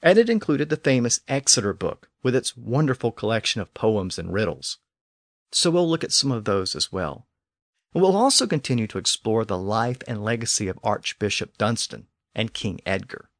And 0.00 0.18
it 0.18 0.28
included 0.28 0.68
the 0.68 0.76
famous 0.76 1.20
Exeter 1.28 1.72
book 1.72 2.10
with 2.22 2.34
its 2.34 2.56
wonderful 2.56 3.10
collection 3.10 3.60
of 3.60 3.74
poems 3.74 4.18
and 4.18 4.32
riddles. 4.32 4.78
So 5.50 5.70
we'll 5.70 5.88
look 5.88 6.04
at 6.04 6.12
some 6.12 6.30
of 6.30 6.44
those 6.44 6.74
as 6.74 6.92
well. 6.92 7.26
And 7.94 8.02
we'll 8.02 8.16
also 8.16 8.46
continue 8.46 8.86
to 8.88 8.98
explore 8.98 9.44
the 9.44 9.58
life 9.58 9.98
and 10.06 10.22
legacy 10.22 10.68
of 10.68 10.78
Archbishop 10.82 11.56
Dunstan 11.56 12.06
and 12.34 12.52
King 12.52 12.80
Edgar. 12.84 13.30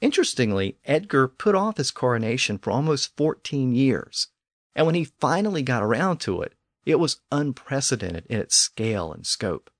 Interestingly, 0.00 0.78
Edgar 0.84 1.28
put 1.28 1.54
off 1.54 1.76
his 1.76 1.90
coronation 1.90 2.58
for 2.58 2.70
almost 2.70 3.16
14 3.16 3.74
years, 3.74 4.28
and 4.74 4.86
when 4.86 4.96
he 4.96 5.04
finally 5.04 5.62
got 5.62 5.82
around 5.82 6.18
to 6.18 6.42
it, 6.42 6.54
it 6.84 6.98
was 6.98 7.20
unprecedented 7.30 8.26
in 8.26 8.40
its 8.40 8.56
scale 8.56 9.12
and 9.12 9.26
scope. 9.26 9.70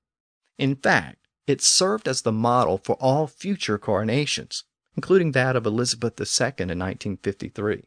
In 0.59 0.77
fact, 0.77 1.22
it 1.47 1.61
served 1.61 2.07
as 2.07 2.23
the 2.23 2.33
model 2.33 2.79
for 2.79 2.97
all 2.97 3.27
future 3.27 3.79
coronations, 3.79 4.65
including 4.97 5.33
that 5.33 5.57
of 5.57 5.67
Elizabeth 5.67 6.21
II 6.21 6.47
in 6.59 6.79
1953. 6.79 7.85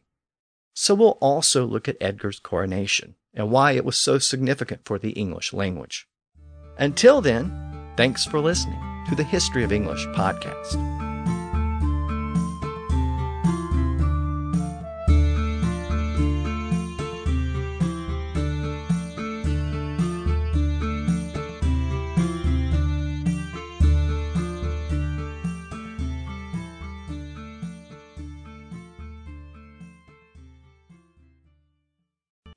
So 0.74 0.94
we'll 0.94 1.18
also 1.20 1.64
look 1.64 1.88
at 1.88 1.96
Edgar's 2.00 2.38
coronation 2.38 3.14
and 3.32 3.50
why 3.50 3.72
it 3.72 3.84
was 3.84 3.96
so 3.96 4.18
significant 4.18 4.82
for 4.84 4.98
the 4.98 5.12
English 5.12 5.52
language. 5.52 6.06
Until 6.78 7.20
then, 7.20 7.52
thanks 7.96 8.24
for 8.24 8.40
listening 8.40 8.78
to 9.08 9.14
the 9.14 9.24
History 9.24 9.64
of 9.64 9.72
English 9.72 10.06
podcast. 10.08 10.95